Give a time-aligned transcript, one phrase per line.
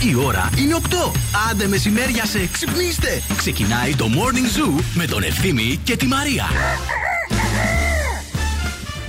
[0.00, 1.12] Η ώρα είναι 8.
[1.50, 3.22] Άντε μεσημέρια σε ξυπνήστε.
[3.36, 6.44] Ξεκινάει το Morning Zoo με τον Ευθύμη και τη Μαρία.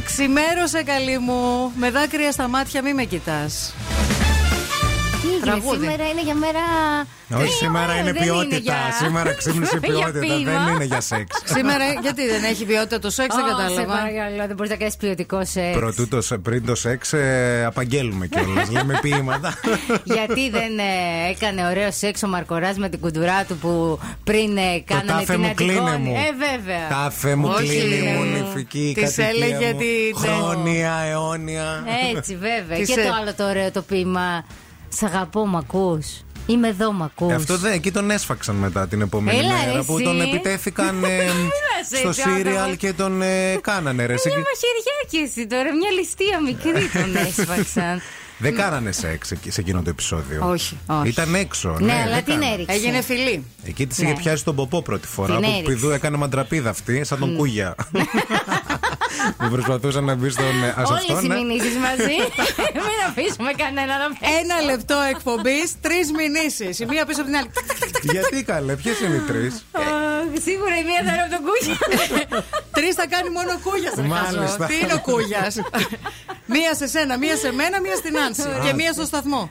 [0.05, 1.71] Ξημέρωσε καλή μου.
[1.75, 3.73] Με δάκρυα στα μάτια μη με κοιτάς.
[5.21, 5.77] Τι έγινε, Τραγούδι.
[5.85, 6.63] σήμερα είναι για μέρα.
[7.41, 8.55] Όχι, Ε, σήμερα ωραία, είναι δεν ποιότητα.
[8.57, 10.19] για- Σήμερα ξύπνησε για ποιότητα.
[10.19, 10.51] ποίημα.
[10.65, 11.41] Δεν είναι για σεξ.
[11.57, 13.93] Σήμερα γιατί δεν έχει ποιότητα το σεξ, δεν Ω, Σε κατάλαβα.
[13.97, 15.77] παρακαλώ, δεν μπορείς να κάνεις ποιοτικό σεξ.
[15.77, 18.69] Πρωτού το, σε- πριν το σεξ, ε, απαγγέλουμε κιόλας.
[18.69, 19.53] Λέμε ποίηματα.
[20.15, 24.61] Γιατί δεν ε, έκανε ωραίο σεξ ο Μαρκοράς με την κουντουρά του που πριν ε,
[24.77, 25.97] Το κάνανε τάφε την μου κλείνε Αντιγόνη.
[26.09, 26.15] μου.
[26.15, 26.87] Ε, βέβαια.
[26.89, 28.11] Τάφε μου Όχι, κλείνει ρε.
[28.17, 29.79] μου νηφική Της κατοικία έλεγε μου.
[29.79, 31.83] την- Χρόνια, αιώνια.
[32.15, 32.77] Έτσι, βέβαια.
[32.77, 34.45] Τι και σε- το άλλο το ωραίο το ποίημα.
[34.89, 36.05] Σ' αγαπώ, μ' ακούς.
[36.45, 37.31] Είμαι εδώ, μ' ακούς.
[37.31, 40.03] Ε, Αυτό δεν, εκεί τον έσφαξαν μετά την επόμενη Έλα, μέρα ρε, που εσύ.
[40.03, 42.75] τον επιτέθηκαν ε, Μιλάς στο έτσι, σύριαλ άνθρωπος.
[42.77, 44.13] και τον ε, κάνανε ρε.
[44.13, 48.01] Μια Σε- μαχαιριάκι εσύ τώρα, μια ληστεία μικρή τον έσφαξαν.
[48.39, 50.47] Δεν κάνανε σεξ εκεί- σε εκείνο το επεισόδιο.
[50.49, 51.07] Όχι, όχι.
[51.07, 51.77] Ήταν έξω.
[51.79, 52.53] ναι, ναι, αλλά δεν την κάνανε.
[52.53, 52.75] έριξε.
[52.75, 53.45] Έγινε φιλή.
[53.63, 54.05] Εκεί της Ναι.
[54.09, 55.33] είχε πιάσει τον ποπό πρώτη φορά.
[55.35, 55.73] Την Που έριξε.
[55.73, 57.75] πηδού έκανε μαντραπίδα αυτή, σαν τον Κούγια.
[59.37, 60.63] Που προσπαθούσε να μπει στον.
[60.63, 61.35] ε, Α, αυτό, Όλες οι ναι.
[61.35, 62.15] μηνύσεις μαζί.
[62.87, 64.17] Μην αφήσουμε κανένα να πει.
[64.41, 66.73] Ένα λεπτό εκπομπής, τρεις μηνύσεις.
[66.79, 67.49] Η μία πίσω από την άλλη.
[68.15, 69.53] Γιατί καλέ, ποιες είναι οι τρεις;
[70.47, 72.03] Σίγουρα η μία θα είναι από τον Κούγιας.
[72.77, 73.95] Τρεις θα κάνει μόνο ο Κούγιας.
[74.15, 74.65] Μάλιστα.
[74.65, 75.53] Τι είναι ο Κούγιας;
[76.55, 78.41] μία σε σένα, μία σε μένα, μία στην Άνση.
[78.65, 79.49] και μία στο σταθμό.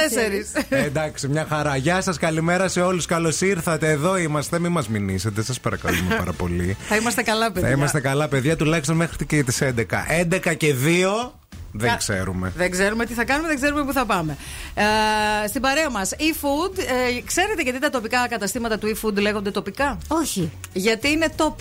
[0.00, 0.46] Τέσσερις.
[0.68, 1.76] Ε, εντάξει, μια χαρά.
[1.76, 3.06] Γεια σας, καλημέρα σε όλους.
[3.06, 3.88] Καλώς ήρθατε.
[3.90, 4.58] Εδώ είμαστε.
[4.58, 6.76] Μην μας μηνύσετε, σας παρακαλούμε πάρα πολύ.
[6.88, 7.68] Θα είμαστε καλά, παιδιά.
[7.68, 10.06] Θα είμαστε καλά, παιδιά, τουλάχιστον μέχρι και τις 11.
[10.08, 11.32] 11 και 2
[11.72, 12.52] δεν Κα- ξέρουμε.
[12.56, 14.36] Δεν ξέρουμε τι θα κάνουμε, δεν ξέρουμε πού θα πάμε.
[14.74, 16.78] Ε, στην παρέα μας, e-food.
[16.78, 20.50] Ε, ξέρετε γιατί τα τοπικά καταστήματα του e-food λέγονται τοπικά; Όχι.
[20.72, 21.54] Γιατί είναι top.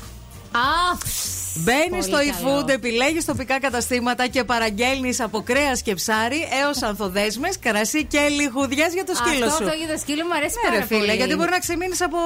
[0.52, 0.98] Α,
[1.56, 2.60] Μπαίνεις Πολύ στο καλό.
[2.62, 8.86] e-food, επιλέγεις τοπικά καταστήματα και παραγγέλνεις από κρέας και ψάρι έως ανθοδέσμες, κρασί και λιχουδιέ
[8.94, 9.70] για το σκύλο Αυτό σου.
[9.70, 11.16] το για το σκύλο μου αρέσει Ναι, πάρα ρε φίλε, πολύ.
[11.16, 12.18] γιατί μπορεί να ξεμείνεις από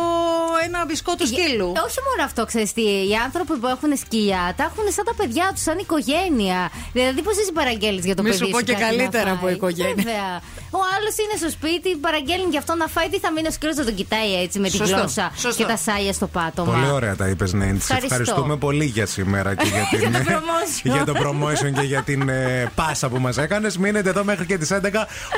[0.66, 1.68] ένα μπισκότο σκύλου.
[1.76, 2.82] Ε, Όχι μόνο αυτό, ξέρεις τι.
[2.82, 6.60] Οι άνθρωποι που έχουν σκυλιά τα έχουν σαν τα παιδιά τους, σαν οικογένεια.
[6.94, 9.34] Δηλαδή, πώς εσύ παραγγέλνεις για το Μη παιδί σου πω και κάτι να καλύτερα φάει.
[9.38, 9.94] από οικογένεια.
[9.96, 10.30] Βέβαια.
[10.72, 13.10] Ο άλλος είναι στο σπίτι, παραγγέλνει και αυτό να φάει.
[13.10, 15.64] Τι θα μείνει ο σκύλος να τον κοιτάει έτσι με τη Σωστό, γλώσσα σωστό.
[15.64, 16.72] και τα σάλια στο πάτωμα.
[16.74, 17.70] Πολύ ωραία τα είπες, Νέιν.
[17.82, 18.06] Σε Ευχαριστώ.
[18.16, 20.82] ευχαριστούμε πολύ για σήμερα και για, την, Για το promotion.
[20.94, 23.78] για το promotion και για την ε, πάσα που μας έκανες.
[23.78, 24.78] Μείνετε εδώ μέχρι και τις 11.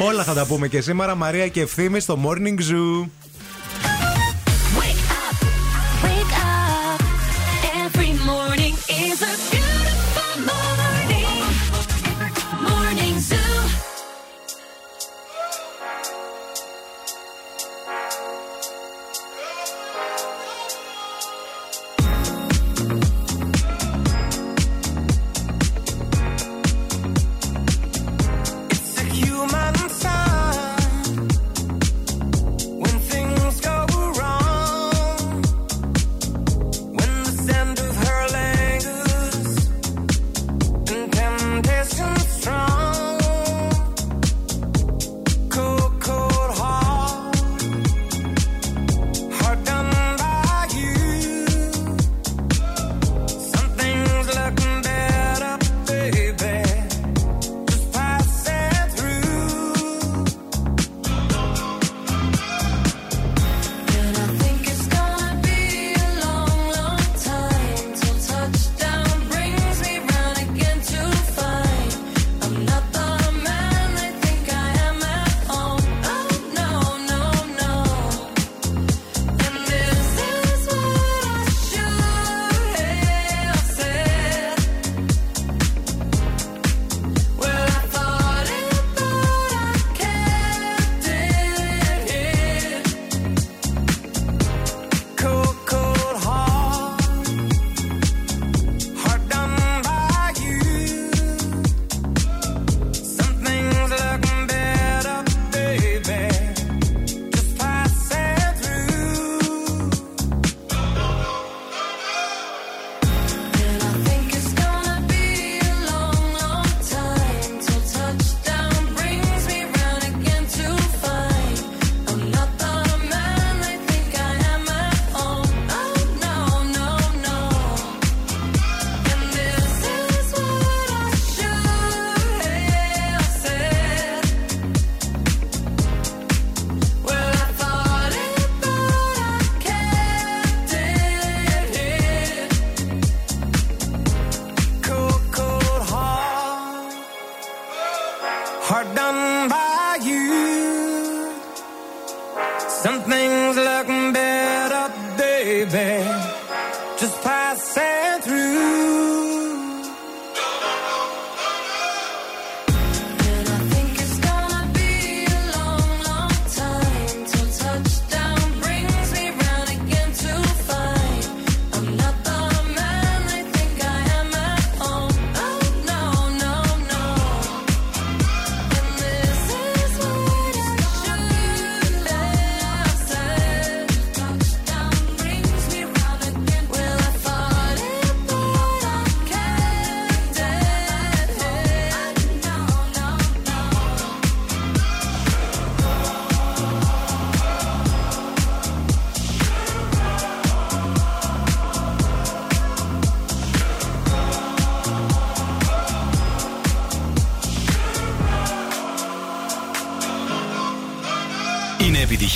[0.08, 1.16] Όλα θα τα πούμε και σήμερα.
[1.16, 3.08] Μαρία και ευθύνη στο Morning Zoo.
[4.80, 5.38] Wake up,
[6.06, 7.02] wake up.
[7.86, 8.74] Every morning
[9.08, 9.59] is a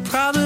[0.00, 0.37] probably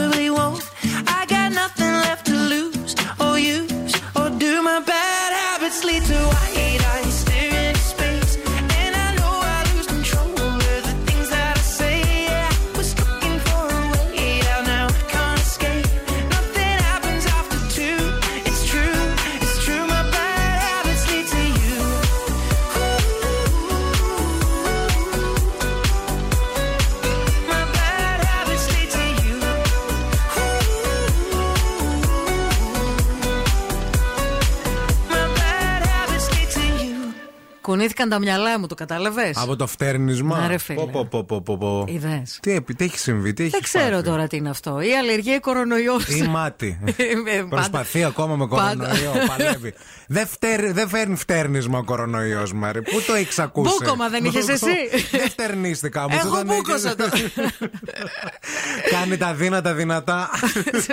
[38.03, 40.41] Κουνήθηκαν τα μυαλά μου, το κατάλαβες; Από το φτέρνισμα.
[40.41, 40.79] Ναι, ρε φίλε.
[40.81, 41.85] Πω, πω, πω, πω, πω, πω.
[41.89, 42.39] Είδες.
[42.43, 44.81] Τι, επί- τι έχει συμβεί, τι έχει Δεν ξέρω τώρα τι είναι αυτό.
[44.81, 46.09] Η αλλεργία ή κορονοϊός.
[46.09, 46.79] Ή μάτι.
[47.37, 48.75] Ε, Προσπαθεί ακόμα με πάντα.
[48.75, 49.75] κορονοϊό, παλεύει.
[50.07, 52.83] Δεν, φτέρ, δεν φέρνει φτέρνισμα ο κορονοϊός, Μάρι.
[52.83, 56.17] Πού το έχεις ακούσει; Μπούκομα δεν είχες Μπούκο- εσύ; Δεν φτερνίστηκα όμως.
[56.25, 57.05] Έχω μπούκοσα το.
[58.93, 60.31] Κάνει τα δύνατα δυνατά.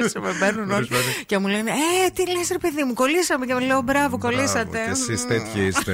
[0.10, 0.88] Σε με παίρνουν όλοι
[1.26, 3.46] και μου λένε Ε, τι λες, ρε παιδί μου, κολλήσαμε.
[3.46, 4.80] Και μου λέω Μπράβο, κολλήσατε.
[4.86, 5.92] Και εσείς τέτοιοι είστε.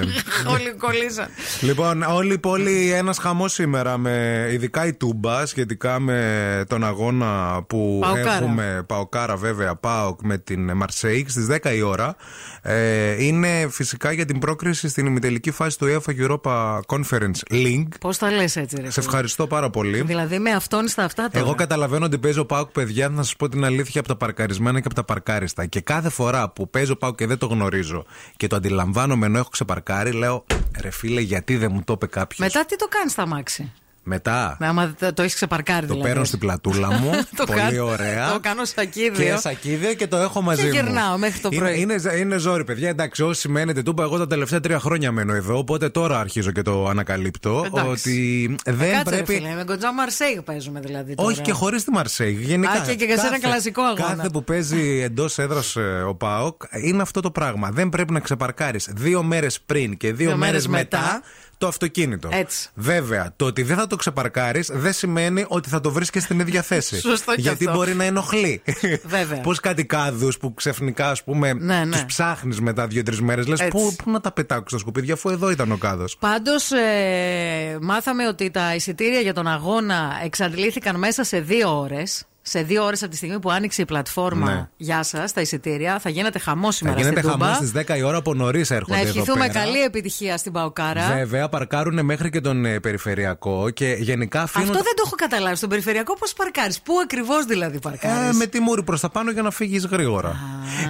[0.48, 0.75] Όλοι
[1.06, 1.28] κολλήσαν.
[1.62, 7.62] Λοιπόν, όλη η πόλη ένας χαμός σήμερα, με, ειδικά η Τούμπα, σχετικά με τον αγώνα
[7.68, 8.36] που Παοκάρα.
[8.36, 8.84] έχουμε.
[8.88, 12.16] Παοκάρα, βέβαια, Πάοκ με την Μαρσέιγ στις 10 η ώρα.
[12.62, 17.88] Ε, είναι φυσικά για την πρόκριση στην ημιτελική φάση του UEFA Europa Conference League.
[18.00, 18.90] Πώς τα λες έτσι, ρε.
[18.90, 20.02] Σε φίλε; ευχαριστώ πάρα πολύ.
[20.02, 21.46] Δηλαδή με αυτόν στα αυτά τώρα.
[21.46, 24.86] Εγώ καταλαβαίνω ότι παίζω Πάοκ, παιδιά, να σας πω την αλήθεια από τα παρκαρισμένα και
[24.86, 25.66] από τα παρκάριστα.
[25.66, 28.06] Και κάθε φορά που παίζω Πάοκ και δεν το γνωρίζω
[28.38, 30.46] και το αντιλαμβάνομαι ενώ έχω ξεπαρκάρει, λέω
[30.82, 32.40] ρε φίλε, γιατί δεν μου το είπε κάποιος.
[32.40, 33.72] Μετά τι το κάνεις στα μάξι;
[34.08, 36.10] Μετά Άμα το, το έχεις ξεπαρκάρει το δηλαδή.
[36.10, 37.10] παίρνω στην πλατούλα μου.
[37.38, 38.32] Το πολύ κάνω- ωραία.
[38.32, 39.26] Το κάνω σακίδιο.
[39.26, 40.74] Και σακίδιο και το έχω μαζί Και μου.
[40.74, 41.80] γυρνάω μέχρι το είναι, πρωί.
[41.82, 42.90] Είναι, είναι ζόρι, παιδιά.
[42.90, 45.58] Εντάξει, όσοι μένετε τούμπα, εγώ τα τελευταία τρία χρόνια μένω εδώ.
[45.58, 47.64] Οπότε τώρα αρχίζω και το ανακαλύπτω.
[47.66, 47.90] Εντάξει.
[47.90, 49.34] Ότι δεν Κάτσε, πρέπει.
[49.34, 51.16] Ρε, φίλε, με Γκοτζά Μαρσέιγ παίζουμε δηλαδή.
[51.16, 51.30] Τώρα.
[51.30, 52.32] Όχι και χωρίς τη Μαρσέη.
[52.42, 52.72] Γενικά.
[52.72, 54.16] Α, και- και σε ένα κλασικό αγώνα.
[54.16, 55.76] Κάθε που παίζει εντός έδρας
[56.08, 57.70] ο Πάοκ είναι αυτό το πράγμα.
[57.72, 61.22] Δεν πρέπει να ξεπαρκάρεις δύο μέρες πριν και δύο, Δύο μέρες μέρες μετά, μετά.
[61.58, 62.30] Το αυτοκίνητο.
[62.32, 62.70] Έτσι.
[62.74, 66.62] Βέβαια, το ότι δεν θα το ξεπαρκάρεις δεν σημαίνει ότι θα το βρει στην ίδια
[66.62, 67.00] θέση.
[67.10, 67.78] Σωστό και Γιατί αυτό.
[67.78, 68.62] μπορεί να ενοχλεί.
[69.06, 69.42] Βέβαια.
[69.42, 71.92] Πώς κάτι κάδου που ξαφνικά, ας πούμε, Ναι, ναι.
[71.92, 73.48] τους ψάχνεις μετά δύο-τρεις μέρες.
[73.48, 73.72] Λες, Έτσι.
[73.78, 76.18] πού, πού να τα πετάξω στα σκουπίδια, αφού εδώ ήταν ο κάδος.
[76.18, 82.24] Πάντως, ε, μάθαμε ότι τα εισιτήρια για τον αγώνα εξαντλήθηκαν μέσα σε δύο ώρες.
[82.48, 84.68] Σε δύο ώρες από τη στιγμή που άνοιξε η πλατφόρμα Ναι.
[84.78, 86.00] Γεια σας, τα εισιτήρια.
[86.00, 87.46] Θα γίνεται χαμό Θα σήμερα γίνεται στην Τούμπα.
[87.46, 89.60] χαμό στις 10 η ώρα από νωρίς έρχονται Να εδώ ευχηθούμε πέρα.
[89.66, 91.08] καλή επιτυχία στην Παοκάρα.
[91.14, 94.70] Βέβαια, παρκάρουν μέχρι και τον ε, περιφερειακό και γενικά αφήνουν.
[94.70, 95.56] Αυτό δεν το έχω καταλάβει.
[95.56, 99.32] Στον περιφερειακό πώς παρκάρεις; Πού ακριβώς δηλαδή παρκάρεις; Ε, με τη μούρη προς τα πάνω
[99.32, 100.36] για να φύγεις γρήγορα.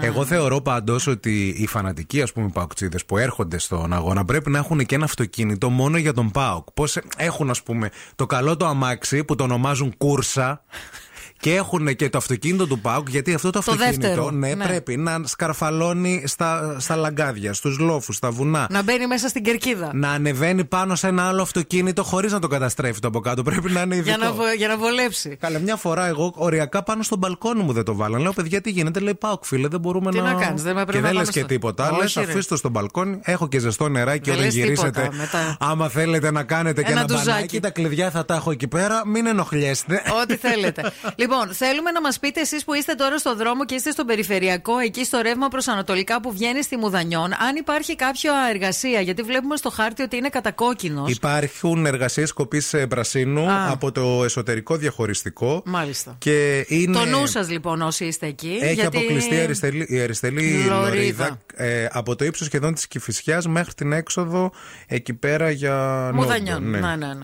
[0.01, 4.57] Εγώ θεωρώ πάντως ότι οι φανατικοί ας πούμε παοκτσίδες που έρχονται στον αγώνα πρέπει να
[4.57, 6.71] έχουν και ένα αυτοκίνητο μόνο για τον Πάοκ.
[6.73, 10.63] Πώς έχουν, ας πούμε, το καλό το αμάξι που το ονομάζουν κούρσα.
[11.45, 14.65] Και έχουν και το αυτοκίνητο του Πάουκ, γιατί αυτό το Το αυτοκίνητο δεύτερο, ναι, ναι.
[14.65, 18.67] πρέπει να σκαρφαλώνει στα, στα λαγκάδια, στους λόφους, στα βουνά.
[18.69, 19.91] Να μπαίνει μέσα στην κερκίδα.
[19.93, 23.43] Να ανεβαίνει πάνω σε ένα άλλο αυτοκίνητο χωρίς να το καταστρέφει το από κάτω.
[23.43, 24.15] Πρέπει να είναι ειδικό.
[24.17, 25.37] Για να, βο- για να βολέψει.
[25.39, 28.21] Καλά, μια φορά εγώ οριακά πάνω στο μπαλκόνι μου δεν το βάλαν.
[28.21, 30.23] Λέω, παιδιά, τι γίνεται, λέει Πάουκ, φίλε, δεν μπορούμε Τι να.
[30.33, 31.91] να κάνεις, δεν με Και πρέπει δεν να λες πάμε και στο- τίποτα.
[31.91, 32.31] Λες, Όχι, ρε.
[32.31, 33.19] αφήστε το στο μπαλκόνι.
[33.23, 35.09] Έχω και ζεστό νεράκι Δεν όταν λες τίποτα, γυρίσετε.
[35.17, 35.57] μετά.
[35.59, 37.29] Άμα θέλετε να κάνετε και Ένα ένα, ντουζάκι.
[37.29, 39.01] μπανάκι, τα κλειδιά θα τα έχω εκεί πέρα.
[39.07, 40.01] Μην ενοχλιέστε.
[40.21, 40.91] Ό,τι θέλετε.
[41.21, 44.77] λοιπόν, θέλουμε να μας πείτε εσείς που είστε τώρα στο δρόμο και είστε στο περιφερειακό,
[44.77, 49.01] εκεί στο ρεύμα προς Ανατολικά που βγαίνει στη Μουδανιών, αν υπάρχει κάποια εργασία.
[49.01, 51.11] Γιατί βλέπουμε στο χάρτη ότι είναι κατακόκκινος.
[51.11, 53.69] Υπάρχουν εργασίες κοπής πρασίνου Α.
[53.71, 55.61] από το εσωτερικό διαχωριστικό.
[55.65, 56.15] Μάλιστα.
[56.17, 56.97] Και είναι...
[56.97, 58.57] Το νου σας λοιπόν όσοι είστε εκεί.
[58.61, 58.97] Έχει γιατί...
[58.97, 60.79] αποκλειστεί η αριστελή, η αριστελή Λωρίδα.
[60.79, 64.51] λωρίδα ε, από το ύψος σχεδόν της Κυφυσιάς μέχρι την έξοδο
[64.87, 66.63] εκεί πέρα για Μουδανιών.
[66.63, 67.23] Νόμπο, Ναι, ναι, ναι.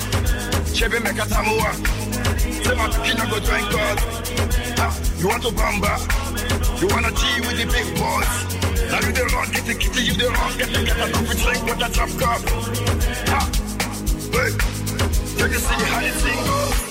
[0.81, 1.71] Make a tamua.
[2.65, 2.87] Say my
[3.29, 3.97] go God.
[4.79, 6.81] Ah, You want to bamba?
[6.81, 8.89] You wanna G with the big boys?
[8.89, 11.37] Now you the wrong, get the kitty, you the wrong, get the get a coffee
[11.37, 12.41] drink with a drop cup.
[13.29, 13.47] Ah,
[14.33, 14.51] Hey,
[15.37, 16.90] you can see how thing goes.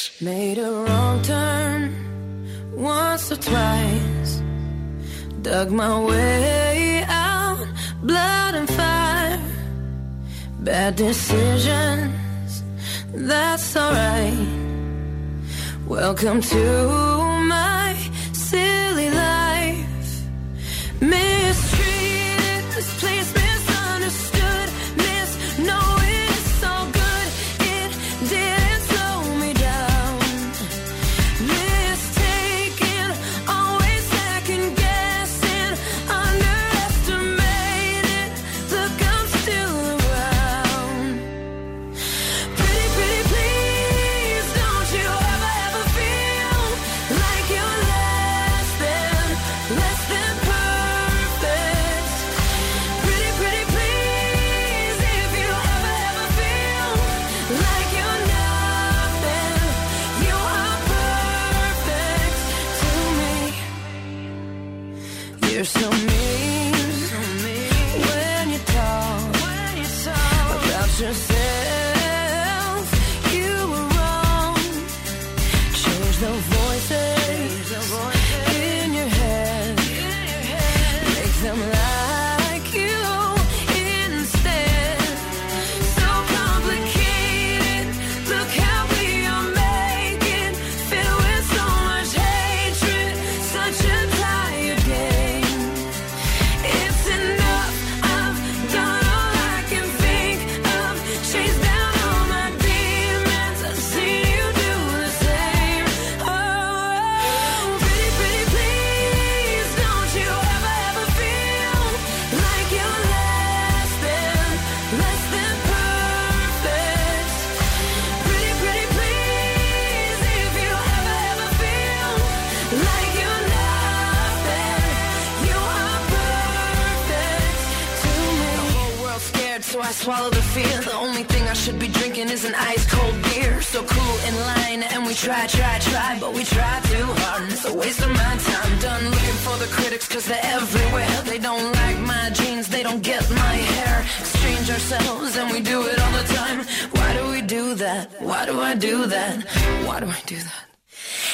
[129.91, 130.79] I swallow the fear.
[130.83, 133.61] The only thing I should be drinking is an ice cold beer.
[133.61, 137.51] So cool in line, and we try, try, try, but we try too hard.
[137.51, 138.79] It's a waste of my time.
[138.79, 141.11] Done looking for the critics, cause they're everywhere.
[141.25, 144.05] They don't like my jeans, they don't get my hair.
[144.21, 146.59] Exchange ourselves, and we do it all the time.
[146.91, 148.21] Why do we do that?
[148.21, 149.43] Why do I do that?
[149.85, 150.65] Why do I do that?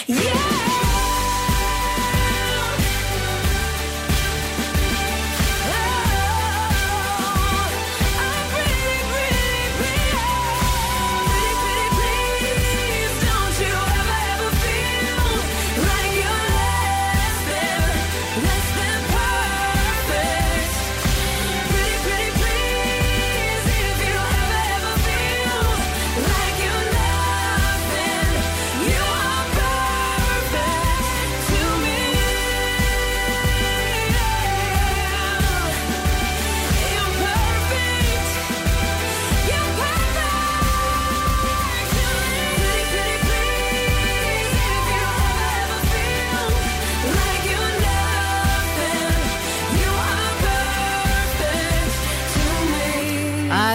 [0.07, 0.66] Yeah!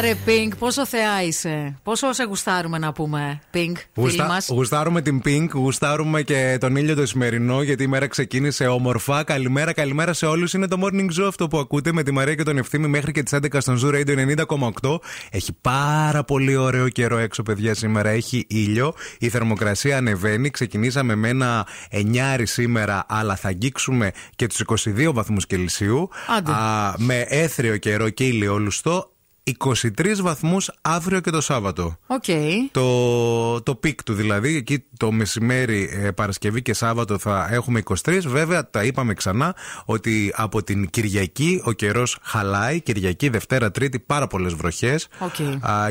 [0.02, 1.78] Άρε, Pink, πόσο θεά είσαι.
[1.82, 4.26] Πόσο σε γουστάρουμε να πούμε, Pink, φίλοι Γουστα...
[4.26, 4.48] μας.
[4.48, 9.24] Γουστάρουμε την Pink, γουστάρουμε και τον ήλιο το σημερινό, γιατί η μέρα ξεκίνησε όμορφα.
[9.24, 10.52] Καλημέρα, καλημέρα σε όλους.
[10.52, 13.22] Είναι το morning zoo αυτό που ακούτε με τη Μαρία και τον Ευθύμη μέχρι και
[13.22, 14.36] τις 11 στον Zoo Radio
[14.82, 14.98] 90,8.
[15.30, 18.08] Έχει πάρα πολύ ωραίο καιρό έξω, παιδιά, σήμερα.
[18.08, 18.94] Έχει ήλιο.
[19.18, 20.50] Η θερμοκρασία ανεβαίνει.
[20.50, 26.08] Ξεκινήσαμε με ένα 9 σήμερα, αλλά θα αγγίξουμε και τους 22 βαθμούς Κελσίου.
[26.36, 26.52] Άντε.
[26.52, 29.06] Α, με αίθριο καιρό και ηλιόλουστο.
[29.60, 31.98] 23 βαθμούς αύριο και το Σάββατο.
[32.06, 32.24] ΟΚ.
[32.70, 38.18] Το, το peak του δηλαδή, εκεί το μεσημέρι, ε, Παρασκευή και Σάββατο θα έχουμε 23.
[38.26, 42.80] Βέβαια, τα είπαμε ξανά ότι από την Κυριακή ο καιρός χαλάει.
[42.80, 45.08] Κυριακή, Δευτέρα, Τρίτη, πάρα πολλές βροχές.
[45.18, 45.34] ΟΚ.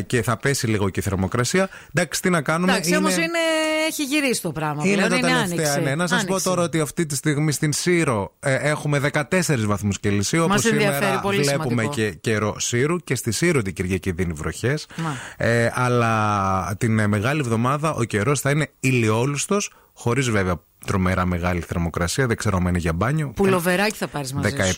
[0.08, 1.70] και θα πέσει λίγο και η θερμοκρασία.
[1.94, 2.72] Εντάξει, τι να κάνουμε.
[2.72, 3.40] Εντάξει, όμως είναι...
[3.88, 4.84] έχει γυρίσει το πράγμα.
[4.86, 5.65] Είναι πλέον, τα είναι τελευταία.
[5.74, 5.82] άνοιξη.
[5.89, 5.96] Ναι.
[5.96, 6.44] Να σας πω Άνοιξη.
[6.50, 9.24] τώρα ότι αυτή τη στιγμή στην Σύρο ε, έχουμε 14
[9.65, 10.48] βαθμούς Κελσίου.
[10.48, 11.94] Μας Όπως ενδιαφέρει, σήμερα πολύ βλέπουμε σημαντικό.
[11.94, 14.88] και καιρό Σύρου και στη Σύρο την Κυριακή δίνει βροχές.
[14.96, 15.17] Μα.
[15.48, 21.60] Ε, αλλά την ε, μεγάλη εβδομάδα ο καιρός θα είναι ηλιόλουστος, χωρίς βέβαια τρομερά μεγάλη
[21.62, 22.28] θερμοκρασία.
[22.28, 23.28] Δεν ξέρω αν είναι για μπάνιο.
[23.36, 24.78] Πουλοβεράκι θα πάρεις μαζί σου.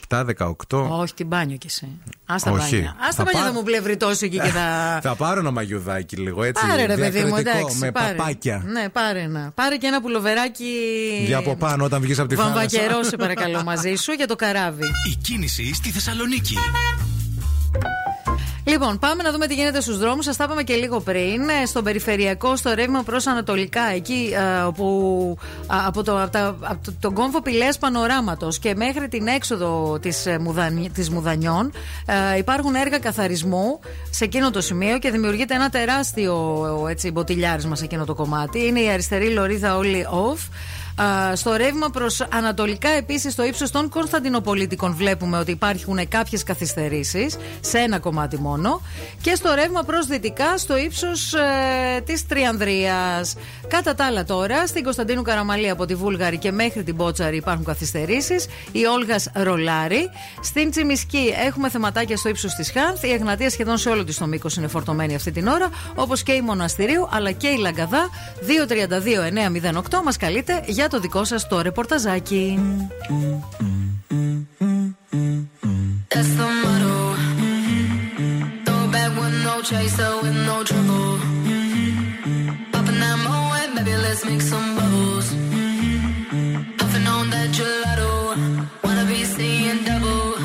[0.69, 0.87] 17-18.
[0.89, 1.85] Όχι, την μπάνιο κι εσύ.
[2.25, 2.75] Α τα Όχι.
[2.75, 2.89] μπάνια.
[2.89, 4.67] Α τα Θα μπάνια πάρω- θα μου πλεύρει τόσο εκεί και θα.
[5.09, 6.65] Θα πάρω ένα μαγιουδάκι λίγο έτσι.
[6.67, 7.77] Πάρε ρε παιδί μου, διακριτικό, εντάξει.
[7.79, 8.13] με πάρε.
[8.15, 8.63] παπάκια.
[8.65, 9.51] Ναι, πάρε ένα.
[9.55, 10.73] Πάρε και ένα πουλοβεράκι.
[11.25, 12.53] Για από πάνω όταν βγεις από τη θάλασσα.
[12.53, 14.83] Βαμβακερό, σε παρακαλώ, μαζί σου για το καράβι.
[15.11, 16.55] Η κίνηση στη Θεσσαλονίκη.
[18.65, 20.25] Λοιπόν, πάμε να δούμε τι γίνεται στους δρόμους.
[20.25, 21.49] Σας τα είπαμε και λίγο πριν.
[21.61, 26.47] Ε, Στον περιφερειακό, στο ρεύμα προς Ανατολικά, εκεί ε, όπου α, από, το, από, τα,
[26.61, 30.27] από το- τον κόμβο Πηλέα Πανοράματος και μέχρι την έξοδο της
[30.93, 31.71] της Μουδανιών,
[32.33, 37.83] ε, υπάρχουν έργα καθαρισμού σε εκείνο το σημείο και δημιουργείται ένα τεράστιο έτσι, μποτιλιάρισμα σε
[37.83, 38.65] εκείνο το κομμάτι.
[38.65, 40.49] Είναι η αριστερή λωρίδα όλη off.
[41.01, 47.37] Α, στο ρεύμα προς Ανατολικά, επίσης στο ύψος των Κωνσταντινοπολίτικων, βλέπουμε ότι υπάρχουν κάποιες καθυστερήσεις
[47.59, 48.81] σε ένα κομμάτι μόνο.
[49.21, 53.35] Και στο ρεύμα προς Δυτικά, στο ύψος ε, της Τριανδρίας.
[53.67, 57.65] Κατά τα άλλα, τώρα στην Κωνσταντίνου Καραμαλή από τη Βούλγαρη και μέχρι την Μπότσαρη υπάρχουν
[57.65, 58.47] καθυστερήσεις.
[58.71, 60.09] Η Όλγας ρολάρι.
[60.41, 63.03] Στην Τσιμισκή έχουμε θεματάκια στο ύψος της Χάνθ.
[63.03, 65.69] Η Εγνατία σχεδόν σε όλο της το μήκος είναι φορτωμένη αυτή την ώρα.
[65.95, 68.09] Όπως και η Μοναστηρίου αλλά και η Λαγκαδά.
[69.91, 72.59] 232-908 μας καλείτε για το δικό σας το ρεπορταζάκι.
[76.13, 76.93] That's the motto.
[90.03, 90.42] Throw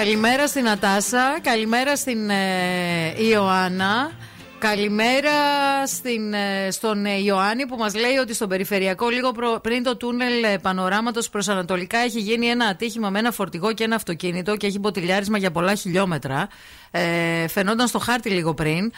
[0.00, 4.10] Καλημέρα στην Ατάσα, καλημέρα στην ε, Ιωάννα.
[4.58, 5.30] Καλημέρα
[5.86, 9.96] στην, ε, στον ε, Ιωάννη που μας λέει ότι στον περιφερειακό λίγο προ- πριν το
[9.96, 14.56] τούνελ ε, πανοράματος προς Ανατολικά έχει γίνει ένα ατύχημα με ένα φορτηγό και ένα αυτοκίνητο
[14.56, 16.48] και έχει μποτιλιάρισμα για πολλά χιλιόμετρα.
[16.90, 18.92] Ε, φαινόταν στο χάρτη λίγο πριν.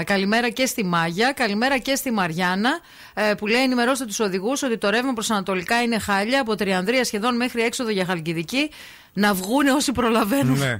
[0.00, 2.78] Ε, καλημέρα και στη Μάγια, καλημέρα και στη Μαριάννα
[3.14, 7.04] ε, που λέει ενημερώστε τους οδηγούς ότι το ρεύμα προς Ανατολικά είναι χάλια από Τριανδρία
[7.04, 8.70] σχεδόν μέχρι έξοδο για Χαλκιδική.
[9.18, 10.58] Να βγούνε όσοι προλαβαίνουν.
[10.58, 10.78] Ναι.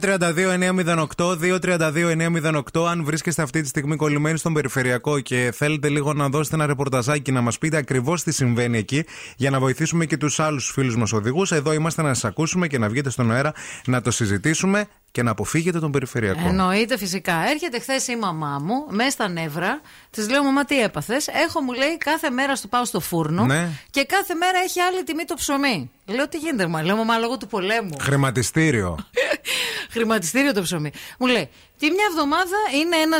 [0.00, 1.36] 232-908,
[2.72, 2.86] 232-908.
[2.88, 7.32] Αν βρίσκεστε αυτή τη στιγμή κολλημένοι στον περιφερειακό και θέλετε λίγο να δώσετε ένα ρεπορταζάκι
[7.32, 9.04] να μας πείτε ακριβώς τι συμβαίνει εκεί,
[9.36, 12.78] για να βοηθήσουμε και τους άλλους φίλους μας οδηγούς, εδώ είμαστε να σας ακούσουμε και
[12.78, 13.52] να βγείτε στον αέρα
[13.86, 16.48] να το συζητήσουμε και να αποφύγετε τον περιφερειακό.
[16.48, 17.48] Εννοείται φυσικά.
[17.50, 19.80] Έρχεται χθες η μαμά μου, μέσα στα νεύρα.
[20.10, 23.68] Της λέω: Μαμά, τι έπαθες; Έχω, μου λέει, κάθε μέρα στο πάω στο φούρνο Ναι.
[23.90, 25.90] και κάθε μέρα έχει άλλη τιμή το ψωμί.
[26.06, 27.96] Λέω: Τι γίνεται, μα λέω: Μαμά, λόγω του πολέμου.
[28.00, 28.98] Χρηματιστήριο.
[29.94, 30.90] Χρηματιστήριο το ψωμί.
[31.18, 31.48] Μου λέει:
[31.80, 33.18] Τη μια εβδομάδα είναι ένα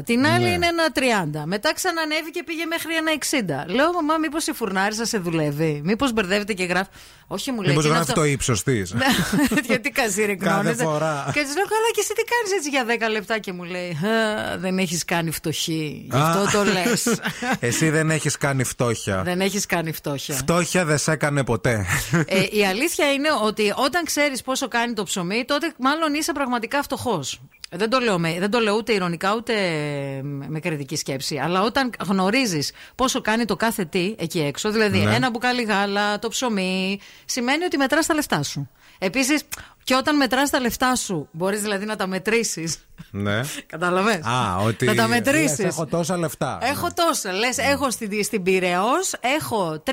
[0.00, 0.50] 40, την άλλη Ναι.
[0.50, 1.42] είναι ένα 30.
[1.46, 3.10] Μετά ξανανέβηκε και πήγε μέχρι ένα
[3.66, 3.70] 60.
[3.74, 6.88] Λέω: Μαμά, μήπως η φουρνάρισα σε δουλεύει; Μήπως μπερδεύεται και γράφει;
[7.26, 7.68] Όχι, μου λέει.
[7.68, 8.92] Μήπως «Τι είναι γράφει αυτό;» το ύψος της.
[8.92, 9.06] Ναι,
[9.68, 10.84] Γιατί καζίρι Κάθε γνώριζε.
[10.84, 11.30] φορά.
[11.34, 12.68] Και της λέω, καλά, και εσύ τι κάνεις έτσι
[12.98, 16.06] για 10 λεπτά; Και μου λέει, «Α, Δεν έχεις κάνει φτωχή.
[16.10, 16.30] Γι' Α.
[16.30, 17.20] αυτό το λες.
[17.68, 19.22] Εσύ δεν έχεις κάνει φτώχεια.
[19.22, 20.34] δεν έχεις κάνει φτώχεια.
[20.34, 21.86] Φτώχεια δεν σε έκανε ποτέ.
[22.26, 26.82] Ε, η αλήθεια είναι ότι όταν ξέρεις πόσο κάνει το ψωμί, τότε μάλλον είσαι πραγματικά
[26.82, 27.40] φτωχός.
[27.72, 29.52] Δεν το, λέω με, δεν το λέω ούτε ηρωνικά ούτε
[30.22, 31.38] με με κριτική σκέψη.
[31.38, 35.14] Αλλά όταν γνωρίζεις πόσο κάνει το κάθε τι εκεί έξω, δηλαδή Ναι.
[35.14, 38.70] ένα μπουκάλι γάλα, το ψωμί, σημαίνει ότι μετράς τα λεφτά σου.
[38.98, 39.42] Επίσης,
[39.84, 42.78] και όταν μετράς τα λεφτά σου, μπορείς δηλαδή να τα μετρήσεις.
[43.10, 43.40] Ναι.
[43.66, 44.86] Κατάλαβες; Α, ότι.
[44.86, 45.62] Να τα λες, μετρήσει.
[45.62, 46.58] Έχω τόσα λεφτά.
[46.62, 47.32] Έχω τόσα.
[47.32, 49.92] Λες, έχω στην, στην Πυραιός έχω 3,65.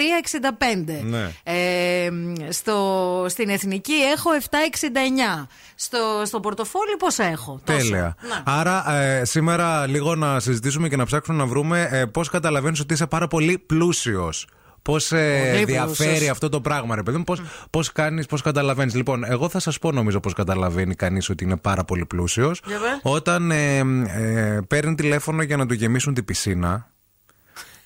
[1.03, 1.31] Ναι.
[1.43, 2.09] Ε,
[2.49, 5.47] στο, στην Εθνική έχω 7,69.
[5.75, 7.77] Στο, στο πορτοφόλι πόσα έχω; Τόσο.
[7.77, 8.15] Τέλεια.
[8.45, 8.53] Να.
[8.53, 12.93] Άρα, ε, σήμερα λίγο να συζητήσουμε και να ψάξουμε να βρούμε ε, πώς καταλαβαίνεις ότι
[12.93, 14.47] είσαι πάρα πολύ πλούσιος.
[14.87, 16.29] Πώς ε, Πολύ διαφέρει πλούσιος.
[16.29, 18.95] αυτό το πράγμα, ρε παιδί μου, πώς πώς κάνεις, πώς καταλαβαίνεις.
[18.95, 22.61] Λοιπόν, εγώ θα σας πω νομίζω πώς καταλαβαίνει κανείς ότι είναι πάρα πολύ πλούσιος.
[22.65, 22.99] Για πες.
[23.01, 26.87] Όταν ε, ε, παίρνει τηλέφωνο για να του γεμίσουν την πισίνα.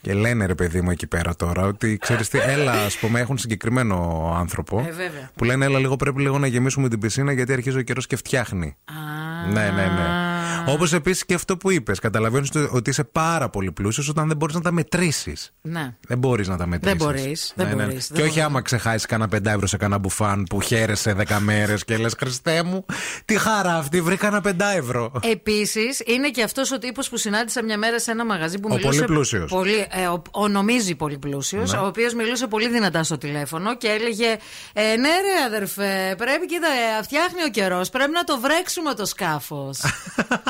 [0.02, 3.38] Και λένε ρε παιδί μου εκεί πέρα τώρα ότι ξέρεις τι, έλα, ας πούμε, έχουν
[3.38, 4.80] συγκεκριμένο άνθρωπο.
[4.80, 5.30] Ε, βέβαια.
[5.36, 8.16] που λένε, έλα λίγο πρέπει λίγο να γεμίσουμε την πισίνα γιατί αρχίζει ο καιρός και
[8.16, 8.76] φτιάχνει.
[9.52, 10.31] Ναι, ναι, ναι.
[10.68, 12.00] Όπως επίσης και αυτό που είπες.
[12.00, 15.54] Καταλαβαίνεις ότι είσαι πάρα πολύ πλούσιος όταν δεν μπορείς να τα μετρήσεις.
[15.62, 15.96] Ναι.
[16.08, 16.98] Δεν μπορείς να τα μετρήσεις.
[16.98, 18.44] Δεν μπορείς, δεν μπορείς, Και δεν όχι μπορείς.
[18.46, 22.64] άμα ξεχάσεις κανένα πεντά ευρώ σε κανένα μπουφάν που χαίρεσαι δέκα μέρες και λες Χριστέ
[22.64, 22.86] μου,
[23.26, 25.12] τι χαρά αυτή, βρήκα ένα πεντά ευρώ.
[25.32, 28.76] Επίσης, είναι και αυτός ο τύπος που συνάντησα μια μέρα σε ένα μαγαζί που Ο
[28.76, 28.88] μιλούσε.
[29.00, 29.50] πολύ πλούσιος.
[29.52, 31.78] πολύ- ε, ο, ο νομίζει πολύ πλούσιος, Ναι.
[31.80, 34.38] ο οποίος μιλούσε πολύ δυνατά στο τηλέφωνο και έλεγε
[34.74, 36.68] ε, Ναι, ρε αδερφέ, πρέπει, κοίτα,
[37.00, 37.90] ε, φτιάχνει ο καιρός.
[37.90, 39.80] Πρέπει να το βρέξουμε το σκάφος.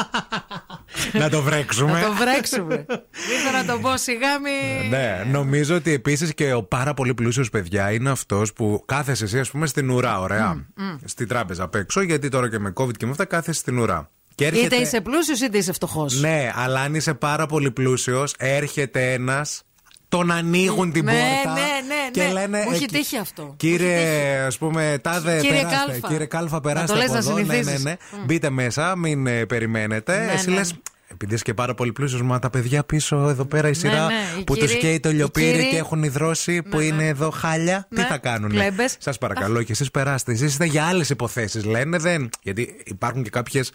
[1.14, 1.92] να το βρέξουμε.
[1.92, 2.86] να το βρέξουμε.
[3.32, 4.90] Ήρθα να το πω σιγά μη.
[4.90, 9.40] Ναι, νομίζω ότι επίσης και ο πάρα πολύ πλούσιος παιδιά είναι αυτός που κάθεσαι εσύ,
[9.40, 10.66] ας πούμε, στην ουρά, ωραία.
[11.06, 14.10] Στην τράπεζα απ' έξω, γιατί τώρα και με COVID και με αυτά κάθεσαι στην ουρά.
[14.36, 14.76] Και έρχεται...
[14.76, 16.20] Είτε είσαι πλούσιος είτε είσαι φτωχός.
[16.20, 19.64] Ναι, αλλά αν είσαι πάρα πολύ πλούσιος, έρχεται ένας,
[20.12, 21.54] τον ανοίγουν την Ναι, πόρτα.
[21.54, 22.32] ναι, ναι, και ναι.
[22.32, 22.64] λένε.
[22.66, 23.54] Μου έχει «Ε, τύχει αυτό.
[23.58, 25.86] Κύριε, ας πούμε, τάδε Κύριε περάστε.
[25.92, 26.08] Κάλφα.
[26.08, 27.34] Κύριε Κάλφα, Να περάστε το λες από να εδώ.
[27.36, 27.84] Ναι, ναι, συνηθίζεις.
[27.84, 27.96] ναι.
[28.26, 30.18] Μπείτε μέσα, μην ε, περιμένετε.
[30.26, 30.56] Ναι, Εσύ ναι.
[30.56, 30.74] λες,
[31.22, 34.14] επειδή είσαι και πάρα πολύ πλούσιος, μα τα παιδιά πίσω εδώ πέρα η σειρά ναι,
[34.40, 36.96] οι που τους κύριοι- καίει το οι λιοπύρι κύριοι- και έχουν υδρώσει που Ναι, είναι
[36.96, 37.08] ναι.
[37.08, 38.50] εδώ χάλια, τι Ναι, θα κάνουν.
[38.50, 38.96] κλέμπες.
[39.00, 40.32] Σας παρακαλώ και εσείς περάστε.
[40.32, 41.98] Εσείς είστε για άλλες υποθέσεις, λένε.
[41.98, 42.30] Δεν...
[42.42, 43.72] Γιατί υπάρχουν και κάποιες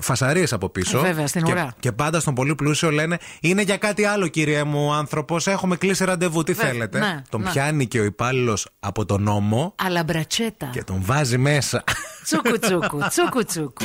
[0.00, 0.98] φασαρίες από πίσω.
[0.98, 1.74] Ε, βέβαια, στην και, ουρά.
[1.80, 5.46] και πάντα στον πολύ πλούσιο λένε Είναι για κάτι άλλο, κύριε μου, άνθρωπος.
[5.46, 6.42] Έχουμε κλείσει ραντεβού.
[6.42, 7.50] Τι Βέβαια, θέλετε; ναι, τον ναι.
[7.50, 10.66] πιάνει και ο υπάλληλος από τον νόμο Αλλά μπρατσέτα.
[10.72, 11.84] και τον βάζει μέσα.
[12.24, 13.84] Τσούκου τσούκου, τσούκου τσούκου.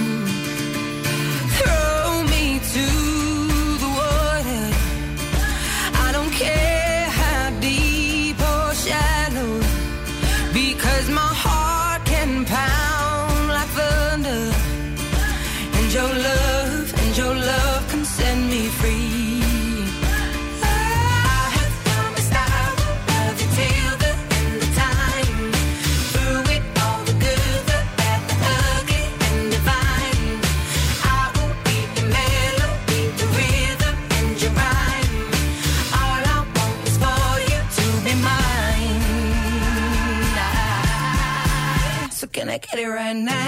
[43.13, 43.40] Right now?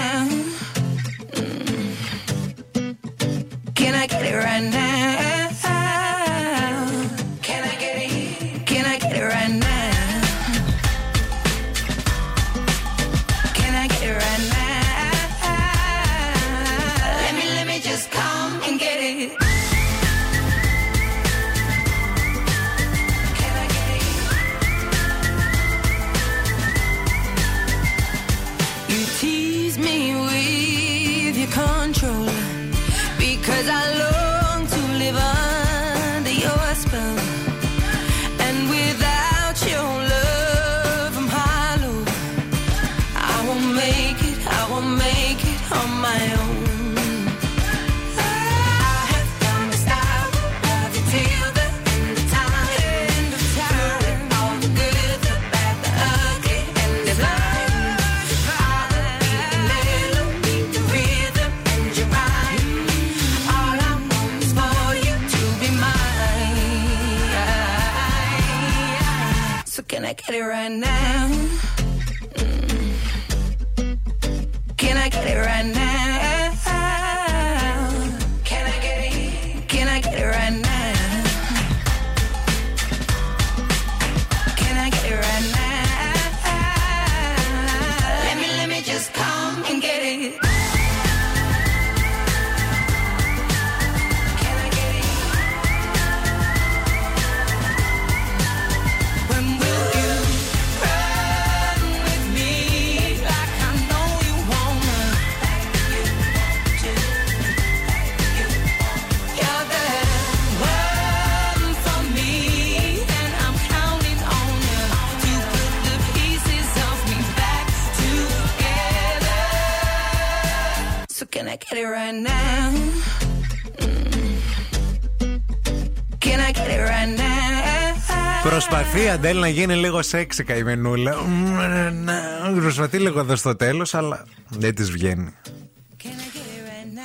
[129.24, 131.16] Αντέλ να γίνει λίγο σεξι καημενούλα.
[131.22, 135.34] Μ, Προσπαθεί λίγο εδώ στο τέλος, αλλά δεν της βγαίνει.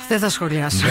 [0.08, 0.86] Δεν θα σχολιάσω.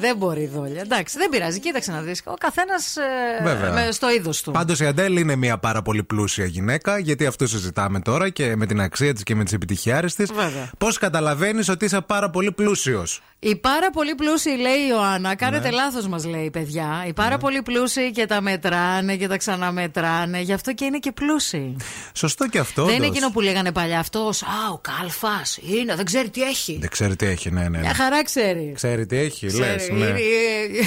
[0.00, 0.16] Δεν της βγαίνει, δεν της βγαίνει.
[0.16, 0.80] δεν μπορεί η δόλια.
[0.80, 1.60] Εντάξει, δεν πειράζει.
[1.60, 2.22] Κοίταξε να δεις.
[2.24, 2.96] Ο καθένας
[3.42, 3.92] Βέβαια.
[3.92, 4.50] στο είδος του.
[4.50, 8.66] Πάντως η Αντέλ είναι μια πάρα πολύ πλούσια γυναίκα, γιατί αυτό συζητάμε τώρα και με
[8.66, 10.32] την αξία της και με τις επιτυχιάρες της.
[10.32, 10.70] Βέβαια.
[10.78, 15.68] Πώς καταλαβαίνεις ότι είσαι πάρα πολύ πλούσιος; Οι πάρα πολύ πλούσιοι, λέει η Ιωάννα, κάνετε
[15.68, 15.74] Ναι.
[15.74, 17.04] λάθος, μας λέει παιδιά.
[17.06, 20.40] Οι πάρα πολύ πλούσιοι και τα μετράνε και τα ξαναμετράνε.
[20.40, 21.76] Γι' αυτό και είναι και πλούσιοι.
[22.14, 22.84] Σωστό και αυτό.
[22.84, 23.16] Δεν είναι όντως.
[23.16, 24.42] εκείνο που λέγανε παλιά αυτός.
[24.42, 26.78] Α, ο Κάλφας είναι, δεν ξέρει τι έχει.
[26.80, 27.68] Δεν ξέρει τι έχει, ναι, ναι.
[27.68, 27.78] ναι.
[27.78, 28.74] Μια χαρά ξέρεις.
[28.74, 30.04] Ξέρει τι έχει, Ξέρει, λες, ναι.
[30.06, 30.18] είναι-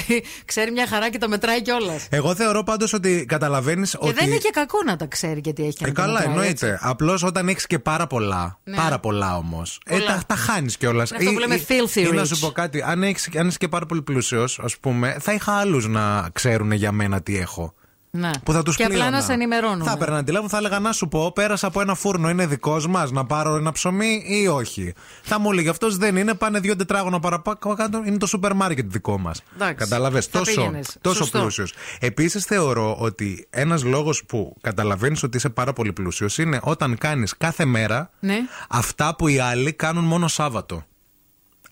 [0.08, 2.06] ε, ε, ξέρει μια χαρά και τα μετράει κιόλας.
[2.10, 4.12] Εγώ θεωρώ πάντως ότι καταλαβαίνεις Και ότι.
[4.12, 6.12] δεν είναι και κακό να τα ξέρει και τι έχει και Ε, να τα καλά,
[6.18, 6.78] μετράει, εννοείται.
[6.82, 8.76] Απλώς όταν έχεις και πάρα πολλά, Ναι.
[8.76, 10.06] πάρα πολλά όμως, ε, Πολλά.
[10.06, 11.10] τα, τα χάνεις κιόλας.
[11.10, 12.26] Είναι αυτό που λέμε filthy Ή να rich.
[12.26, 15.52] σου πω κάτι, αν, έχεις, αν είσαι και πάρα πολύ πλούσιος, ας πούμε, θα είχα
[15.52, 17.74] άλλους να ξέρουν για μένα τι έχω.
[18.16, 18.30] Ναι.
[18.44, 19.84] Που θα τους και απλά να σε ενημερώνουν.
[19.86, 23.10] Θα έπαιρνα τηλέφωνο, θα έλεγα να σου πω, πέρασα από ένα φούρνο, είναι δικός μας,
[23.10, 24.92] να πάρω ένα ψωμί ή όχι.
[25.22, 27.58] Θα μου έλεγε αυτός δεν είναι, πάνε δύο τετράγωνα παραπάνω,
[28.06, 29.42] είναι το σούπερ μάρκετ δικό μας.
[29.54, 29.74] Εντάξει.
[29.74, 30.26] Κατάλαβες.
[30.26, 30.96] Θα Τόσο, πήγαινες.
[31.00, 31.38] τόσο Σωστό.
[31.40, 31.72] πλούσιος.
[32.00, 37.36] Επίσης θεωρώ ότι ένας λόγος που καταλαβαίνεις ότι είσαι πάρα πολύ πλούσιος είναι όταν κάνεις
[37.36, 38.38] κάθε μέρα Ναι.
[38.68, 40.84] αυτά που οι άλλοι κάνουν μόνο Σάββατο.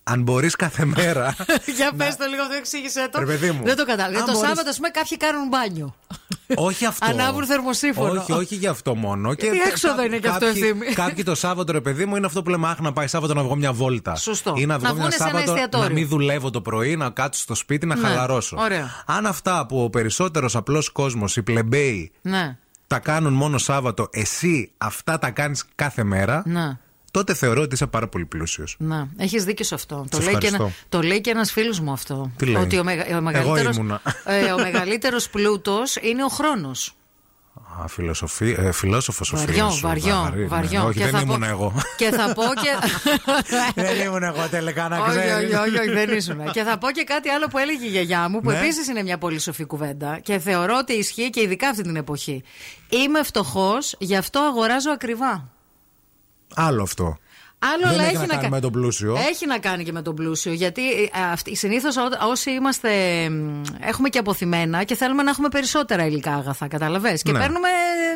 [0.05, 1.35] Αν μπορείς κάθε μέρα.
[1.77, 3.19] Για πες το λίγο, αυτό εξήγησε το.
[3.19, 3.65] Ρε παιδί μου.
[3.65, 4.19] Δεν το κατάλαβα.
[4.19, 5.95] Αν Το μπορείς- Σάββατο, ας πούμε, κάποιοι κάνουν μπάνιο.
[6.55, 7.07] όχι αυτό.
[7.11, 8.21] Ανάβουν θερμοσύφωνο.
[8.21, 9.33] Όχι, όχι γι' αυτό μόνο.
[9.33, 10.87] Γιατί κα- έξοδο κα- είναι και αυτό, κάποιοι- Ευθύμη.
[10.87, 13.43] Κάποιοι το Σάββατο, ρε παιδί μου, είναι αυτό που λέμε Αχ, να πάει Σάββατο να
[13.43, 14.15] βγω μια βόλτα.
[14.17, 14.55] Σωστό.
[14.57, 15.87] Ή να βγω Να μια βγούνε σε ένα Σάββατο εστιατόριο.
[15.89, 18.07] να μην δουλεύω το πρωί, να κάτσω στο σπίτι να Ναι.
[18.09, 18.57] χαλαρώσω.
[18.61, 18.91] Ωραία.
[19.07, 22.57] Αν αυτά που ο περισσότερος απλός κόσμος, οι πλεμπέοι, Ναι.
[22.87, 26.79] τα κάνουν μόνο Σάββατο, εσύ αυτά τα κάνεις κάθε μέρα, Ναι.
[27.13, 28.77] Τότε θεωρώ ότι είσαι πάρα πολύ πλούσιος.
[28.79, 30.05] Να, έχεις δίκιο σε αυτό.
[30.11, 30.87] Το Σε λέει, και ένα, ευχαριστώ.
[30.89, 32.31] το λέει και ένας φίλος μου αυτό.
[32.37, 34.01] Τι λέει; Ότι ο, μεγα, ο Εγώ μεγαλύτερος, ήμουνα.
[34.25, 36.95] ε, ο μεγαλύτερος πλούτος είναι ο χρόνος.
[37.83, 39.81] Α, φιλοσοφή, ε, φιλόσοφος ο Βαριό, φίλος σου.
[39.87, 40.47] βαριό, Βαρύ, ναι.
[40.47, 40.85] βαριό.
[40.87, 41.73] Όχι, Και δεν θα ήμουν πω- εγώ.
[41.97, 42.71] Και θα πω και.
[43.83, 45.33] δεν ήμουν εγώ τελικά να όχι, ξέρεις.
[45.35, 46.51] όχι, όχι, όχι, δεν ήσουν.
[46.51, 48.59] και θα πω και κάτι άλλο που έλεγε η γιαγιά μου, που Ναι.
[48.59, 52.43] επίσης είναι μια πολύ σοφή κουβέντα και θεωρώ ότι ισχύει και ειδικά αυτή την εποχή.
[52.89, 55.49] Είμαι φτωχός, γι' αυτό αγοράζω ακριβά.
[56.55, 57.17] Άλλο αυτό.
[57.65, 59.17] Άλλο, Δεν αλλά έχει έχει να κάνει κα- με τον πλούσιο.
[59.31, 60.53] Έχει να κάνει και με τον πλούσιο.
[60.53, 60.83] Γιατί
[61.53, 61.95] συνήθως
[62.31, 62.91] όσοι είμαστε.
[63.31, 67.19] μ, έχουμε και αποθυμένα και θέλουμε να έχουμε περισσότερα υλικά αγαθά, καταλαβέ.
[67.23, 67.39] Και Ναι.
[67.39, 67.69] παίρνουμε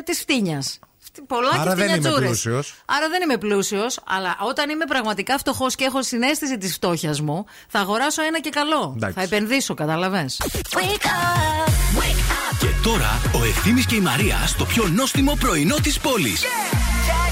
[0.05, 0.79] τη φτύνιας.
[1.27, 2.27] Πολλά Άρα και δεν είμαι φτηνιατζούρες.
[2.29, 2.75] πλούσιος.
[2.85, 7.45] Άρα δεν είμαι πλούσιος, αλλά όταν είμαι πραγματικά φτωχός και έχω συνέστηση της φτώχειας μου,
[7.67, 8.93] θα αγοράσω ένα και καλό.
[8.95, 9.15] Εντάξει.
[9.17, 10.25] Θα επενδύσω, καταλαβέ.
[12.59, 16.43] Και τώρα ο Ευθύμης και η Μαρία στο πιο νόστιμο πρωινό της πόλης.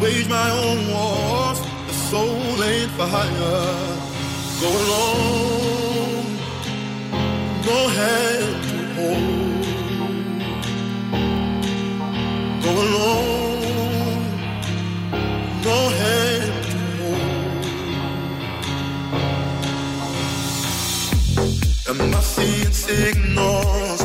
[0.00, 1.60] wage my own wars.
[1.88, 4.02] The soul ain't for hire.
[4.60, 6.26] Go alone,
[7.68, 9.66] no hand to hold.
[12.64, 14.22] Go alone,
[15.68, 17.64] no hand to hold.
[21.90, 24.03] Am I seeing signals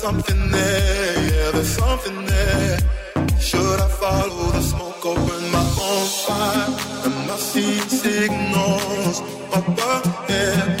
[0.00, 2.78] something there, yeah, there's something there.
[3.38, 6.68] Should I follow the smoke or burn my own fire?
[7.06, 9.20] Am I seeing signals
[9.52, 10.80] up ahead,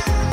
[0.00, 0.27] Thank you.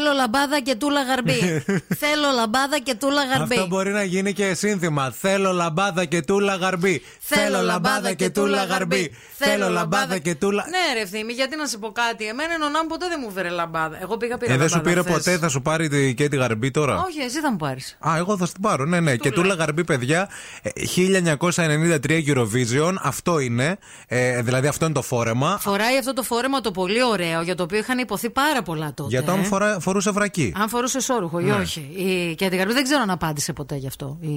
[0.00, 1.40] Θέλω λαμπάδα και τούλα γαρμπή.
[2.02, 3.54] Θέλω λαμπάδα και τούλα γαρμπή.
[3.54, 5.10] Αυτό μπορεί να γίνει και σύνθημα.
[5.20, 7.02] Θέλω λαμπάδα και τούλα γαρμπή.
[7.20, 9.14] Θέλω λαμπάδα και τούλα γαρμπή.
[9.36, 10.64] Θέλω λαμπάδα και τούλα.
[10.70, 12.26] Ναι, ρε ευθύμη, γιατί να σου πω κάτι.
[12.26, 13.98] Εμένα η νονά μου ποτέ δεν μου φέρε λαμπάδα.
[14.02, 15.24] Εγώ πήγα πήρα Ε, δεν σου λαμπάδα πήρε χθες.
[15.24, 17.96] ποτέ, θα σου πάρει τη- και τη γαρμπή τώρα; Όχι, εσύ θα μου πάρεις.
[18.08, 18.84] Α, εγώ θα την πάρω.
[18.84, 19.16] Ναι, ναι.
[19.16, 20.28] Και τούλα γαρμπή, παιδιά.
[20.62, 22.94] ε, 1993 Eurovision.
[23.02, 23.78] Αυτό είναι.
[24.06, 25.58] Ε, δηλαδή, αυτό είναι το φόρεμα.
[25.60, 29.08] Φοράει αυτό το φόρεμα το πολύ ωραίο για το οποίο είχαν υποθεί πάρα πολλά τότε.
[29.08, 29.44] Για το αν ε.
[29.44, 30.52] φορά, φορούσε βρακή.
[30.56, 31.52] Αν φορούσε όρουχο ή Ναι.
[31.52, 31.80] όχι.
[31.96, 34.28] Η Κέτι Γαρμπή δεν ξέρω αν απάντησε ποτέ γι' αυτό η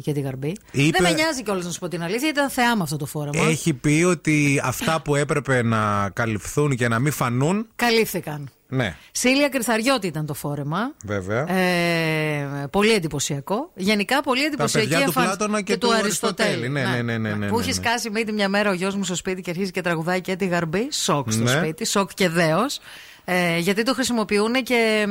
[0.00, 0.52] Κέτι Γαρμπή.
[0.70, 3.06] Είπε- Δεν με νοιάζει κιόλας να σου πω την αλήθεια, ήταν θεά με αυτό το
[3.06, 3.42] φόρεμα.
[3.48, 7.66] Έχει πει ότι αυτά που έπρεπε να καλυφθούν και να μην φανούν.
[7.76, 8.50] Καλύφθηκαν.
[8.72, 10.92] Ναι, Σίλια Κρυθαριώτη ήταν το φόρεμα.
[11.04, 11.50] βέβαια.
[11.50, 13.70] Ε, πολύ εντυπωσιακό.
[13.74, 15.36] Γενικά πολύ εντυπωσιακή παιδιά του εμφάνιση.
[15.36, 16.68] Πλάτωνα και του Αριστοτέλη.
[16.68, 17.74] Ναι, ναι, ναι, ναι, ναι, Που ναι, έχει ναι.
[17.74, 20.46] σκάσει μύτη μια μέρα ο γιος μου στο σπίτι και αρχίζει και τραγουδάει και τη
[20.46, 20.88] γαρμπή.
[20.92, 21.50] Σοκ στο Ναι.
[21.50, 22.80] σπίτι, σοκ και δέος.
[23.24, 25.06] Ε, γιατί το χρησιμοποιούν και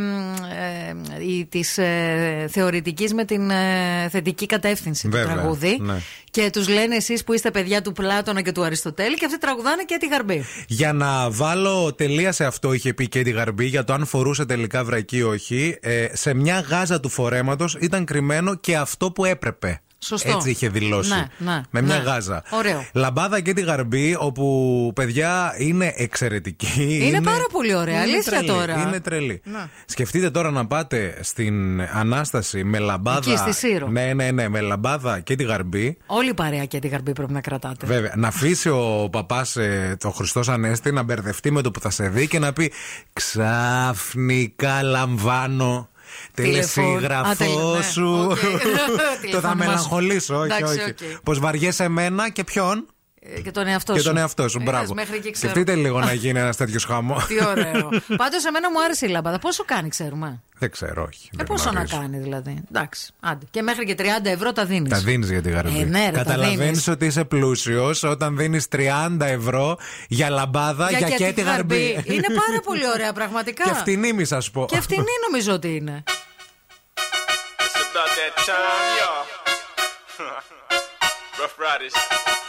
[1.17, 6.01] ε, η, της ε, θεωρητικής με την ε, θετική κατεύθυνση Βέβαια, του τραγούδι ναι.
[6.31, 9.83] και τους λένε εσείς που είστε παιδιά του Πλάτωνα και του Αριστοτέλη και αυτοί τραγουδάνε
[9.83, 13.83] και τη γαρμπή Για να βάλω τελεία σε αυτό, είχε πει και τη Γαρμπή, για
[13.83, 15.77] το αν φορούσε τελικά βρακή ή όχι.
[15.81, 19.81] Ε, σε μια γάζα του φορέματος ήταν κρυμμένο και αυτό που έπρεπε.
[19.99, 20.31] Σωστό.
[20.31, 21.09] Έτσι είχε δηλώσει.
[21.09, 22.03] Ναι, ναι, με μια ναι.
[22.03, 22.43] γάζα.
[22.49, 22.85] Ωραίο.
[22.93, 26.99] Λαμπάδα και τη Γαρμπή, όπου παιδιά είναι εξαιρετική.
[27.01, 28.81] Είναι πάρα πολύ ωραία, είναι αλήθεια τρελή, τώρα.
[28.81, 29.41] Είναι τρελή.
[29.43, 29.69] Να.
[29.85, 33.31] Σκεφτείτε τώρα να πάτε στην Ανάσταση με λαμπάδα.
[33.31, 33.87] Εκεί, στη Σύρο.
[33.87, 35.97] Ναι, ναι, ναι, με λαμπάδα και τη Γαρμπή.
[36.05, 38.13] Όλη η παρέα και τη γαρμπή πρέπει να κρατάτε Βέβαια.
[38.15, 42.09] Να αφήσει ο παπάς ε, το Χριστός Ανέστη να μπερδευτεί με το που θα σε
[42.09, 42.71] δει και να πει
[43.13, 45.88] Ξαφνικά λαμβάνω.
[46.33, 46.83] Τηλεφών.
[46.83, 48.27] Α, Τελεσίγραφό τελε- ναι, σου.
[48.29, 48.39] οκ.
[48.39, 49.57] Το Τηλεφώνημα θα σου.
[49.57, 50.89] μελαγχολήσω, όχι, Εντάξει, όχι.
[50.89, 51.21] οκ.
[51.23, 52.87] Πως βαριέσαι εμένα και ποιον;
[53.21, 54.05] Ε, Και τον εαυτό Και σου.
[54.05, 54.57] τον εαυτό σου.
[54.61, 54.93] Ε, Μπράβο.
[54.93, 55.51] μέχρι εκεί ξέρω.
[55.51, 57.21] Σκεφτείτε λίγο να γίνει ένας τέτοιος χαμό.
[57.27, 57.89] Τι ωραίο.
[58.17, 59.39] Πάντως, εμένα μου άρεσε η λαμπάδα.
[59.39, 61.29] Πόσο κάνει, ξέρουμε; Δεν ξέρω, όχι.
[61.33, 61.97] Ε, δεν πόσο να γνωρίζω.
[61.97, 62.63] κάνει, δηλαδή.
[62.69, 63.11] Εντάξει.
[63.19, 63.45] Άντε.
[63.51, 64.89] Και μέχρι και 30 ευρώ τα δίνεις.
[64.91, 65.79] Τα δίνεις για τη γαρμπή.
[65.79, 66.87] Ε, ναι, ρε, τα Καταλαβαίνεις δίνεις.
[66.87, 72.03] ότι είσαι πλούσιος όταν δίνεις 30 ευρώ για λαμπάδα για, και τη γαρμπή.
[72.03, 73.63] Είναι πάρα πολύ ωραία, πραγματικά.
[73.63, 74.65] Και φτηνή, μη σας πω.
[74.69, 76.03] Και φτηνή νομίζω ότι είναι.
[76.05, 79.27] It's about that time,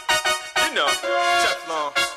[0.73, 2.10] know, Teflon.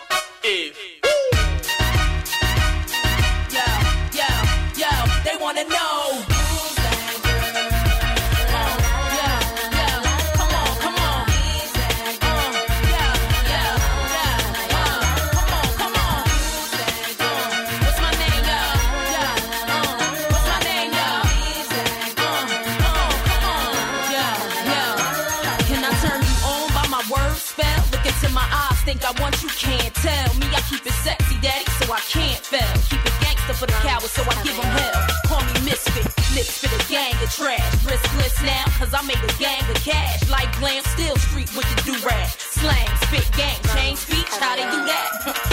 [33.65, 35.07] For the cowards, so I give them hell.
[35.27, 36.05] Call me misfit,
[36.37, 37.65] lips for the gang of trash.
[37.89, 40.29] Riskless now, cause I made a gang of cash.
[40.29, 42.29] Like glam, still street with the do-rag.
[42.37, 45.09] Slang, spit, gang, change speech, how they do that?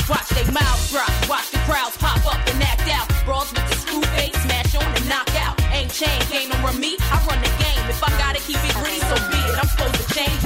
[0.09, 3.07] Watch they mouths drop, watch the crowds pop up and act out.
[3.23, 5.55] Brawls with the screw face, smash on and knock out.
[5.71, 7.60] Ain't chain, no run me, I run the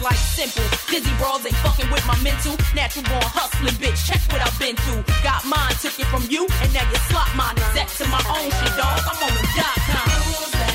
[0.06, 0.64] like simple.
[0.88, 2.53] Dizzy brawls ain't fucking with my mental.
[2.78, 4.06] Natural born hustling, bitch.
[4.06, 5.01] Check what I've been through.
[5.26, 7.58] Got mine, took it from you, and now you slot mine.
[7.74, 9.01] Set to my own shit, dog.
[9.01, 10.74] I'm on the dot com.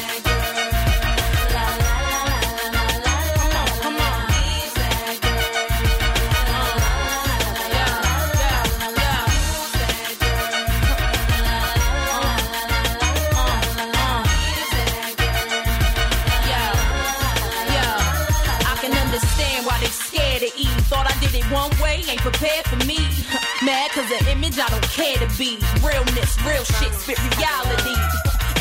[22.21, 22.97] Ain't prepared for me.
[23.65, 25.59] Mad cause the image I don't care to be.
[25.83, 27.95] Realness, real shit, spit reality.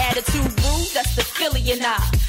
[0.01, 2.28] Attitude rude, that's the Philly and I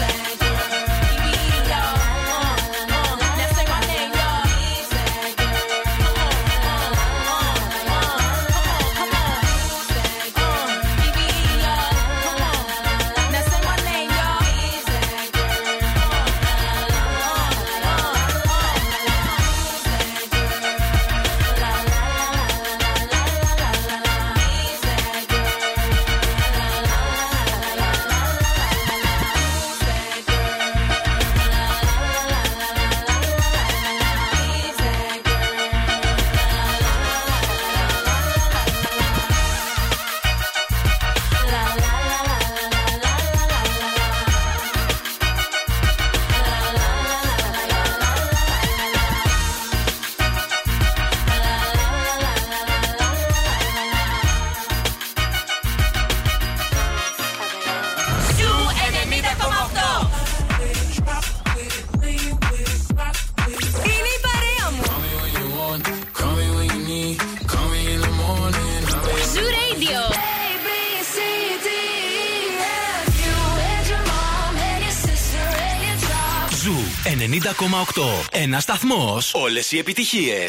[77.21, 78.25] 90,8.
[78.31, 79.17] Ένα σταθμό.
[79.31, 80.47] Όλε οι επιτυχίε.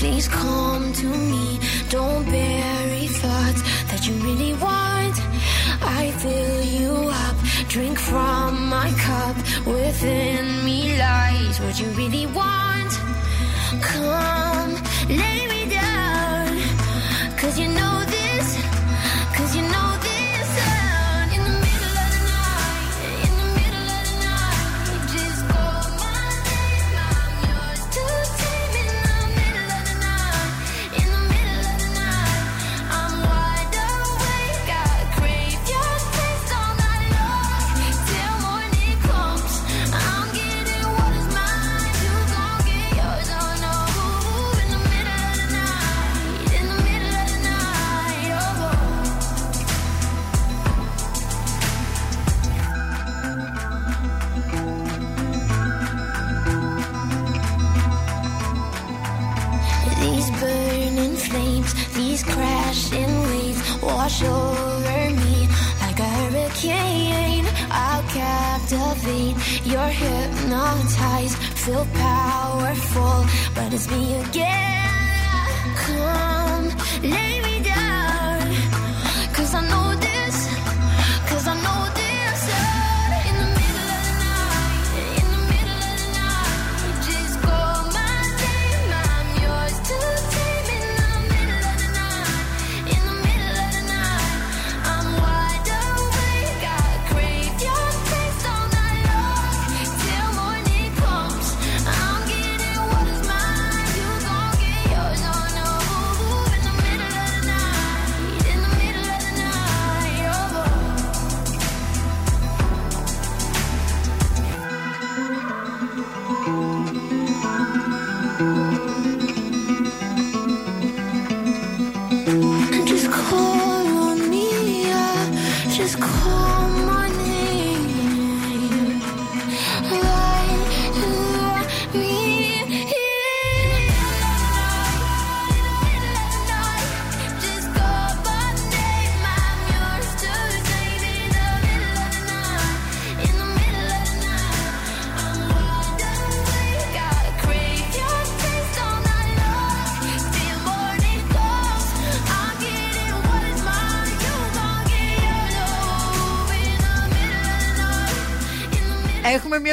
[0.00, 1.46] Please come to me.
[1.94, 3.60] Don't bury thoughts
[3.90, 5.16] that you really want.
[6.00, 7.36] I fill you up,
[7.74, 9.36] drink from my cup.
[9.74, 12.92] Within me lies what you really want.
[13.88, 14.45] Come.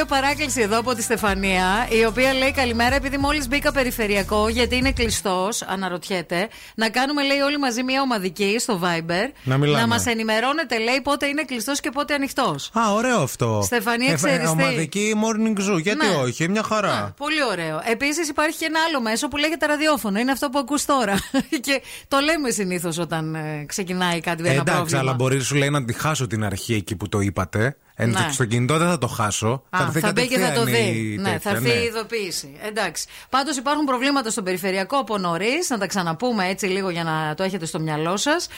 [0.06, 4.92] Παράκληση εδώ από τη Στεφανία, η οποία λέει Καλημέρα, επειδή μόλις μπήκα περιφερειακό, γιατί είναι
[4.92, 6.48] κλειστός, αναρωτιέται.
[6.74, 9.30] Να κάνουμε, λέει, όλοι μαζί μια ομαδική στο Viber.
[9.44, 12.70] Να, να μας ενημερώνετε, λέει, πότε είναι κλειστός και πότε ανοιχτός.
[12.78, 13.60] Α, ωραίο αυτό.
[13.64, 14.48] Στεφανία, ε, ξέρεις.
[14.48, 16.14] Ομαδική morning zoo, γιατί ναι.
[16.14, 17.02] όχι, μια χαρά.
[17.02, 17.80] Ναι, πολύ ωραίο.
[17.84, 20.18] Επίσης υπάρχει και ένα άλλο μέσο που λέγεται ραδιόφωνο.
[20.18, 21.14] Είναι αυτό που ακούς τώρα.
[21.66, 24.48] και το λέμε συνήθως όταν ε, ξεκινάει κάτι.
[24.48, 25.00] Ε, εντάξει, πρόβλημα.
[25.00, 27.76] αλλά μπορείς σου λέει να τη χάσω την αρχή εκεί που το είπατε.
[27.96, 28.28] Ναι.
[28.30, 29.62] Στο κινητό δεν θα το χάσω.
[29.70, 30.98] Α, έρθει θα μπει και θα το κατευθείαν δει.
[30.98, 31.74] η Ναι, τέτοια, θα έρθει ναι.
[31.74, 32.56] η ειδοποίηση.
[32.62, 33.06] Εντάξει.
[33.28, 35.70] Πάντως υπάρχουν προβλήματα στον περιφερειακό από νωρίς.
[35.70, 38.48] Να τα ξαναπούμε έτσι λίγο για να το έχετε στο μυαλό σας.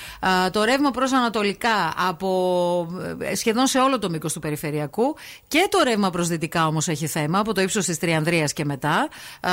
[0.51, 2.29] Το ρεύμα προς Ανατολικά από
[3.19, 5.17] ε, σχεδόν σε όλο το μήκος του περιφερειακού.
[5.49, 9.09] Και το ρεύμα προς Δυτικά όμως έχει θέμα, από το ύψος της Τριανδρίας και μετά.
[9.41, 9.51] Α,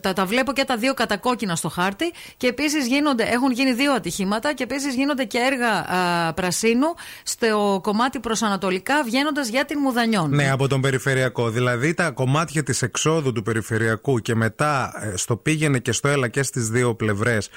[0.00, 2.12] τα, τα βλέπω και τα δύο κατακόκκινα στο χάρτη.
[2.36, 2.86] Και επίσης
[3.16, 8.82] έχουν γίνει δύο ατυχήματα και επίσης γίνονται και έργα α, πρασίνου στο κομμάτι προς Ανατολικά
[9.04, 10.30] βγαίνοντας για την Μουδανιών.
[10.34, 11.50] Ναι, από τον περιφερειακό.
[11.50, 16.28] Δηλαδή τα κομμάτια της εξόδου του περιφερειακού και μετά ε, στο πήγαινε και στο έλα
[16.28, 17.48] και στις δύο πλευρές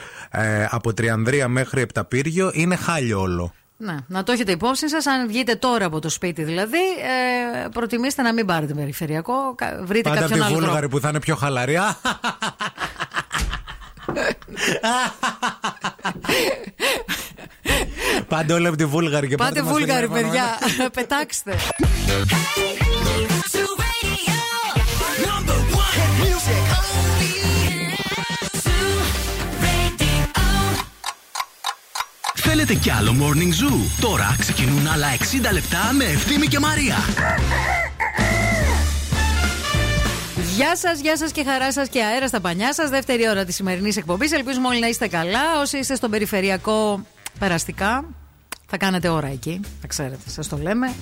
[0.69, 3.53] από Τριανδρία μέχρι Επταπύργιο είναι χάλιο όλο.
[3.79, 5.05] Ναι, να το έχετε υπόψη σας.
[5.05, 9.33] Αν βγείτε τώρα από το σπίτι, δηλαδή, ε, προτιμήστε να μην πάρετε περιφερειακό.
[9.55, 10.95] Κα- Βρείτε Πάντα από κάποιον τη άλλο Βούλγαρη τρόπο.
[10.95, 11.77] που θα είναι πιο χαλαρή.
[14.81, 15.11] Α,
[18.27, 20.89] Πάντα όλοι από τη Βούλγαρη και Πάτε πάρτε μας Βούλγαρη, τηλέφωνο, παιδιά.
[20.95, 21.55] Πετάξτε.
[32.35, 35.07] Θέλετε κι άλλο Morning Zoo; Τώρα ξεκινούν άλλα
[35.49, 36.95] 60 λεπτά με Ευθύμη και Μαρία.
[40.57, 42.89] Γεια σας, γεια σας και χαρά σας και αέρα στα πανιά σας.
[42.89, 44.31] Δεύτερη ώρα της σημερινής εκπομπής.
[44.31, 45.59] Ελπίζουμε όλοι να είστε καλά.
[45.61, 47.05] Όσοι είστε στον περιφερειακό
[47.39, 48.05] περαστικά,
[48.67, 49.59] θα κάνετε ώρα εκεί.
[49.81, 50.93] Θα ξέρετε, σας το λέμε.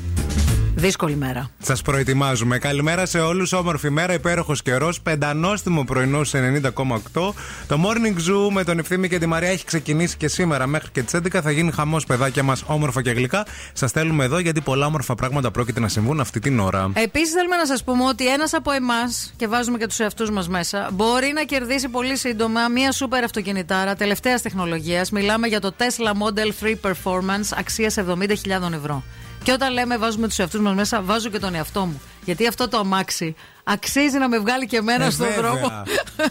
[0.77, 1.49] Δύσκολη μέρα.
[1.59, 2.57] Σας προετοιμάζουμε.
[2.57, 3.53] Καλημέρα σε όλους.
[3.53, 5.01] Όμορφη μέρα, υπέροχος καιρός.
[5.01, 7.33] Πεντανόστιμο πρωινό σε 90,8.
[7.67, 11.03] Το morning zoo με τον Ευθύμη και τη Μαρία έχει ξεκινήσει και σήμερα μέχρι και
[11.03, 11.41] τις 11.
[11.41, 13.45] Θα γίνει χαμός, παιδάκια μας, όμορφα και γλυκά.
[13.73, 16.91] Σας στέλνουμε εδώ γιατί πολλά όμορφα πράγματα πρόκειται να συμβούν αυτή την ώρα.
[16.93, 20.49] Επίσης, θέλουμε να σας πούμε ότι ένας από εμάς, και βάζουμε και τους εαυτούς μας
[20.49, 25.11] μέσα, μπορεί να κερδίσει πολύ σύντομα μία σούπερ αυτοκινητάρα τελευταίας τεχνολογίας.
[25.11, 29.03] Μιλάμε για το Tesla Model 3 Performance αξίας 70.000 ευρώ.
[29.45, 32.01] Και όταν λέμε βάζουμε τους εαυτούς μας μέσα, βάζω και τον εαυτό μου.
[32.23, 35.41] Γιατί αυτό το αμάξι αξίζει να με βγάλει και εμένα Ε, στον βέβαια.
[35.51, 35.83] δρόμο.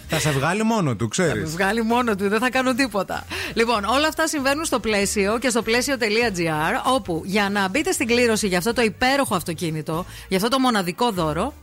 [0.08, 1.44] θα σε βγάλει μόνο του, Θα με ξέρει.
[1.44, 3.26] βγάλει μόνο του, δεν θα κάνω τίποτα.
[3.54, 8.46] Λοιπόν, όλα αυτά συμβαίνουν στο πλαίσιο και στο πλαίσιο.gr, όπου για να μπείτε στην κλήρωση
[8.46, 11.54] για αυτό το υπέροχο αυτοκίνητο, για αυτό το μοναδικό δώρο,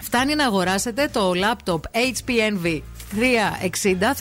[0.00, 2.80] φτάνει να αγοράσετε το laptop HP Envy
[3.16, 4.14] 360,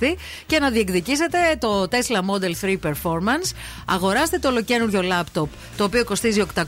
[0.00, 0.14] 360
[0.46, 3.50] και να διεκδικήσετε το Tesla Model 3 Performance.
[3.86, 6.60] Αγοράστε το ολοκένουργιο laptop το οποίο κοστίζει 899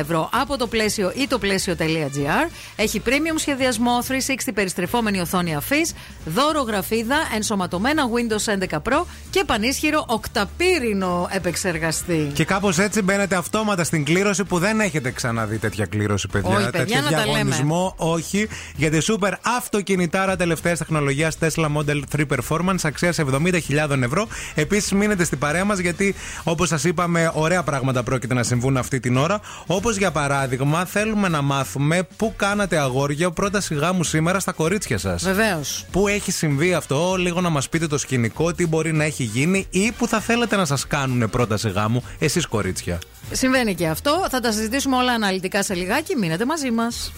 [0.00, 2.50] ευρώ από το πλαίσιο ή το πλαίσιο.gr.
[2.76, 5.92] Έχει premium σχεδιασμό, 360 περιστρεφόμενη οθόνη αφής,
[6.24, 12.30] δώρο γραφίδα, ενσωματωμένα Windows 11 Pro και πανίσχυρο οκταπύρινο επεξεργαστή.
[12.34, 16.56] Και κάπως έτσι μπαίνετε αυτόματα στην κλήρωση που δεν έχετε ξαναδεί τέτοια κλήρωση, παιδιά.
[16.56, 17.32] Όχι, παιδιά, Τέτοιο να τα λέμε.
[17.32, 18.48] διαγωνισμό, όχι.
[18.76, 24.26] Για τη σούπερ αυτοκινητάρα τελευταία τεχνολογίας Tesla Model 3 Performance αξίας 70.000 ευρώ.
[24.54, 26.14] Επίσης, μείνετε στην παρέα μας γιατί,
[26.44, 29.40] όπως σας είπαμε, ωραία πράγματα πρόκειται να συμβούν αυτή την ώρα.
[29.66, 35.22] Όπως για παράδειγμα, θέλουμε να μάθουμε πού κάνατε αγόρια πρόταση γάμου σήμερα στα κορίτσια σας.
[35.24, 35.86] Βεβαίως.
[35.90, 39.66] Πού έχει συμβεί αυτό, λίγο να μας πείτε το σκηνικό, τι μπορεί να έχει γίνει
[39.70, 42.98] ή που θα θέλετε να σας κάνουν πρόταση γάμου, εσείς κορίτσια.
[43.32, 44.26] Συμβαίνει και αυτό.
[44.30, 46.16] Θα τα συζητήσουμε όλα αναλυτικά σε λιγάκι.
[46.16, 47.12] Μείνετε μαζί μας.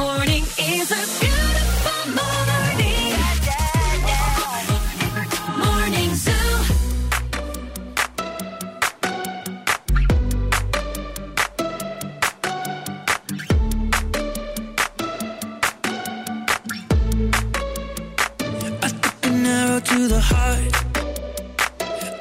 [0.00, 3.14] Morning is a beautiful morning.
[5.64, 6.48] Morning Zoo.
[18.82, 20.74] I took An arrow to the heart.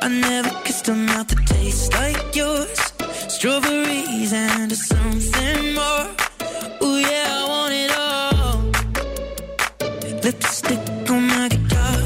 [0.01, 2.79] I never kissed a mouth that tastes like yours.
[3.35, 6.05] Strawberries and something more.
[6.83, 7.28] Ooh, yeah,
[10.31, 11.97] Lipstick on my guitar.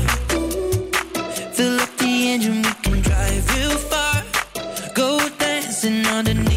[1.56, 4.24] Fill up the engine, we can drive real far.
[4.96, 6.53] Go dancing underneath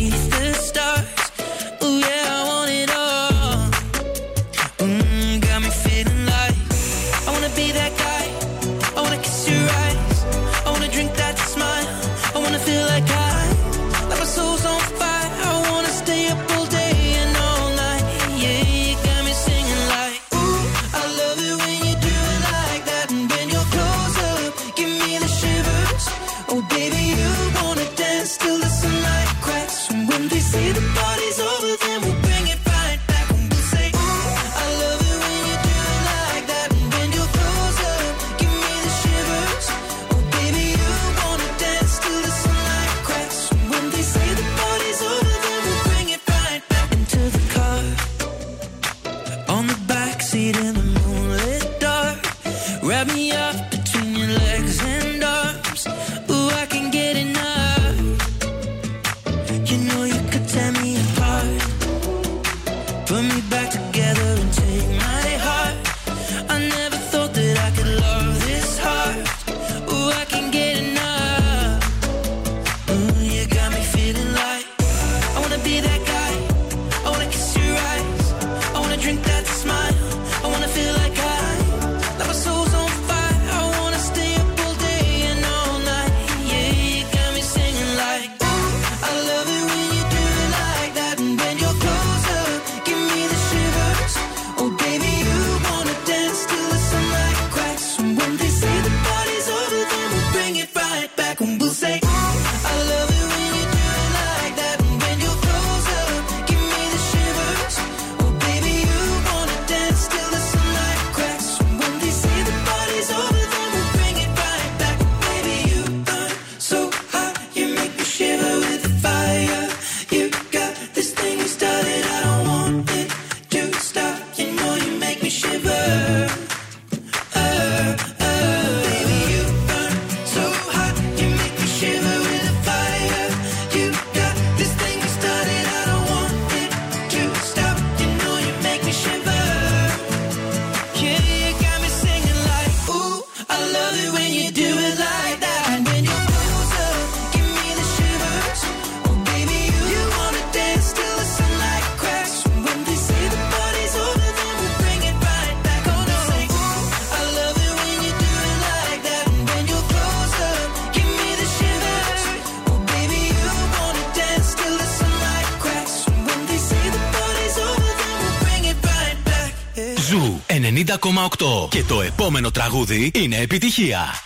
[171.76, 174.25] Και το επόμενο τραγούδι είναι επιτυχία.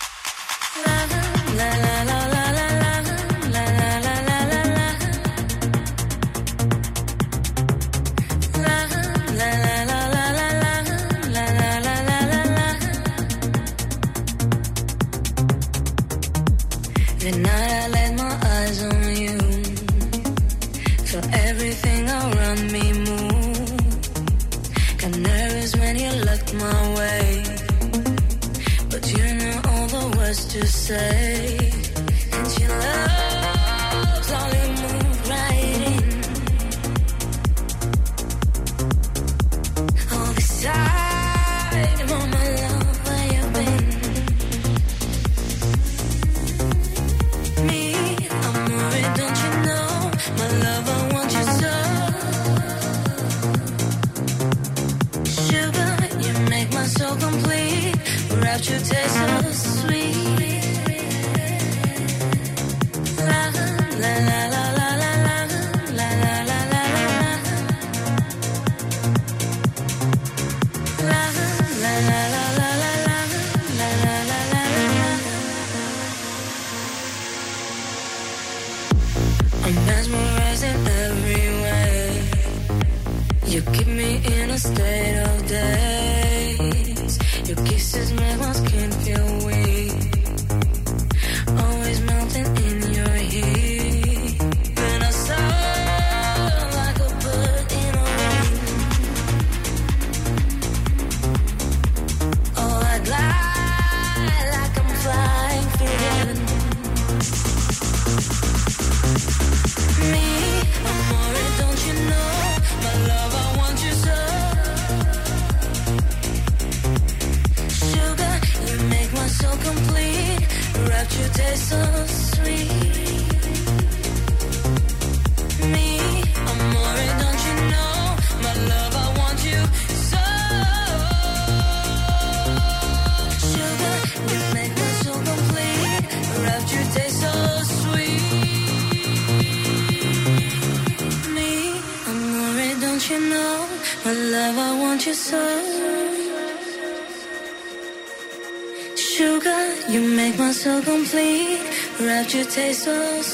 [152.51, 153.30] taste so.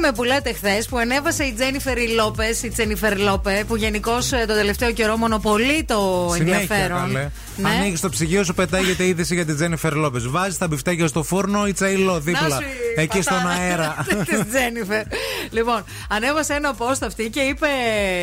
[0.00, 4.44] Με που λέτε χθες που ανέβασε η Τζένιφερ Λόπες, η Τζένιφερ Λόπεζ, που γενικώς ε,
[4.46, 6.98] τον τελευταίο καιρό μονοπωλεί το Συνέχεια, ενδιαφέρον.
[7.12, 7.28] καλέ.
[7.58, 7.68] Ναι.
[7.68, 10.26] Ανοίγεις το ψυγείο σου, πετάγεται είδηση για την Τζένιφερ Λόπες.
[10.28, 12.48] Βάζεις τα μπιφτέκια στο φούρνο ή τσαϊλό δίπλα.
[12.48, 12.62] Να σου
[12.96, 14.06] η Εκεί στον πατάτα αέρα.
[14.24, 15.02] της Τζένιφερ.
[15.50, 17.66] λοιπόν, ανέβασε ένα post αυτή και είπε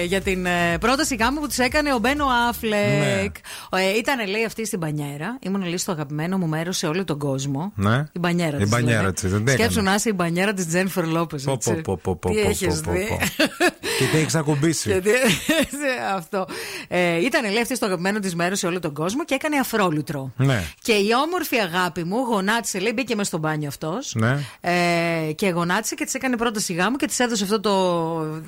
[0.05, 3.35] για την ε, πρόταση γάμου που της έκανε ο Μπεν Άφλεκ.
[3.69, 5.37] Ε, ήταν, λέει, αυτή στην μπανιέρα.
[5.41, 7.71] Ήμουν, λέει, στο αγαπημένο μου μέρος σε όλο τον κόσμο.
[7.75, 8.03] Ναι.
[8.11, 9.11] Η μπανιέρα Η της, μπανιέρα λέει.
[9.11, 9.89] της, δεν Σκέψου έκανε.
[9.89, 11.43] να είσαι η μπανιέρα της Τζένιφερ Λόπες.
[11.43, 13.07] Πω, πω, πω, πω, πω, Τι πω, έχεις πω, δει.
[13.99, 14.05] Πω.
[14.05, 14.89] Και τι έχει ακουμπήσει.
[14.91, 15.11] Γιατί-
[16.15, 16.45] αυτό.
[16.87, 20.31] Ε, ήταν λέει αυτή στο αγαπημένο της μέρος σε όλο τον κόσμο και έκανε αφρόλουτρο.
[20.35, 20.63] Ναι.
[20.81, 24.13] Και η όμορφη αγάπη μου γονάτισε, λέει, μπήκε μες στο μπάνιο αυτός.
[24.15, 24.37] Ναι.
[24.61, 27.71] Ε, και γονάτισε και της έκανε πρόταση γάμου και της έδωσε αυτό το.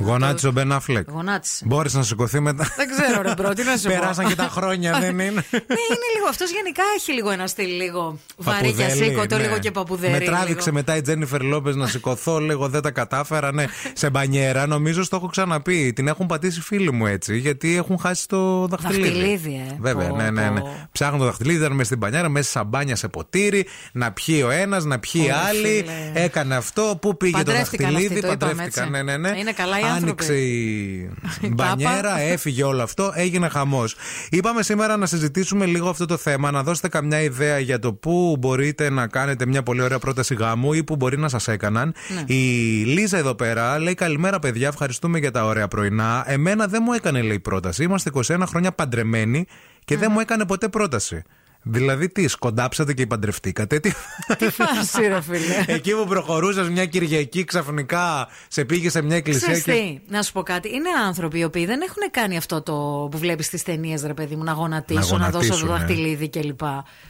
[0.05, 1.09] Γονάτισε ο Μπεν Άφλεκ.
[1.09, 1.63] Γονάτισε.
[1.65, 2.67] Μπόρεσε να σηκωθεί μετά.
[2.77, 3.93] Δεν ξέρω, ρε bro, τι να σου πω.
[3.93, 5.19] Περάσαν και τα χρόνια, δεν είναι.
[5.51, 6.27] Ναι, είναι λίγο.
[6.29, 9.43] Αυτός γενικά έχει λίγο ένα στυλ λίγο βαρύ και παπουδέλι, ασήκωτο, ναι.
[9.43, 10.11] λίγο και παπουδέλι.
[10.13, 13.53] Με τράβηξε μετά η Τζένιφερ Λόπες να σηκωθώ, λίγο δεν τα κατάφερα.
[13.53, 15.93] Ναι, σε μπανιέρα, νομίζω στο έχω ξαναπεί.
[15.93, 19.03] Την έχουν πατήσει φίλοι μου έτσι, γιατί έχουν χάσει το δαχτυλίδι.
[19.09, 19.75] Δαχτυλίδι, ε.
[19.79, 20.59] Βέβαια, Πω, ναι, ναι, ναι.
[20.59, 20.87] πω.
[20.91, 24.49] Ψάχνουν το δαχτυλίδι, ήταν μέσα στην μπανιέρα, μέσα σαν μπάνια σε ποτήρι, να πιει ο
[24.49, 25.67] ένας, να πιει οι Ωρε, άλλοι.
[25.67, 26.23] φίλε.
[26.23, 28.93] Έκανε αυτό, πού πήγε το Παντρεύτηκαν δαχτυλίδι, αυτοί, το είπαμε, παντρεύτηκαν.
[28.93, 29.03] έτσι.
[29.03, 29.37] Ναι, ναι, ναι.
[29.39, 30.25] Είναι καλά οι άνθρωποι.
[30.25, 31.09] Άνοιξε η
[31.55, 33.95] μπανιέρα, έφυγε όλο αυτό, έγινε χαμός.
[34.29, 38.35] Είπαμε σήμερα να συζητήσουμε λίγο αυτό το θέμα, να δώσετε καμιά ιδέα για το πού
[38.39, 41.93] μπορείτε να κάνετε μια πολύ ωραία πρόταση γάμου ή πού μπορεί να σας έκαναν.
[42.27, 42.33] Ναι.
[42.35, 42.43] Η
[42.83, 46.23] Λίζα εδώ πέρα λέει: Καλημέρα, παιδιά, ευχαριστούμε για τα ωραία πρωινά.
[46.27, 47.83] Εμένα δεν μου έκανε, λέει, πρόταση.
[47.83, 49.45] Είμαστε 21 χρόνια παντρεμένοι
[49.85, 51.23] και δεν μου έκανε ποτέ πρόταση.
[51.69, 53.79] Δηλαδή, τι, σκοντάψατε και παντρευτήκατε.
[53.79, 53.91] Τι,
[54.37, 55.63] Τι φάση, ρε φίλε.
[55.75, 59.71] Εκεί που προχωρούσες μια Κυριακή, ξαφνικά σε πήγε σε μια εκκλησία Ξέρεις και.
[59.71, 60.69] τι, να σου πω κάτι.
[60.75, 64.35] Είναι άνθρωποι οι οποίοι δεν έχουν κάνει αυτό το που βλέπεις στις ταινίες, ρε παιδί
[64.35, 65.77] μου, να γονατίσω, Να να, δώσω το γονατίσουν, ναι.
[65.77, 66.61] δαχτυλίδι κλπ.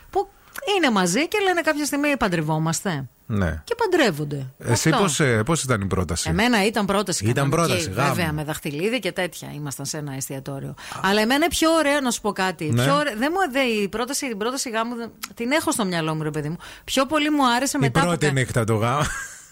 [0.09, 0.29] Που
[0.75, 3.07] είναι μαζί και λένε κάποια στιγμή παντρευόμαστε.
[3.29, 3.61] Ναι.
[3.63, 4.45] Και παντρεύονται.
[4.57, 5.01] Εσύ Αυτό.
[5.03, 7.25] πώς, ε, πώς ήταν η πρόταση; Εμένα ήταν πρόταση.
[7.25, 8.13] Ήταν κανονική, πρόταση, γάμου.
[8.15, 9.47] Βέβαια, με δαχτυλίδι και τέτοια.
[9.55, 10.73] Ήμασταν σε ένα εστιατόριο.
[11.01, 12.65] Αλλά εμένα είναι πιο ωραία να σου πω κάτι.
[12.71, 12.83] Ναι.
[12.83, 16.15] Πιο ωραία, δεν μου, δε, η πρόταση, η πρόταση γάμου δεν- την έχω στο μυαλό
[16.15, 16.57] μου, ρε παιδί μου.
[16.83, 17.99] Πιο πολύ μου άρεσε Η μετά.
[17.99, 19.03] που πρώτη κα- νύχτα του γάμου.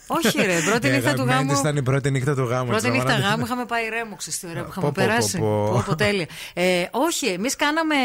[0.08, 1.50] Όχι, ρε, πρώτη Η νύχτα του αγαπημένη γάμου.
[1.52, 2.66] της ήταν η πρώτη νύχτα του γάμου.
[2.68, 3.30] Πρώτη της νύχτα Αμαράντη.
[3.30, 5.38] γάμου είχαμε πάει ρέμο, ξέρεις τι ωραία που είχαμε Πω, πω, περάσει.
[5.38, 5.72] πω, πω.
[5.74, 6.26] Πω, πω, τέλεια.
[6.54, 7.96] Ε, όχι, εμείς κάναμε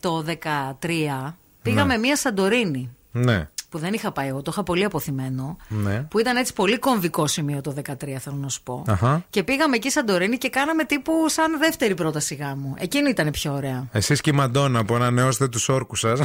[0.00, 1.36] το 13.
[1.62, 1.98] Πήγαμε Ναι.
[2.00, 2.96] μία Σαντορίνη.
[3.12, 3.48] Ναι.
[3.70, 5.56] Που δεν είχα πάει εγώ, το είχα πολύ αποθυμένο.
[5.68, 6.00] Ναι.
[6.10, 8.84] Που ήταν έτσι πολύ κομβικό σημείο το 13, θέλω να σου πω.
[8.88, 9.24] Αχα.
[9.30, 12.74] Και πήγαμε εκεί Σαντορίνη και κάναμε τύπου σαν δεύτερη πρόταση γάμου.
[12.78, 13.86] Εκείνη ήταν πιο ωραία.
[13.92, 16.20] Εσείς και η Μαντόνα που ανανεώσετε τους όρκους σας.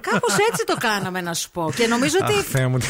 [0.00, 1.70] Κάπως έτσι το κάναμε, να σου πω.
[1.76, 2.42] Και νομίζω Αχ, ότι.
[2.42, 2.78] Θεέ μου.
[2.78, 2.86] τι-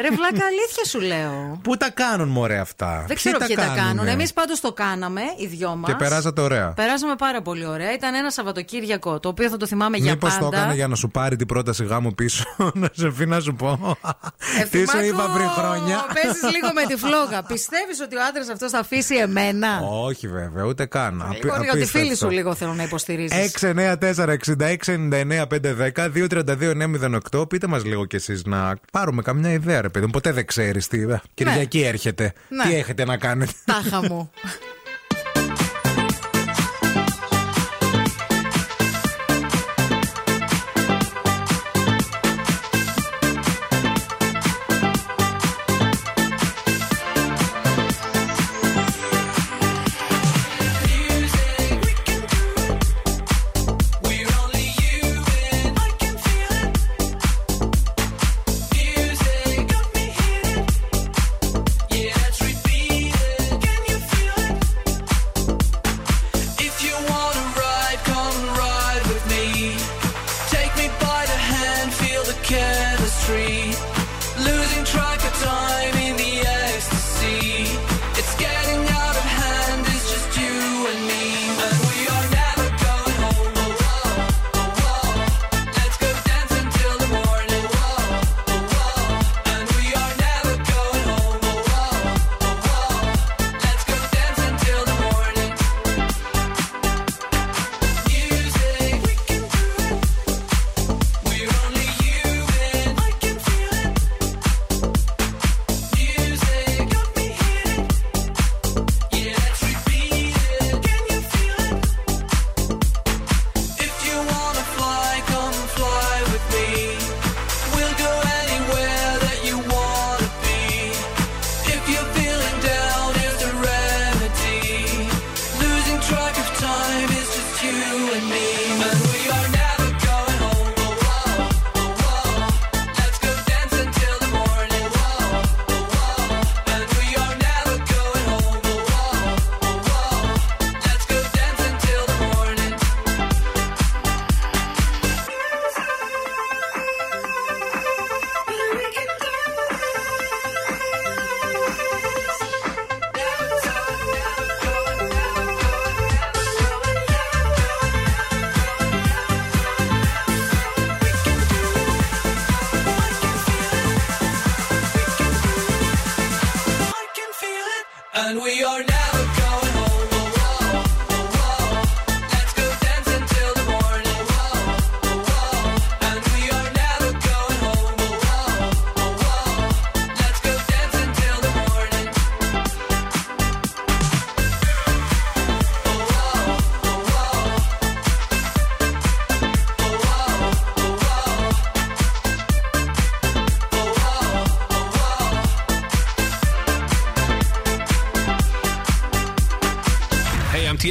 [0.00, 1.58] Ρε βλάκα, αλήθεια σου λέω.
[1.62, 3.76] Πού τα κάνουν, μωρέ αυτά; Δεν ξέρω ποιοι τα κάνουν.
[3.76, 5.90] κάνουνε; Εμείς πάντως το κάναμε, οι δυο μας.
[5.90, 6.72] Και περάσατε ωραία.
[6.72, 7.92] Περάσαμε πάρα πολύ ωραία.
[7.92, 10.48] Ήταν ένα Σαββατοκύριακο, το οποίο θα το θυμάμαι για Μήπως πάντα.
[10.50, 12.44] το έκανε για να σου πάρει την πρόταση γάμου πίσω,
[13.02, 13.96] να σε πει να σου πω.
[14.70, 16.04] Τι σου είπα πριν χρόνια.
[16.14, 17.42] Παίζεις λίγο με τη φλόγα.
[17.42, 21.22] Πιστεύεις ότι ο άντρας αυτός θα αφήσει εμένα; Όχι, βέβαια, ούτε καν.
[21.22, 22.14] Απ- Λοιπόν, για τη φίλη απίστευτο.
[22.26, 23.36] σου λίγο θέλω να υποστηρίζεις.
[23.36, 26.08] 694-6699-510
[27.34, 27.48] 232-908.
[27.48, 30.10] Πείτε μας λίγο κι εσείς να πάρουμε καμιά ιδέα, ρε παιδί μου.
[30.12, 30.98] Ποτέ δεν ξέρεις τι.
[31.34, 32.32] Κυριακή έρχεται.
[32.48, 32.64] Ναι.
[32.64, 34.30] Τι έχετε να κάνετε; Τάχα μου.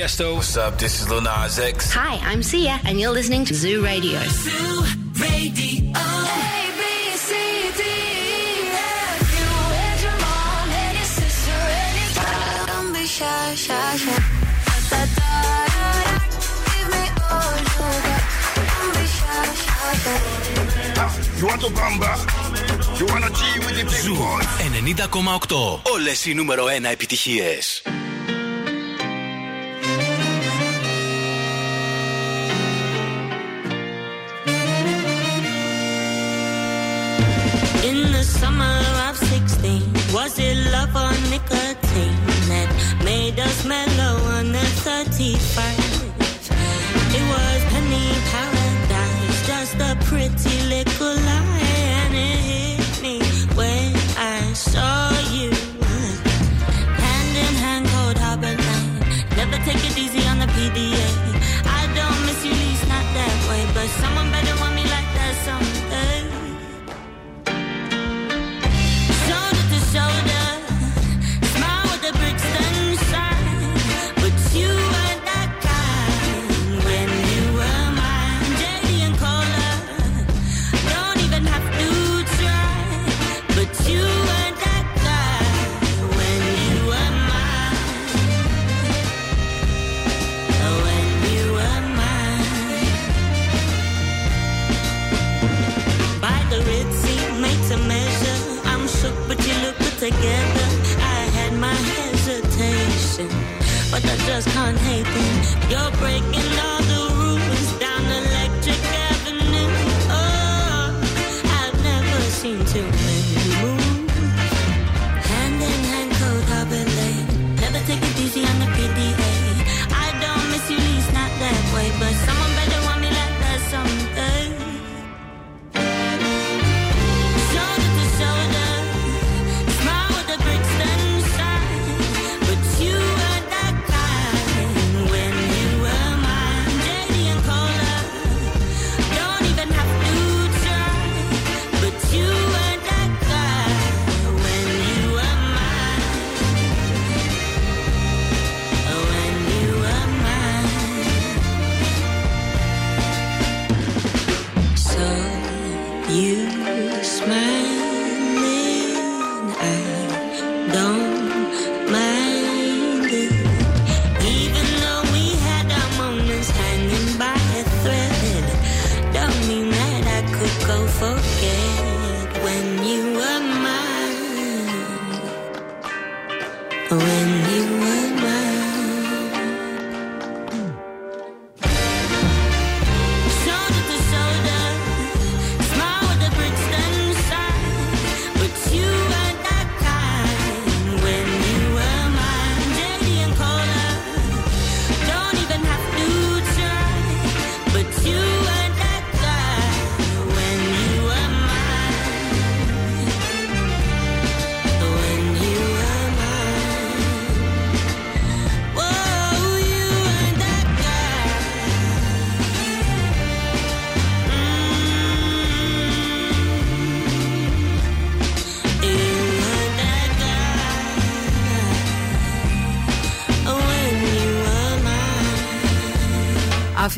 [0.07, 0.37] Tiesto.
[0.37, 0.79] What's up?
[0.79, 1.93] This is Lil Nas X.
[1.93, 4.19] Hi, I'm Sia, and you're listening to Zoo Radio.
[4.21, 4.85] Zoo
[5.25, 5.93] Radio.
[5.95, 6.09] A,
[6.79, 6.83] B,
[7.27, 7.31] C,
[7.79, 7.83] D,
[8.73, 9.23] F.
[9.37, 9.49] You
[9.85, 12.11] and your mom and your sister and your
[12.73, 14.19] Don't be shy, shy, shy.
[14.69, 15.41] Da, da, da,
[15.75, 15.89] da.
[16.71, 18.23] Give me all you got.
[18.71, 21.09] Don't be shy, shy, shy.
[21.39, 22.13] You want to bamba?
[22.99, 24.47] You wanna G with the big boys?
[24.73, 25.81] 90,8.
[25.93, 27.83] Όλες οι νούμερο 1 επιτυχίες.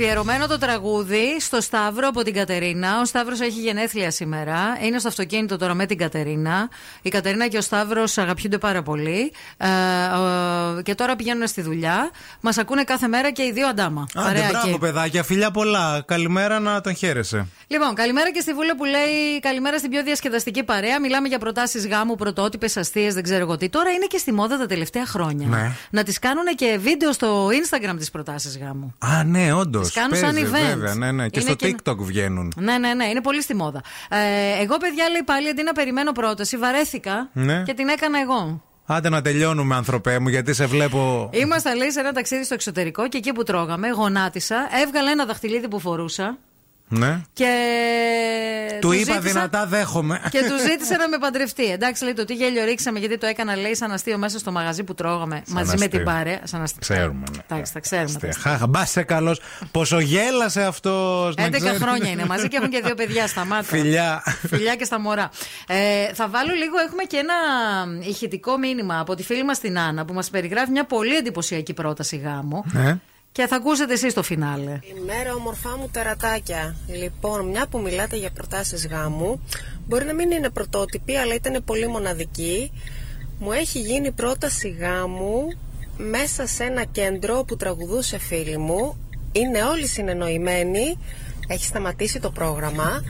[0.01, 2.99] Αφιερωμένο το τραγούδι στο Σταύρο από την Κατερίνα.
[3.01, 4.77] Ο Σταύρος έχει γενέθλια σήμερα.
[4.81, 6.69] Είναι στο αυτοκίνητο τώρα με την Κατερίνα.
[7.01, 9.31] Η Κατερίνα και ο Σταύρος αγαπιούνται πάρα πολύ.
[9.57, 12.09] Ε, ε, και τώρα πηγαίνουν στη δουλειά.
[12.41, 14.05] Μας ακούνε κάθε μέρα και οι δύο αντάμα.
[14.13, 16.03] Άντε, μπράβο, και- παιδάκια, φιλιά πολλά.
[16.07, 17.47] Καλημέρα να τον χαίρεσαι.
[17.67, 20.99] Λοιπόν, καλημέρα και στη Βούλα που λέει καλημέρα στην πιο διασκεδαστική παρέα.
[20.99, 23.69] Μιλάμε για προτάσεις γάμου, πρωτότυπες, αστείες, δεν ξέρω εγώ τι.
[23.69, 25.47] Τώρα είναι και στη μόδα τα τελευταία χρόνια.
[25.47, 25.71] Ναι.
[25.89, 28.93] Να τις κάνουν και βίντεο στο Instagram τις προτάσεις γάμου.
[28.99, 29.88] Α, ναι, όντως.
[29.91, 30.67] Τις κάνουν σαν event.
[30.75, 31.29] Βέβαια, ναι, ναι.
[31.29, 32.53] Και Είναι στο και- TikTok βγαίνουν.
[32.55, 33.81] Ναι, ναι, ναι, είναι πολύ στη μόδα.
[34.09, 34.17] Ε,
[34.61, 37.63] εγώ, παιδιά, λέει πάλι αντί να περιμένω πρόταση, βαρέθηκα Ναι.
[37.65, 38.63] και την έκανα εγώ.
[38.91, 41.29] Άντε να τελειώνουμε, ανθρωπέ μου, γιατί σε βλέπω.
[41.33, 45.67] Ήμασταν, λέει, σε ένα ταξίδι στο εξωτερικό και εκεί που τρώγαμε, γονάτισα, έβγαλα ένα δαχτυλίδι
[45.67, 46.37] που φορούσα.
[46.89, 47.21] Ναι.
[47.33, 47.47] Και.
[48.81, 50.21] Του είπα ζήτησα- δυνατά, δέχομαι.
[50.31, 51.71] Και τους ζήτησε να με παντρευτεί.
[51.71, 54.83] Εντάξει, λέει το τι γέλιο ρίξαμε γιατί το έκανα, λέει, σαν αστείο μέσα στο μαγαζί
[54.83, 55.87] που τρώγαμε μαζί με αστείο.
[55.87, 56.39] την παρέα.
[56.43, 56.79] Σαν αστείο.
[56.81, 57.23] Ξέρουμε.
[57.31, 57.37] Ναι.
[57.49, 58.19] Εντάξει, τα ξέρουμε.
[58.19, 58.51] τα αστεία.
[58.51, 59.41] Χάχα, μπας σε καλός.
[59.71, 61.35] Πόσο γέλασε αυτός.
[61.37, 63.63] 11 χρόνια είναι μαζί και έχουν και δύο παιδιά στα μάτια.
[63.79, 64.23] Φιλιά.
[64.47, 65.29] Φιλιά και στα μωρά.
[65.67, 67.33] Ε, θα βάλω λίγο, έχουμε και ένα
[68.09, 72.17] ηχητικό μήνυμα από τη φίλη μας την Άννα που μας περιγράφει μια πολύ εντυπωσιακή πρόταση
[72.17, 72.63] γάμου.
[72.75, 72.95] Ε.
[73.31, 74.79] Και θα ακούσετε εσείς το φινάλε.
[74.87, 76.75] Καλημέρα, ομορφά μου τερατάκια.
[76.87, 79.41] Λοιπόν, μια που μιλάτε για προτάσεις γάμου,
[79.87, 82.71] μπορεί να μην είναι πρωτότυπη, αλλά ήταν πολύ μοναδική.
[83.39, 85.47] Μου έχει γίνει πρόταση γάμου
[85.97, 88.97] μέσα σε ένα κέντρο που τραγουδούσε φίλη μου.
[89.31, 90.97] Είναι όλοι συνεννοημένοι.
[91.51, 93.03] Έχει σταματήσει το πρόγραμμα.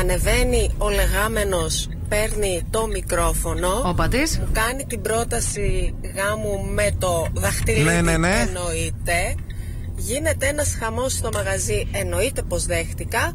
[0.00, 3.82] Ανεβαίνει ο λεγάμενος, παίρνει το μικρόφωνο.
[3.84, 4.38] Ο πατής.
[4.38, 7.84] Μου κάνει την πρόταση γάμου με το δαχτυλίδι.
[7.84, 8.46] Ναι, ναι, ναι.
[8.46, 9.34] Εννοείται.
[9.96, 11.88] Γίνεται ένας χαμός στο μαγαζί.
[11.92, 13.32] Εννοείται πως δέχτηκα.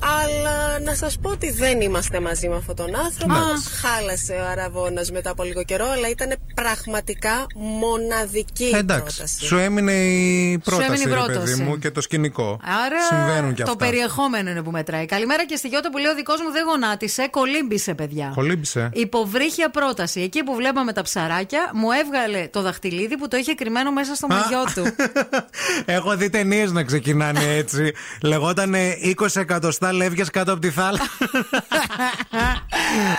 [0.00, 3.32] Αλλά να σας πω ότι δεν είμαστε μαζί με αυτόν τον άνθρωπο.
[3.32, 3.40] Ναι.
[3.80, 9.14] Χάλασε ο Αραβώνας μετά από λίγο καιρό, αλλά ήταν πραγματικά μοναδική Εντάξει.
[9.16, 9.44] πρόταση.
[9.44, 11.38] Σου έμεινε η πρόταση, έμεινε η ρε πρόταση.
[11.56, 12.60] παιδί μου, και το σκηνικό.
[12.84, 13.84] Άρα Συμβαίνουν και το αυτά.
[13.84, 15.06] περιεχόμενο είναι που μετράει.
[15.06, 18.32] Καλημέρα και στη Γιώτα που λέει ο δικός μου δεν γονάτισε, κολύμπησε, παιδιά.
[18.34, 18.90] Κολύμπησε.
[18.92, 20.20] Υποβρύχια πρόταση.
[20.20, 24.26] Εκεί που βλέπαμε τα ψαράκια, μου έβγαλε το δαχτυλίδι που το είχε κρυμμένο μέσα στο
[24.26, 24.94] μαγιό του.
[25.96, 27.92] Έχω δει ταινίες να ξεκινάνε έτσι.
[28.22, 28.74] Λεγόταν
[29.20, 31.10] 20 εκατοστά λεύγες κάτω από τη θάλασσα.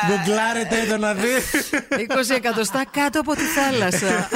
[0.07, 1.69] Γκουγκλάρετε το να δεις.
[2.31, 4.29] 20 εκατοστά κάτω από τη θάλασσα.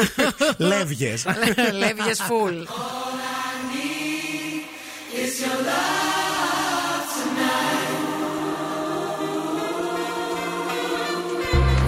[0.69, 1.25] Λεύγες.
[1.81, 2.55] Λεύγες φουλ.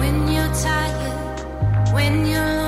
[0.00, 2.63] When you're tired, when you're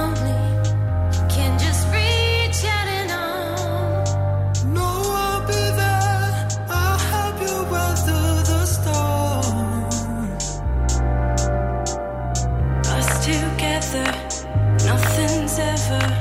[15.89, 16.16] other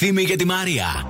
[0.00, 1.07] Ευθύμη και τη Μαρία.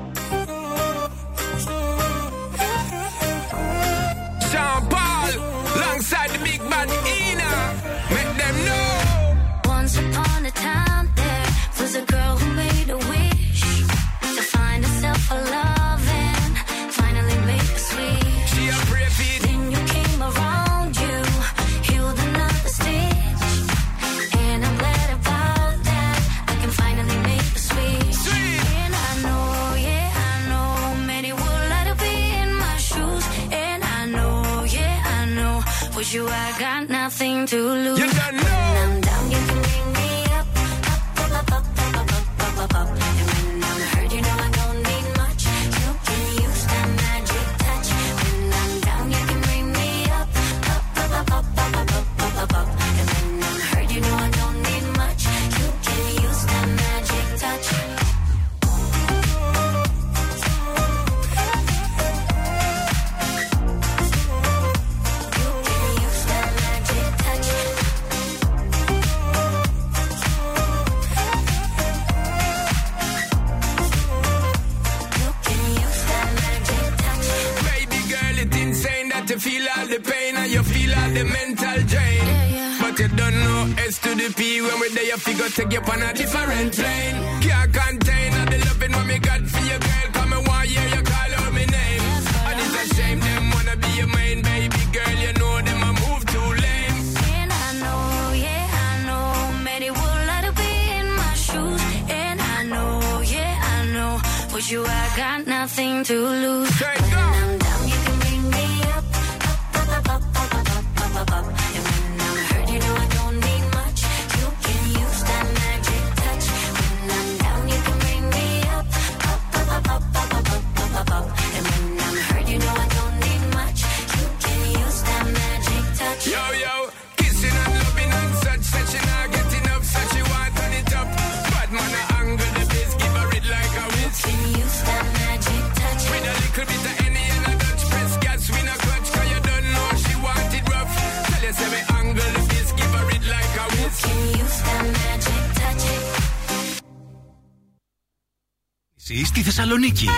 [149.69, 150.09] Θεσσαλονίκη.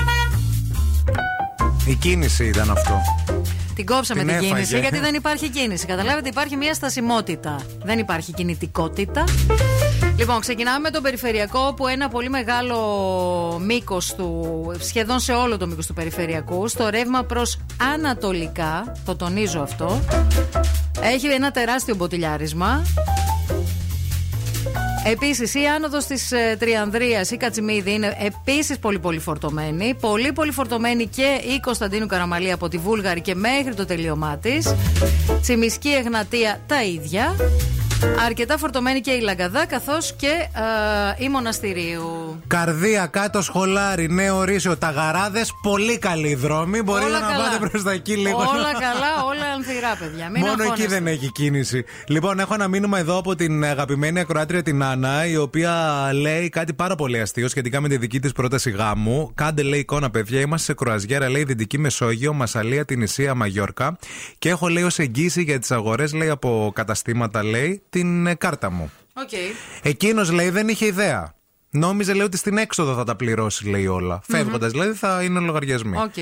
[1.86, 3.00] Η κίνηση ήταν αυτό.
[3.74, 4.52] Την κόψαμε Την την έφαγε.
[4.52, 5.86] κίνηση γιατί δεν υπάρχει κίνηση.
[5.86, 7.60] Καταλάβετε, υπάρχει μια στασιμότητα.
[7.82, 9.24] Δεν υπάρχει κινητικότητα.
[10.16, 12.78] Λοιπόν, ξεκινάμε με τον περιφερειακό που ένα πολύ μεγάλο
[13.64, 17.58] μήκος του, σχεδόν σε όλο το μήκος του περιφερειακού, στο ρεύμα προς
[17.94, 20.00] ανατολικά, το τονίζω αυτό,
[21.00, 22.82] έχει ένα τεράστιο μποτιλιάρισμα.
[25.04, 29.96] Επίσης, η άνοδος της ε, Τριανδρίας ή Κατσιμίδη είναι επίσης πολύ πολύ φορτωμένη.
[30.00, 34.74] Πολύ πολύ φορτωμένη και η Κωνσταντίνου Καραμαλή από τη Βούλγαρη και μέχρι το τελείωμά της.
[35.40, 37.34] Τσιμισκή Εγνατία τα ίδια.
[38.26, 40.26] Αρκετά φορτωμένη και η Λαγκαδά καθώς και
[41.16, 42.40] ε, η Μοναστηρίου.
[42.46, 45.52] Καρδία κάτω σχολάρι, νέο ορίσιο, τα γαράδες.
[45.62, 46.82] Πολύ καλή δρόμη.
[46.82, 47.44] Μπορεί Όλα να καλά.
[47.44, 48.36] πάτε προς τα εκεί λίγο.
[48.36, 49.24] Όλα καλά,
[49.80, 50.30] όλα ανθυρά, παιδιά.
[50.30, 50.94] Μην Μόνο εκεί αγχώνεστε.
[50.94, 51.84] δεν έχει κίνηση.
[52.06, 55.74] Λοιπόν, έχω ένα μήνυμα εδώ από την αγαπημένη ακροάτρια την Άννα, η οποία
[56.14, 59.30] λέει κάτι πάρα πολύ αστείο σχετικά με τη δική της πρόταση γάμου.
[59.34, 60.40] Κάντε, λέει, εικόνα, παιδιά.
[60.40, 63.98] Είμαστε σε κρουαζιέρα, λέει, Δυτική Μεσόγειο, Μασσαλία, Τυνησία, Μαγιόρκα.
[64.38, 68.70] Και έχω, λέει, ως εγγύηση για τις αγορές, λέει, από καταστήματα, λέει, την ε, κάρτα
[68.70, 68.90] μου.
[69.14, 69.30] ΟΚ.
[69.82, 71.34] Εκείνος, λέει, δεν είχε ιδέα.
[71.70, 74.20] Νόμιζε, λέει, ότι στην έξοδο θα τα πληρώσει, λέει όλα.
[74.28, 75.96] Φεύγοντας, δηλαδή, θα είναι λογαριασμοί.
[75.98, 76.12] ΟΚ.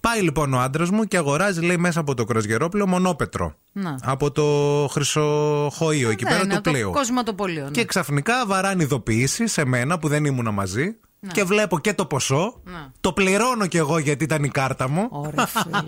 [0.00, 3.54] Πάει λοιπόν ο άντρας μου και αγοράζει, λέει, μέσα από το κροσγερόπλαιο μονόπετρο.
[3.72, 3.98] Να.
[4.02, 4.44] Από το
[4.90, 6.90] χρυσοχοείο εκεί Ναι, πέρα ναι, του πλοίου.
[6.92, 7.64] Το κοσματοπολείο.
[7.64, 7.70] ναι.
[7.70, 10.96] Και ξαφνικά βαράνε ειδοποίηση σε μένα που δεν ήμουνα μαζί.
[11.32, 12.60] Και βλέπω και το ποσό.
[12.64, 12.92] Να.
[13.00, 15.06] Το πληρώνω κι εγώ γιατί ήταν η κάρτα μου.
[15.10, 15.78] Ωραία, φίλε.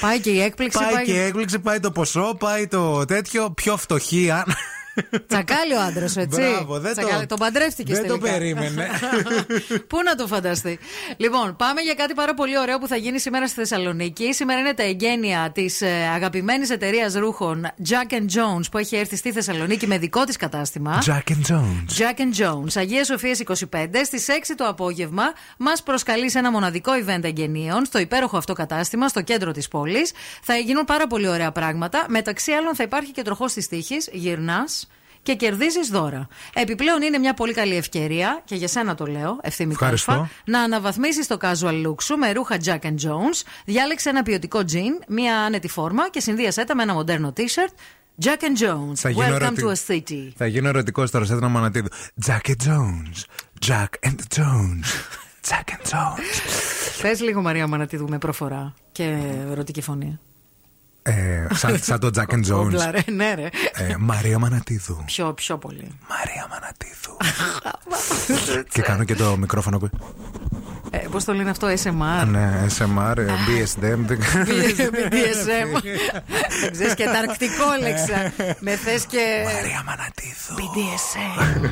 [0.00, 0.78] πάει και η έκπληξη.
[0.92, 3.50] Πάει και η έκπληξη, πάει το ποσό, πάει το τέτοιο.
[3.50, 4.44] Πιο φτωχή, αν.
[5.26, 6.40] Τσακάλι ο άντρας σου, έτσι.
[6.40, 7.26] Μπράβο, δεν το- Τσακάλι.
[7.26, 8.88] Τον παντρεύτηκε δεν το περίμενε.
[9.88, 10.78] Πού να το φανταστεί.
[11.16, 14.34] Λοιπόν, πάμε για κάτι πάρα πολύ ωραίο που θα γίνει σήμερα στη Θεσσαλονίκη.
[14.34, 15.82] Σήμερα είναι τα εγγένεια της
[16.14, 21.02] αγαπημένης εταιρείας ρούχων Jack and Jones που έχει έρθει στη Θεσσαλονίκη με δικό της κατάστημα.
[21.06, 21.98] Jack and Jones.
[21.98, 25.22] Jack and Jones, Αγία Σοφία 25, στις 6 το απόγευμα,
[25.58, 30.12] μας προσκαλεί σε ένα μοναδικό event εγγενείων στο υπέροχο αυτό κατάστημα, στο κέντρο της πόλης.
[30.42, 32.04] Θα γίνουν πάρα πολύ ωραία πράγματα.
[32.08, 34.88] Μεταξύ άλλων, θα υπάρχει και τροχός της τύχης, γυρνάς
[35.22, 36.28] και κερδίζεις δώρα.
[36.54, 40.12] Επιπλέον, είναι μια πολύ καλή ευκαιρία, και για σένα το λέω, ευθύμη Ευχαριστώ.
[40.12, 43.42] Κάλφα, να αναβαθμίσεις το casual look σου με ρούχα Jack and Jones.
[43.64, 47.72] Διάλεξε ένα ποιοτικό jean, μια άνετη φόρμα και συνδύασέ τα με ένα μοντέρνο t-shirt.
[48.24, 48.94] Jack and Jones.
[48.94, 50.28] Θα γίνω Welcome ερωτη- to a city.
[50.36, 51.88] Θα γίνω ερωτικός τώρα σε ένα μανατίδο.
[52.26, 53.24] Jack and Jones.
[53.66, 54.88] Jack and Jones.
[55.48, 57.02] Jack and Jones.
[57.02, 59.18] Πες λίγο Μαρία Μανατίδου με προφορά και
[59.50, 60.18] ερωτική φωνή.
[61.02, 62.48] Ε, σαν, σαν το Jack and Jones.
[62.50, 63.48] Κόμπλα, ρε, ναι, ρε.
[63.72, 65.02] Ε, Μαρία Μανατίδου.
[65.06, 65.88] Πιο, πιο πολύ.
[66.08, 67.16] Μαρία Μανατίδου.
[68.68, 69.90] και κάνω και το μικρόφωνο που.
[70.90, 72.26] Ε, Πώς το λένε αυτό, SMR.
[72.26, 73.98] Ναι, SMR, ε, BSDM.
[74.06, 74.18] δεν-
[75.10, 75.80] BDSM.
[76.60, 78.32] Δεν ξέρεις και τα αρκτικό λέξα.
[78.64, 79.42] Με θες και.
[79.44, 80.54] Μαρία Μανατίδου.
[80.56, 81.70] BDSM.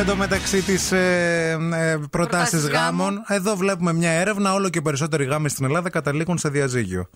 [0.00, 3.24] Τη θέλετε εδώ μεταξύ της ε, ε, προτάσεις γάμων.
[3.26, 4.54] Εδώ βλέπουμε μια έρευνα.
[4.54, 7.08] Όλο και περισσότεροι γάμοι στην Ελλάδα καταλήγουν σε διαζύγιο.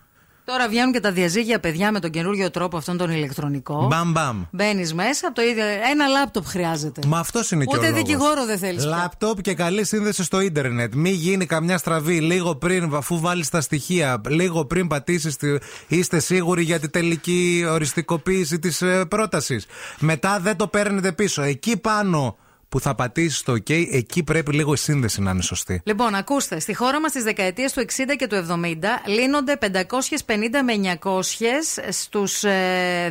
[0.45, 3.87] Τώρα βγαίνουν και τα διαζύγια παιδιά με τον καινούριο τρόπο αυτόν τον ηλεκτρονικό.
[3.91, 4.45] Μπαμ μπαμ.
[4.51, 5.65] Μπαίνεις μέσα από το ίδιο.
[5.65, 7.01] Ένα λάπτοπ χρειάζεται.
[7.07, 8.03] Μα αυτός είναι και ο Ούτε λόγος.
[8.03, 8.85] δικηγόρο δεν θέλεις.
[8.85, 10.95] Λάπτοπ και καλή σύνδεση στο ίντερνετ.
[10.95, 15.37] Μη γίνει καμιά στραβή λίγο πριν, αφού βάλεις τα στοιχεία, λίγο πριν πατήσεις.
[15.89, 19.67] Είστε σίγουροι για τη τελική οριστικοποίηση της πρότασης.
[19.99, 21.43] Μετά δεν το παίρνετε πίσω.
[21.43, 22.37] Εκεί πάνω
[22.75, 25.81] που θα πατήσεις το OK, εκεί πρέπει λίγο η σύνδεση να είναι σωστή.
[25.85, 30.97] Λοιπόν, ακούστε, στη χώρα μας στις δεκαετίες του 60 και του 70 λύνονται 550 με
[31.03, 32.43] 900 στους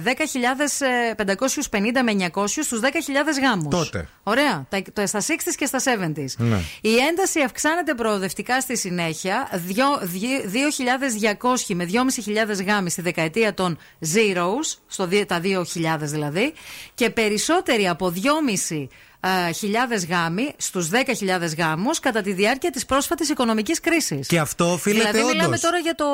[0.04, 3.76] 10.000, ε, 550 με 900 στους 10.000 γάμους.
[3.76, 4.08] Τότε.
[4.24, 4.66] Ωραία.
[4.70, 6.34] Τα, τα- στα 60s και στα 70s.
[6.38, 6.60] Ναι.
[6.82, 9.50] Η ένταση αυξάνεται προοδευτικά στη συνέχεια.
[9.54, 13.78] Δυο- δυ- 2.200 με 2.500 γάμοι στη δεκαετία των
[14.14, 16.54] zeros, στο, δι- τα 2.000 δηλαδή,
[16.94, 18.88] και περισσότεροι από 2.500
[19.56, 24.28] χιλιάδες γάμοι στους 10.000 γάμους κατά τη διάρκεια της πρόσφατης οικονομικής κρίσης.
[24.28, 25.60] Και αυτό οφείλεται Δηλαδή μιλάμε όντως.
[25.62, 26.06] τώρα για το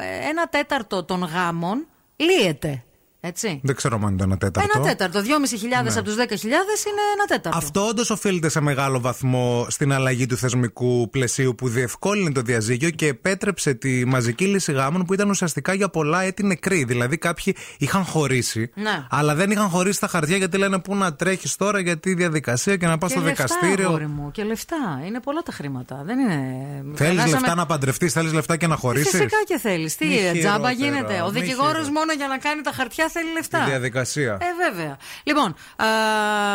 [0.00, 1.86] ε, ένα τέταρτο των γάμων
[2.16, 2.82] λύεται.
[3.24, 3.60] Έτσι.
[3.62, 4.70] Δεν ξέρω αν είναι το ένα τέταρτο.
[4.74, 5.20] Ένα τέταρτο.
[5.20, 5.92] 2.500 Ναι.
[5.94, 7.58] από τους 10.000 είναι ένα τέταρτο.
[7.58, 12.90] Αυτό όντως οφείλεται σε μεγάλο βαθμό στην αλλαγή του θεσμικού πλαισίου που διευκόλυνε το διαζύγιο
[12.90, 16.84] και επέτρεψε τη μαζική λύση γάμων που ήταν ουσιαστικά για πολλά έτη νεκροί.
[16.84, 19.06] Δηλαδή κάποιοι είχαν χωρίσει, Ναι.
[19.10, 22.76] αλλά δεν είχαν χωρίσει τα χαρτιά γιατί λένε πού να τρέχεις τώρα για τη διαδικασία
[22.76, 23.86] και να πας Και στο λεφτά, δικαστήριο.
[23.88, 25.02] αγόρι μου, και λεφτά.
[25.06, 26.02] Είναι πολλά τα χρήματα.
[26.04, 26.34] Δεν είναι.
[26.84, 29.96] Θέλεις Περάσαμε- λεφτά να παντρευτείς, θέλεις λεφτά και να χωρίσεις; Φυσικά και θέλεις.
[29.96, 31.92] Τι Μη τζάμπα χειρότερα, γίνεται; Ο μη δικηγόρος χειρότερα.
[31.92, 33.58] μόνο για να κάνει τα χαρτιά θέλει λεφτά.
[33.58, 34.38] Τη διαδικασία.
[34.40, 34.96] Ε, βέβαια.
[35.22, 35.86] Λοιπόν, α,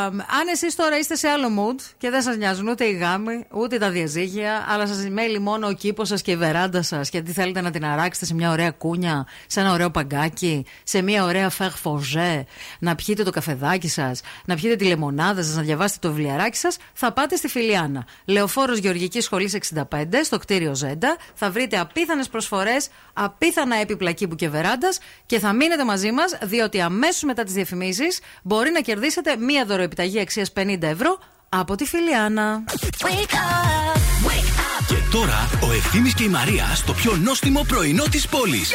[0.06, 3.78] αν εσείς τώρα είστε σε άλλο mood και δεν σας νοιάζουν ούτε οι γάμοι, ούτε
[3.78, 7.62] τα διαζύγια, αλλά σας μέλει μόνο ο κήπος σας και η βεράντα σας, γιατί θέλετε
[7.62, 11.72] να την αράξετε σε μια ωραία κούνια, σε ένα ωραίο παγκάκι, σε μια ωραία φεγ
[11.72, 12.46] φοζέ,
[12.80, 16.78] να πιείτε το καφεδάκι σας, να πιείτε τη λεμονάδα σας, να διαβάσετε το βιβλιαράκι σας,
[16.94, 18.06] θα πάτε στη Φιλιάνα.
[18.26, 21.18] Λεωφόρος Γεωργικής Σχολής 65, στο κτίριο Ζέντα.
[21.34, 26.82] Θα βρείτε απίθανες προσφορές, απίθανα έπιπλα κήπου και βεράντας και θα μείνετε μαζί μας, διότι
[26.82, 31.20] αμέσως μετά τις διαφημίσεις μπορεί να κερδίσετε μία δωροεπιταγή αξίας 50 ευρώ
[31.50, 32.64] από τη Φιλιάνα.
[32.68, 33.98] Wake up,
[34.28, 38.72] wake up Και τώρα ο Ευθύμης και η Μαρία στο πιο νόστιμο πρωινό της πόλης.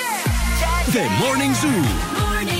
[0.93, 1.83] The Morning Zoo.
[2.23, 2.52] Morning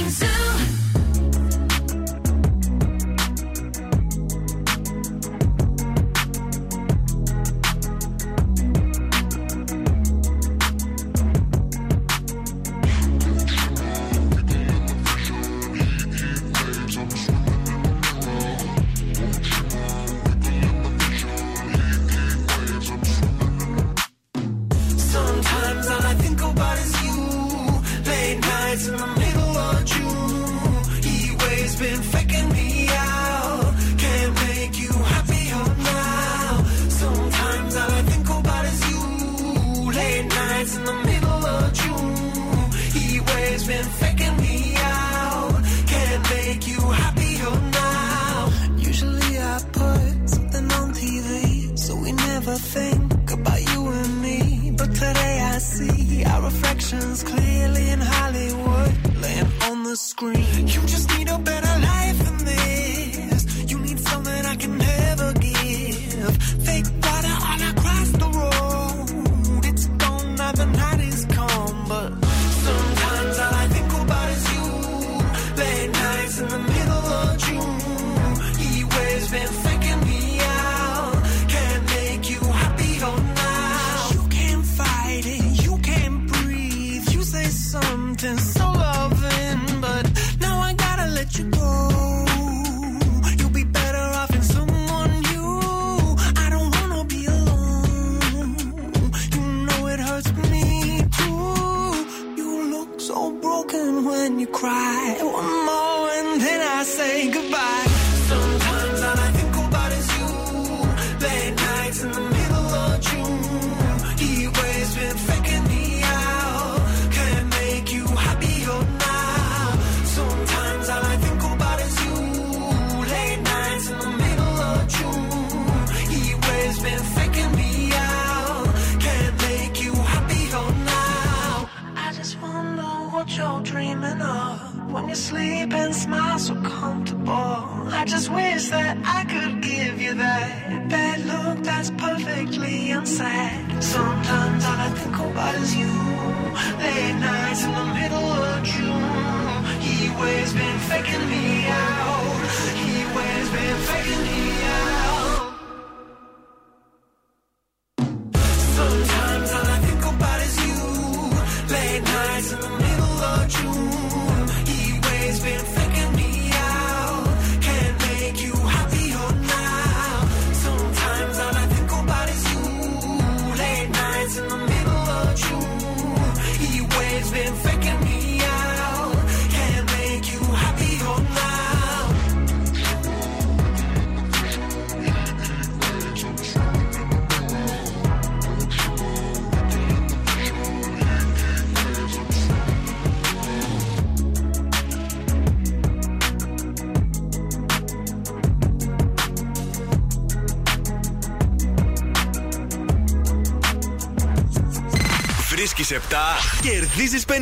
[206.63, 207.33] κερδίζεις 50.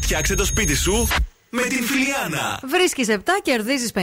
[0.00, 1.08] Φτιάξε το σπίτι σου
[1.50, 2.60] με την Φιλιάνα.
[2.62, 3.98] Βρίσκεις 7, κερδίζεις 50,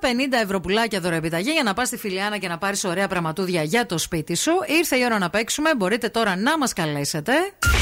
[0.00, 3.86] 50 ευρώ πουλάκια δωρεοπιταγή για να πας στη Φιλιάνα και να πάρεις ωραία πραγματούδια για
[3.86, 4.52] το σπίτι σου.
[4.78, 5.74] Ήρθε η ώρα να παίξουμε.
[5.76, 7.32] Μπορείτε τώρα να μας καλέσετε.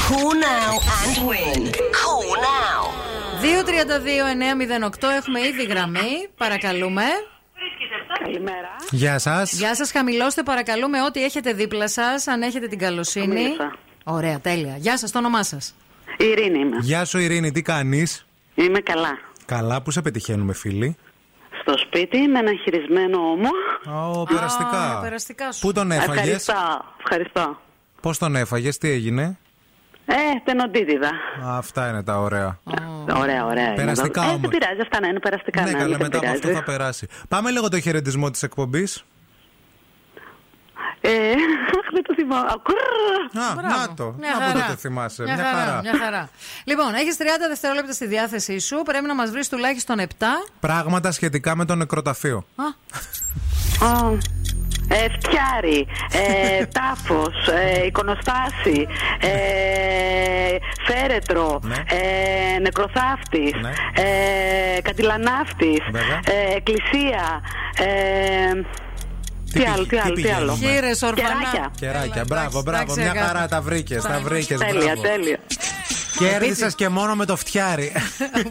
[0.09, 1.61] Cool now and win.
[1.99, 2.81] Cool now.
[3.41, 6.27] 232-908 έχουμε ήδη γραμμή.
[6.37, 7.03] Παρακαλούμε.
[8.23, 8.75] Καλημέρα.
[8.91, 9.51] Γεια σας.
[9.51, 13.25] Γεια σας, χαμηλώστε παρακαλούμε ό,τι έχετε δίπλα σας, αν έχετε την καλοσύνη.
[13.25, 13.77] Χαμήλωσα.
[14.03, 14.75] Ωραία, τέλεια.
[14.77, 15.73] Γεια σας, το όνομά σας.
[16.19, 16.77] Ειρήνη είμαι.
[16.81, 18.25] Γεια σου, Ειρήνη, τι κάνεις;
[18.55, 19.17] Είμαι καλά.
[19.45, 20.97] Καλά, πού σε πετυχαίνουμε, φίλοι;
[21.61, 23.49] Στο σπίτι με ένα χειρισμένο ώμο.
[24.19, 24.99] Ω, περαστικά.
[25.01, 25.59] περαστικά σου.
[25.59, 26.85] Πού τον έφαγες, Ευχαριστώ.
[26.99, 27.59] Ευχαριστώ.
[28.01, 29.37] πώς τον έφαγες, τι έγινε;
[30.05, 31.11] Ε, τενοντίτιδα.
[31.43, 32.59] Αυτά είναι τα ωραία.
[33.15, 33.65] Ωραία, ωραία.
[33.65, 34.29] είναι Περαστικά εδώ.
[34.31, 34.49] Ε, όμως.
[34.49, 35.61] δεν πειράζει, αυτά να είναι περαστικά.
[35.61, 36.37] ναι, να καλά, μην μετά από πειράζει.
[36.47, 37.07] αυτό θα περάσει.
[37.27, 39.03] Πάμε λίγο το χαιρετισμό της εκπομπής.
[41.01, 42.47] Ε, αχ, δεν το θυμάμαι.
[42.49, 43.43] Α, κουρρ.
[43.45, 43.77] Α, Μπράβο.
[43.87, 44.15] να το.
[44.19, 44.65] Μια να χαρά.
[44.65, 45.23] που το θυμάσαι.
[45.23, 45.79] Μια, Μια, χαρά, χαρά.
[45.81, 46.29] μια χαρά.
[46.63, 48.81] Λοιπόν, έχεις 30 δευτερόλεπτα στη διάθεσή σου.
[48.85, 50.03] Πρέπει να μας βρεις τουλάχιστον 7.
[50.59, 52.45] Πράγματα σχετικά με το νεκροταφείο.
[52.55, 52.63] Α,
[54.91, 58.87] ε, φτιάρι, ε, τάφος, ε, εικονοστάση,
[59.19, 60.55] ε,
[60.85, 61.75] φέρετρο, Ναι.
[61.75, 63.51] ε, νεκροθάφτης,
[63.93, 66.19] ε, καντιλανάφτης, Βέβαια.
[66.25, 67.41] ε, εκκλησία,
[69.53, 70.13] τι, άλλο, τι άλλο.
[70.13, 70.55] Τι άλλο.
[70.55, 71.71] Χείρε, ορφανά.
[71.79, 72.23] Κεράκια.
[72.27, 72.95] Μπράβο, μπράβο.
[72.95, 74.03] Μια χαρά τα βρήκες.
[74.03, 74.59] Τα βρήκες.
[74.59, 75.39] Τέλεια, τέλεια.
[76.17, 77.91] Κέρδισες και μόνο με το φτιάρι.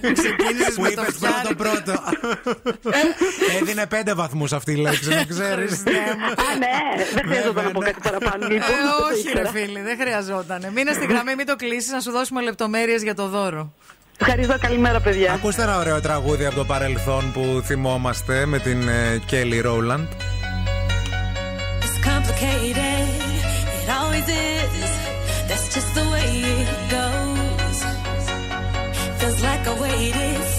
[0.77, 2.03] που είπες πρώτο πρώτο.
[3.61, 5.73] Έδινε πέντε βαθμούς αυτή η λέξη, να ξέρεις.
[5.73, 5.85] Α,
[6.59, 7.91] ναι, δεν ναι, χρειαζόταν ναι, να πω ναι.
[7.91, 8.47] κάτι παραπάνω.
[8.47, 8.59] Λοιπόν.
[8.59, 10.67] Ε, όχι, ρε φίλοι, δεν χρειαζόταν.
[10.75, 13.73] Μείνε στην γραμμή, μην το κλείσεις, να σου δώσουμε λεπτομέρειες για το δώρο.
[14.21, 15.33] Ευχαριστώ, καλημέρα, παιδιά.
[15.33, 20.07] Ακούστε ένα ωραίο τραγούδι από το παρελθόν που θυμόμαστε με την ε, Κέλλη Ρόλαντ.
[22.29, 23.09] complicated.
[23.83, 24.91] It always is.
[25.49, 27.79] That's just the way it goes.
[29.21, 30.58] Feels like I waited.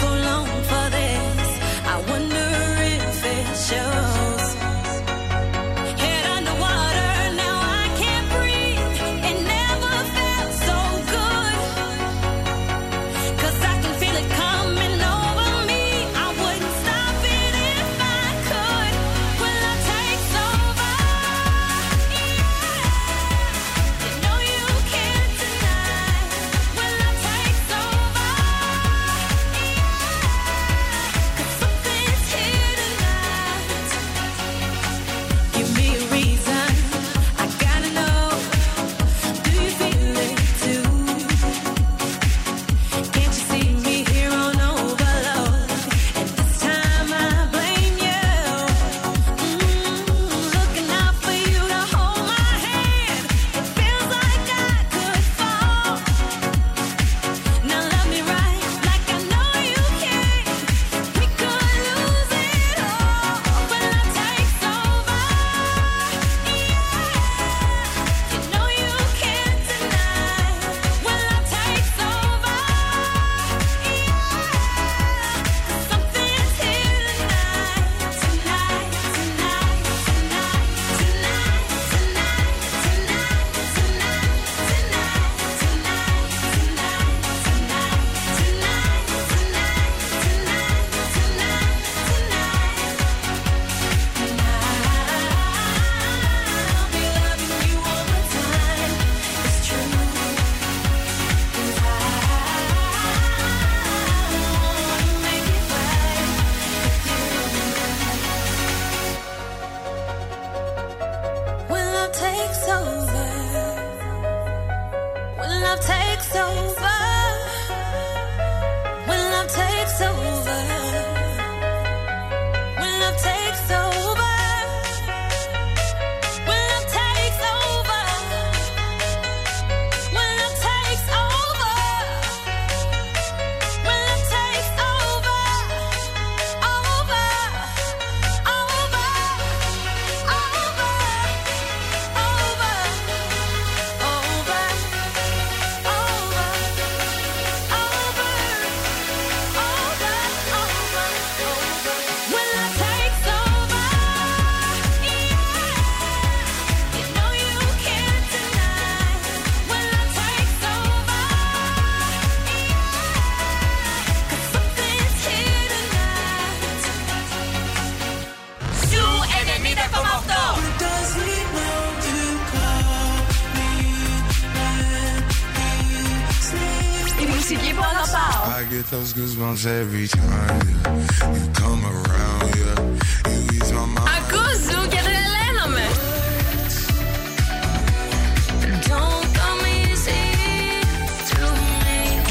[184.18, 185.88] Ακούς και και τρελαίνομαι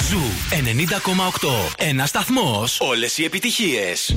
[0.08, 0.20] Zoo
[1.40, 2.80] 90,8 Ένα σταθμός.
[2.80, 4.16] Όλες οι επιτυχίες.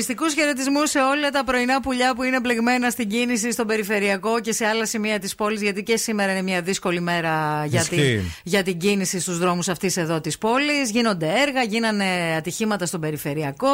[0.00, 4.52] Αγωνιστικού χαιρετισμούς σε όλα τα πρωινά πουλιά που είναι μπλεγμένα στην κίνηση στον περιφερειακό και
[4.52, 7.96] σε άλλα σημεία της πόλης, γιατί και σήμερα είναι μια δύσκολη μέρα για, Ισχύει.
[7.96, 10.90] την, για την κίνηση στους δρόμους αυτής εδώ της πόλης.
[10.90, 13.68] Γίνονται έργα, γίνανε ατυχήματα στον περιφερειακό,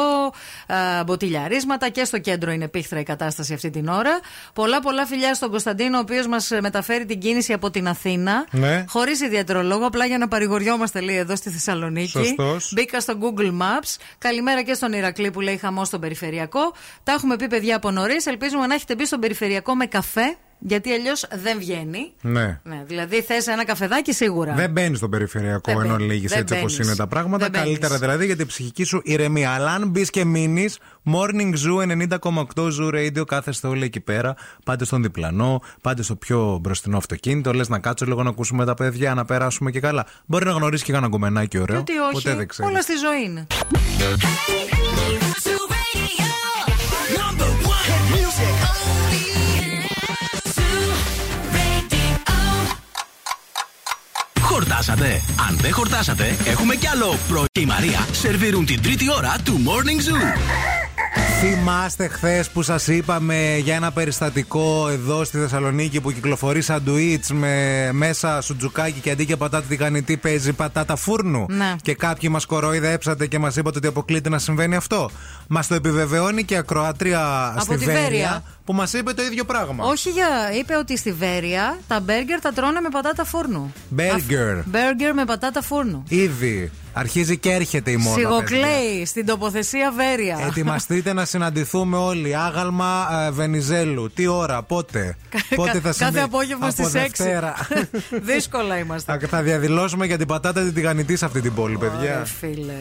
[0.67, 4.19] α, μποτιλιαρίσματα και στο κέντρο είναι πίχτρα η κατάσταση αυτή την ώρα.
[4.53, 8.45] Πολλά πολλά φιλιά στον Κωνσταντίνο, ο οποίος μας μεταφέρει την κίνηση από την Αθήνα.
[8.51, 8.85] Ναι.
[8.87, 12.09] Χωρίς ιδιαίτερο λόγο, απλά για να παρηγοριόμαστε λέει εδώ στη Θεσσαλονίκη.
[12.09, 12.71] Σωστός.
[12.75, 13.95] Μπήκα στο Google Maps.
[14.17, 16.15] Καλημέρα και στον Ηρακλή που λέει χαμός στον περιφερειακό.
[17.03, 18.25] Τα έχουμε πει παιδιά από νωρίς.
[18.25, 22.13] Ελπίζουμε να έχετε μπει στον περιφερειακό με καφέ, γιατί αλλιώς δεν βγαίνει.
[22.21, 22.59] Ναι.
[22.63, 24.53] Ναι, δηλαδή θες ένα καφεδάκι σίγουρα.
[24.53, 26.11] Δεν μπαίνεις στο περιφερειακό Δεν ενώ μπαίνεις.
[26.11, 26.87] λύγει Δεν έτσι όπως μπαίνεις.
[26.87, 27.37] είναι τα πράγματα.
[27.49, 27.65] Δεν μπαίνεις.
[27.79, 29.51] Καλύτερα δηλαδή για την ψυχική σου ηρεμία.
[29.51, 30.79] Αλλά αν μπεις και μείνεις,
[31.13, 34.35] Morning Zoo 90,8 Zoo Radio, κάθεστε όλοι εκεί πέρα.
[34.65, 37.53] Πάτε στον διπλανό, πάτε στο πιο μπροστινό αυτοκίνητο.
[37.53, 40.05] Λες να κάτσω λίγο να ακούσουμε τα παιδιά, να περάσουμε και καλά.
[40.25, 41.75] Μπορεί να γνωρίσει και κανένα κομμενάκι ωραίο.
[41.75, 42.71] Γιατί όχι, Ποτέ δεν ξέρεις.
[42.71, 43.47] όλα στη ζωή είναι.
[43.49, 45.76] Number one hit music.
[54.41, 55.21] Χορτάσατε.
[55.49, 57.45] Αν δεν χορτάσατε, έχουμε κι άλλο πρωί.
[57.51, 60.86] Και η Μαρία σερβίρουν την τρίτη ώρα του Morning Zoo.
[61.39, 67.89] Θυμάστε χθες που σας είπαμε για ένα περιστατικό εδώ στη Θεσσαλονίκη που κυκλοφορεί σαντουίτς με
[67.93, 71.45] μέσα σουτζουκάκι και αντί για πατάτα τηγανιτή παίζει πατάτα φούρνου.
[71.49, 71.75] Ναι.
[71.81, 75.09] Και κάποιοι μας κοροϊδέψατε και μας είπατε ότι αποκλείται να συμβαίνει αυτό.
[75.47, 78.43] Μας το επιβεβαιώνει και η ακροάτρια Από στη τη Βέρεια, Βέρεια.
[78.65, 79.85] που μας είπε το ίδιο πράγμα.
[79.85, 80.27] Όχι για.
[80.59, 83.73] είπε ότι στη Βέρεια τα μπέργκερ τα τρώνε με πατάτα φούρνου.
[83.89, 84.57] Μπέργκερ.
[84.65, 86.03] Μπέργκερ με πατάτα φούρνου.
[86.07, 88.15] Ήδη αρχίζει και έρχεται η μόδα.
[88.15, 88.29] παιδιά.
[88.29, 90.37] Σιγοκλέη στην τοποθεσία Βέρεια.
[90.47, 92.35] Ετοιμαστείτε να συναντηθούμε όλοι.
[92.35, 94.11] Άγαλμα ε, Βενιζέλου.
[94.13, 95.17] Τι ώρα, πότε;
[95.55, 96.19] πότε θα Κάθε συμβεί.
[96.19, 96.91] απόγευμα Από στις 6.
[96.91, 97.53] Δευτέρα.
[98.31, 99.17] Δύσκολα είμαστε.
[99.19, 101.97] θα, θα διαδηλώσουμε για την πατάτα την τηγανιτή σε αυτή την πόλη, παιδιά.
[101.99, 102.73] Ωραία, φίλε.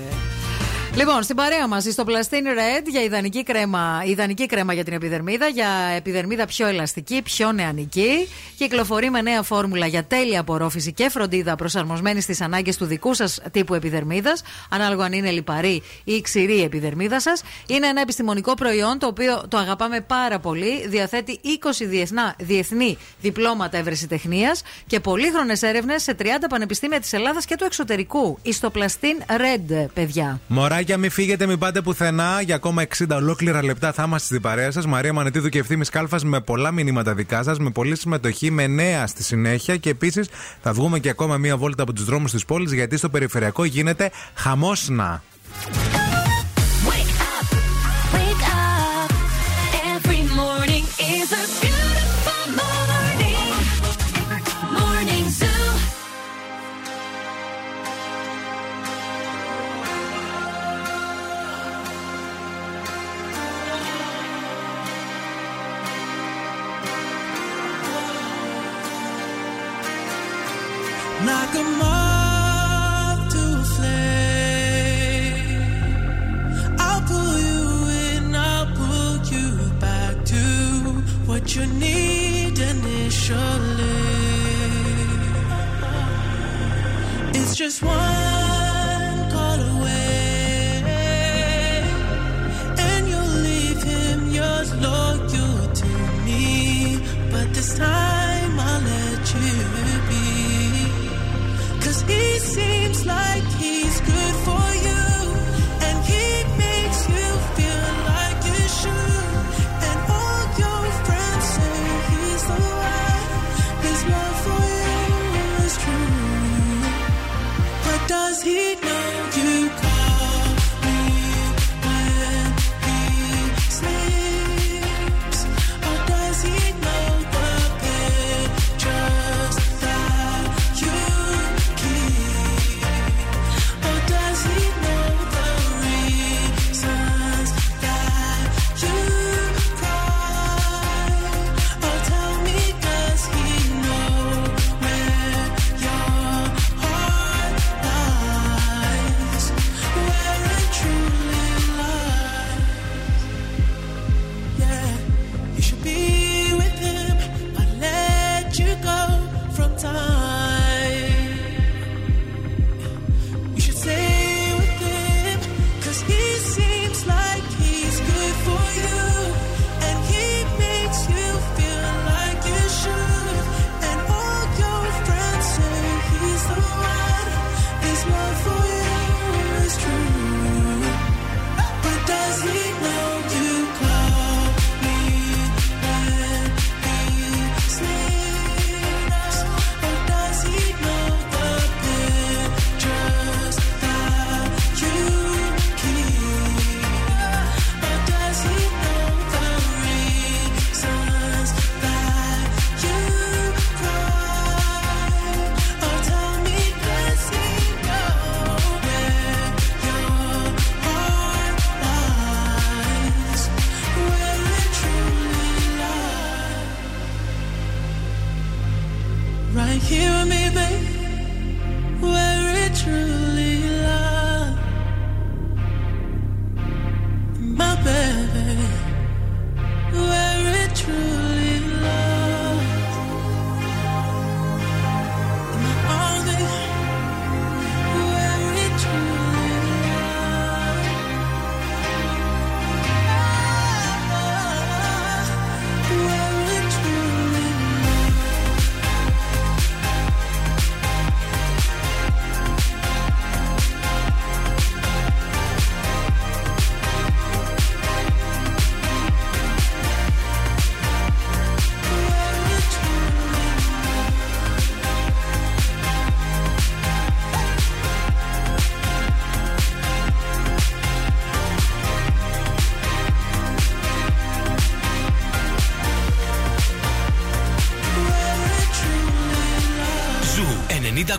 [0.97, 5.47] Λοιπόν, στην παρέα μας, στο Plastin Red για ιδανική κρέμα, ιδανική κρέμα για την επιδερμίδα,
[5.47, 8.29] για επιδερμίδα πιο ελαστική, πιο νεανική.
[8.57, 13.41] Κυκλοφορεί με νέα φόρμουλα για τέλεια απορρόφηση και φροντίδα προσαρμοσμένη στις ανάγκες του δικού σας
[13.51, 17.43] τύπου επιδερμίδας, ανάλογα αν είναι λιπαρή ή ξηρή η επιδερμίδα σας.
[17.67, 20.89] Είναι ένα επιστημονικό προϊόν το οποίο το αγαπάμε πάρα πολύ.
[20.89, 27.57] Διαθέτει 20 διεθνά, διεθνή διπλώματα ευρεσιτεχνίας και πολύχρονες έρευνες σε 30 πανεπιστήμια της Ελλάδας και
[27.57, 28.39] του εξωτερικού.
[28.49, 30.41] Στο Plastin Red, παιδιά.
[30.89, 32.41] Μωράκια, μην φύγετε, μην πάτε πουθενά.
[32.41, 34.87] Για ακόμα 60 ολόκληρα λεπτά θα είμαστε στην παρέα σας.
[34.87, 39.07] Μαρία Μανετίδου και ευθύνη Κάλφας με πολλά μηνύματα δικά σας, με πολλή συμμετοχή, με νέα
[39.07, 39.77] στη συνέχεια.
[39.77, 40.29] Και επίσης
[40.63, 44.11] θα βγούμε και ακόμα μία βόλτα από τους δρόμους της πόλης, γιατί στο περιφερειακό γίνεται
[44.35, 45.23] χαμόσνα.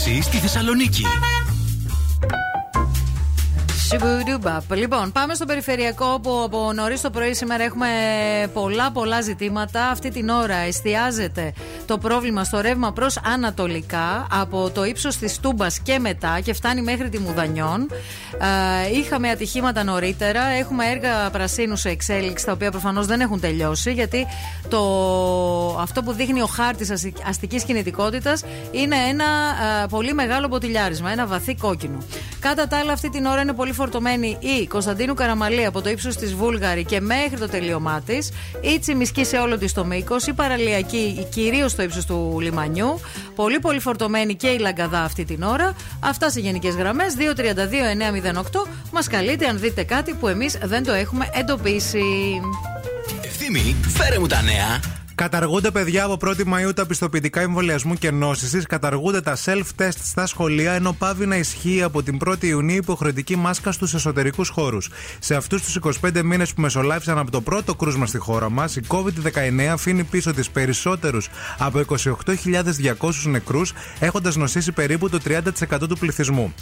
[0.00, 1.02] Η κίνηση στη Θεσσαλονίκη.
[3.88, 4.72] Σιμπουντουμπαπ.
[4.74, 7.88] Λοιπόν, πάμε στο περιφερειακό όπου από νωρίς το πρωί σήμερα έχουμε
[8.52, 9.88] πολλά πολλά ζητήματα.
[9.88, 11.52] Αυτή την ώρα εστιάζεται
[11.90, 16.82] το πρόβλημα στο ρεύμα προς Ανατολικά από το ύψος της Τούμπας και μετά και φτάνει
[16.82, 17.88] μέχρι τη Μουδανιών.
[18.90, 20.42] Ε, είχαμε ατυχήματα νωρίτερα.
[20.42, 24.26] Έχουμε έργα πρασίνου σε εξέλιξη τα οποία προφανώς δεν έχουν τελειώσει γιατί
[24.68, 24.78] το,
[25.80, 26.90] αυτό που δείχνει ο χάρτης
[27.26, 29.24] αστικής κινητικότητας είναι ένα
[29.82, 31.98] ε, πολύ μεγάλο μποτιλιάρισμα, ένα βαθύ κόκκινο.
[32.40, 36.16] Κατά τα άλλα, αυτή την ώρα είναι πολύ φορτωμένη η Κωνσταντίνου Καραμαλή από το ύψος
[36.16, 38.30] της Βούλγαρη και μέχρι το τελείωμά της,
[38.60, 43.00] η Τσιμισκή σε όλο της το μήκος, η Παραλιακή κυρίως στο ύψος του λιμανιού.
[43.34, 45.76] Πολύ πολύ φορτωμένη και η Λαγκαδά αυτή την ώρα.
[46.00, 47.14] Αυτά σε γενικές γραμμές.
[47.16, 52.02] 232-908 μας καλείτε αν δείτε κάτι που εμείς δεν το έχουμε εντοπίσει.
[53.22, 54.99] Ευθύμη, φέρε μου τα νέα.
[55.20, 58.66] Καταργούνται, παιδιά, από 1η Μαου τα πιστοποιητικά εμβολιασμού και νόσησης.
[58.66, 63.72] Καταργούνται τα self-test στα σχολεία, ενώ πάβει να ισχύει από την 1η Ιουνίου υποχρεωτική μάσκα
[63.72, 64.90] στους εσωτερικούς χώρους.
[65.18, 68.82] Σε αυτούς τους 25 μήνες που μεσολάβησαν από το πρώτο κρούσμα στη χώρα μας, η
[68.88, 71.28] COVID-19 αφήνει πίσω τη περισσότερους
[71.58, 76.54] από 28.200 νεκρούς, έχοντας νοσήσει περίπου το 30% του πληθυσμού.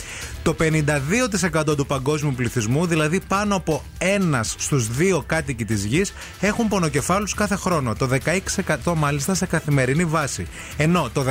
[0.42, 6.68] Το 52% του παγκόσμιου πληθυσμού, δηλαδή πάνω από ένας στους δύο κάτοικοι της γης, έχουν
[6.68, 7.94] πονοκεφάλους κάθε χρόνο.
[7.94, 8.47] Το 16%
[8.96, 10.46] μάλιστα σε καθημερινή βάση.
[10.76, 11.24] Ενώ το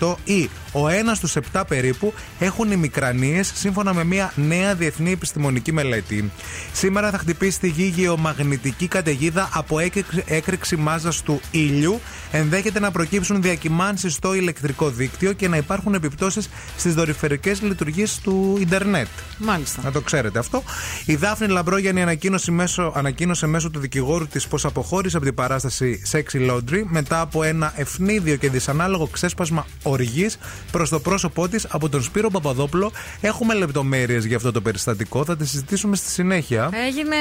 [0.00, 5.72] 14% ή ο ένας στους 7 περίπου έχουν ημικρανίες σύμφωνα με μια νέα διεθνή επιστημονική
[5.72, 6.30] μελέτη.
[6.72, 12.00] Σήμερα θα χτυπήσει τη γη γεωμαγνητική καταιγίδα από έκρηξη- έκρηξη μάζας του ήλιου.
[12.32, 18.56] Ενδέχεται να προκύψουν διακυμάνσεις στο ηλεκτρικό δίκτυο και να υπάρχουν επιπτώσεις στις δορυφορικέ λειτουργίες του
[18.60, 19.08] Ιντερνετ.
[19.38, 19.82] Μάλιστα.
[19.82, 20.62] Να το ξέρετε αυτό.
[21.04, 26.02] Η Δάφνη Λαμπρόγιανη ανακοίνωσε μέσω, ανακοίνωσε μέσω του δικηγόρου της πως αποχώρησε από την παράσταση
[26.12, 30.38] Sexy Laundry μετά από ένα ευνίδιο και δυσανάλογο ξέσπασμα οργής
[30.70, 32.92] προς το πρόσωπό της από τον Σπύρο Παπαδόπουλο.
[33.20, 36.70] Έχουμε λεπτομέρειες για αυτό το περιστατικό, θα τη συζητήσουμε στη συνέχεια.
[36.86, 37.16] Έγινε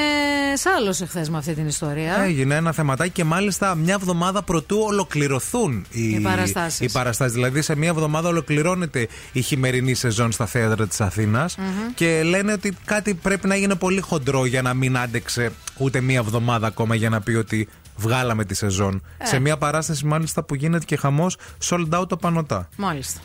[0.53, 2.23] σάλο εχθές με αυτή την ιστορία.
[2.23, 6.09] Έγινε ένα θεματάκι και μάλιστα μια εβδομάδα προτού ολοκληρωθούν οι,
[6.79, 7.33] οι παραστάσεις.
[7.33, 11.57] Δηλαδή, σε μία εβδομάδα ολοκληρώνεται η χειμερινή σεζόν στα θέατρα της Αθήνας
[11.95, 16.19] και λένε ότι κάτι πρέπει να γίνει πολύ χοντρό για να μην άντεξε ούτε μία
[16.19, 19.01] εβδομάδα ακόμα για να πει ότι βγάλαμε τη σεζόν.
[19.23, 21.37] Σε μία παράσταση, μάλιστα, που γίνεται και χαμός,
[21.69, 22.69] sold το πανωτά.
[22.75, 23.19] Μάλιστα.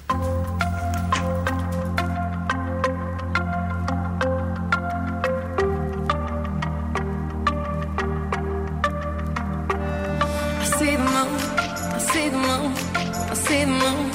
[13.66, 14.11] they.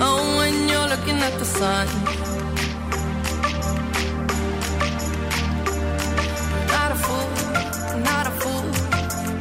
[0.00, 1.86] Oh, when you're looking at the sun.
[6.74, 7.28] Not a fool,
[8.10, 8.66] not a fool,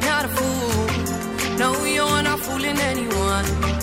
[0.07, 1.57] not a fool.
[1.57, 3.82] No, you're not fooling anyone.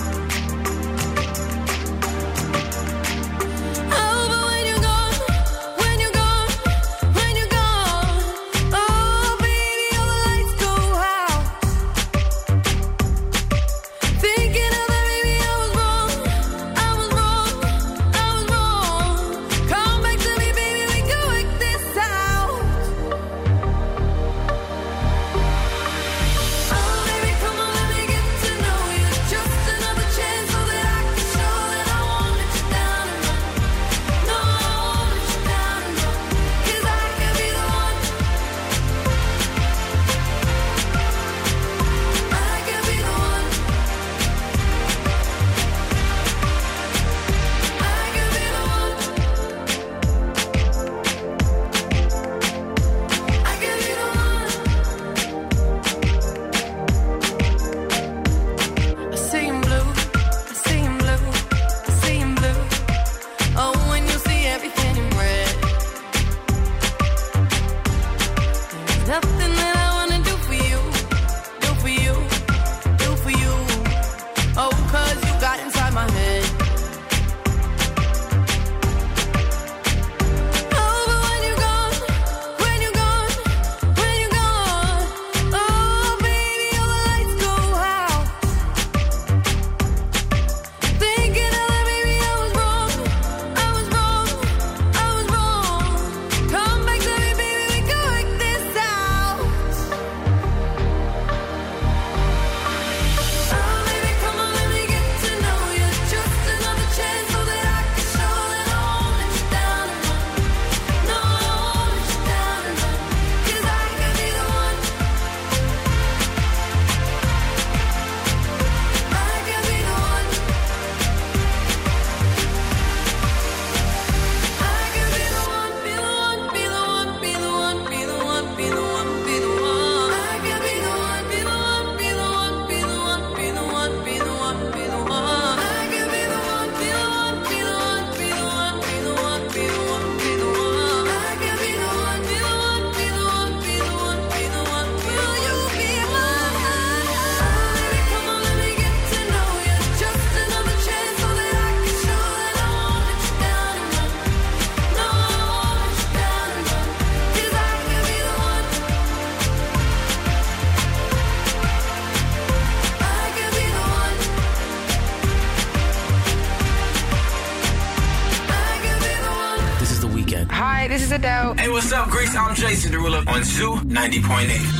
[173.31, 174.80] on Zoo 90.8.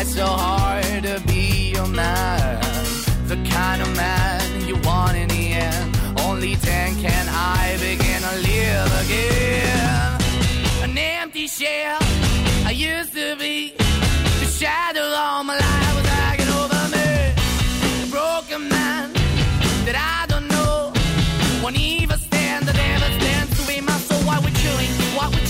[0.00, 2.58] Try so hard to be your man.
[3.28, 6.20] The kind of man you want in the end.
[6.20, 10.88] Only then can I begin to live again.
[10.90, 11.99] An empty shell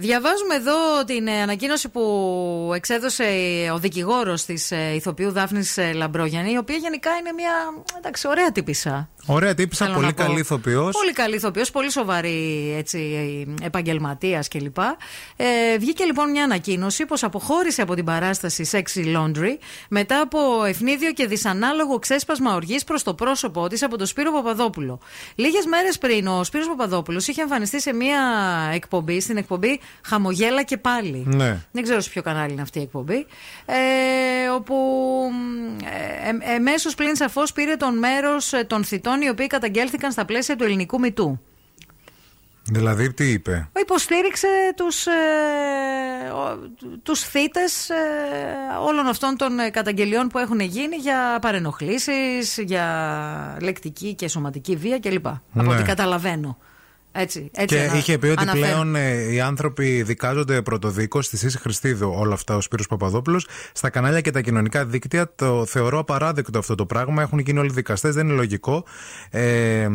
[0.00, 3.24] Διαβάζουμε εδώ την ε, ανακοίνωση που εξέδωσε
[3.72, 7.52] ο δικηγόρος της ηθοποιού Δάφνης Λαμπρόγιανη, η οποία γενικά είναι μια
[7.98, 9.08] εντάξει, ωραία τύπησα.
[9.26, 10.22] Ωραία τύπησα, Θέλω πολύ να πω.
[10.22, 10.92] καλή ηθοποιός.
[10.92, 12.84] Πολύ καλή ηθοποιός, πολύ σοβαρή
[13.62, 14.78] επαγγελματίας κλπ.
[15.36, 19.56] Ε, βγήκε λοιπόν μια ανακοίνωση πως αποχώρησε από την παράσταση Sexy Laundry
[19.88, 24.98] μετά από ευνίδιο και δυσανάλογο ξέσπασμα οργής προς το πρόσωπό της από τον Σπύρο Παπαδόπουλο.
[25.34, 28.20] Λίγες μέρες πριν ο Σπύρος Παπαδόπουλος είχε εμφανιστεί σε μια
[28.74, 31.22] εκπομπή, στην εκπομπή Χαμογέλα και πάλι.
[31.26, 31.58] Ναι.
[31.72, 33.26] Δεν ξέρω σε ποιο κανάλι είναι αυτή η εκπομπή.
[33.66, 34.74] Ε, όπου
[36.24, 40.56] ε, ε, εμέσως πλην σαφώς πήρε τον μέρος των θητών οι οποίοι καταγγέλθηκαν στα πλαίσια
[40.56, 41.40] του ελληνικού μητού.
[42.70, 45.10] Δηλαδή, τι είπε; Υποστήριξε τους, ε,
[46.32, 46.58] ο-
[47.02, 47.96] τους θύτες ε,
[48.86, 54.98] όλων αυτών των ε, καταγγελιών που έχουν γίνει για παρενοχλήσεις, για λεκτική και σωματική βία
[54.98, 55.26] κλπ.
[55.26, 55.68] Από Ναι.
[55.74, 56.58] ό,τι καταλαβαίνω.
[57.18, 58.66] Έτσι, έτσι και ανα- είχε πει ότι αναφέρω.
[58.66, 63.46] πλέον ε, οι άνθρωποι δικάζονται πρωτοδίκως στη Σύση Χριστίδου, όλα αυτά ο Σπύρος Παπαδόπουλος.
[63.72, 67.22] Στα κανάλια και τα κοινωνικά δίκτυα το θεωρώ απαράδεκτο αυτό το πράγμα.
[67.22, 68.84] Έχουν γίνει όλοι δικαστές, δεν είναι λογικό.
[69.30, 69.88] Ε,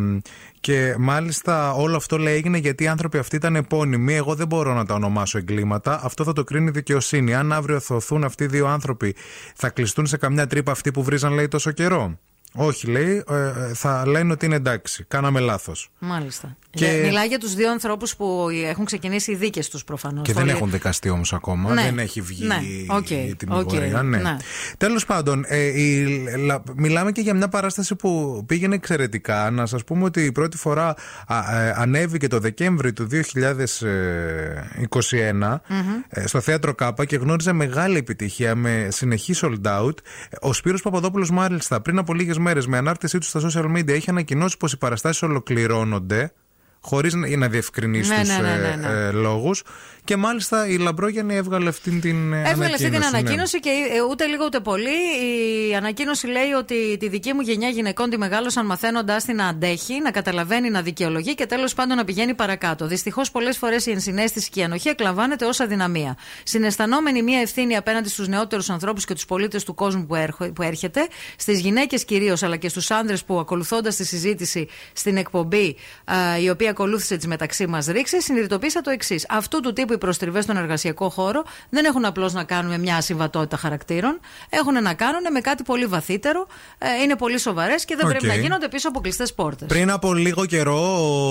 [0.60, 4.14] και μάλιστα όλο αυτό λέει έγινε γιατί οι άνθρωποι αυτοί ήταν επώνυμοι.
[4.14, 6.00] Εγώ δεν μπορώ να τα ονομάσω εγκλήματα.
[6.04, 7.34] Αυτό θα το κρίνει η δικαιοσύνη.
[7.34, 9.14] Αν αύριο θωθούν αυτοί οι δύο άνθρωποι,
[9.54, 12.18] θα κλειστούν σε καμιά τρύπα αυτοί που βρίζαν, λέει, τόσο καιρό;
[12.54, 15.04] Όχι, λέει, ε, ε, θα λένε ότι είναι εντάξει.
[15.08, 15.90] Κάναμε λάθος.
[15.98, 16.56] Μάλιστα.
[16.74, 17.02] Και- Και...
[17.04, 20.26] Μιλάει για τους δύο ανθρώπους που έχουν ξεκινήσει οι δίκες τους προφανώς.
[20.26, 21.74] Και δεν έχουν δικαστεί όμως ακόμα.
[21.74, 21.82] Ναι.
[21.82, 22.58] Δεν έχει βγει Ναι.
[22.88, 23.10] ΟΚ.
[23.10, 23.98] η τιμωρία.
[23.98, 24.02] ΟΚ.
[24.04, 24.18] Ναι.
[24.18, 24.36] Ναι.
[24.78, 26.04] Τέλος πάντων, ε, η,
[26.44, 29.50] λα- μιλάμε και για μια παράσταση που πήγαινε εξαιρετικά.
[29.50, 30.94] Να σας πούμε ότι η πρώτη φορά
[31.26, 35.60] α, ε, ανέβηκε το Δεκέμβρη του 2021
[36.08, 39.94] ε, στο θέατρο Κάπα και γνώριζε μεγάλη επιτυχία με συνεχή sold out.
[40.40, 44.10] Ο Σπύρος Παπαδόπουλος μάλιστα πριν από λίγες μέρες με ανάρτησή του στα social media είχε
[44.10, 46.32] ανακοινώσει πως οι παραστάσεις ολοκληρώνονται
[46.82, 49.10] χωρίς να, να διευκρινίσει Ναι, τους ναι, ναι, ε,
[50.08, 50.22] ναι, ναι.
[50.22, 53.06] ε, λόγους Και μάλιστα η Λαμπρόγιανη έβγαλε αυτήν την ε, Έβγαλε αυτή την ναι.
[53.06, 54.90] ανακοίνωση και ε, ούτε λίγο ούτε πολύ.
[55.70, 60.00] Η ανακοίνωση λέει ότι τη δική μου γενιά γυναικών τη μεγάλωσαν μαθαίνοντάς την να αντέχει,
[60.00, 62.86] να καταλαβαίνει, να δικαιολογεί και τέλος πάντων να πηγαίνει παρακάτω.
[62.86, 66.16] Δυστυχώς πολλές φορές η ενσυναίσθηση και η ανοχή εκλαμβάνεται ως αδυναμία.
[66.42, 70.62] Συναισθανόμενη μία ευθύνη απέναντι στους νεότερους ανθρώπους και τους πολίτες του κόσμου που, έρχο- που
[70.62, 76.38] έρχεται, στις γυναίκες κυρίως αλλά και στους άνδρες που ακολουθώντας τη συζήτηση στην εκπομπή α,
[76.38, 79.26] η οποία ακολούθησε τις μεταξύ μας ρήξεις, συνειδητοποίησα το εξής.
[79.28, 82.96] Αυτού του τύπου οι προστριβές στον εργασιακό χώρο δεν έχουν απλώς να κάνουν με μια
[82.96, 86.46] ασυμβατότητα χαρακτήρων, έχουν να κάνουν με κάτι πολύ βαθύτερο,
[86.78, 88.10] ε, είναι πολύ σοβαρές και δεν ΟΚ.
[88.10, 89.68] πρέπει να γίνονται πίσω από κλειστές πόρτες.
[89.68, 90.80] Πριν από λίγο καιρό,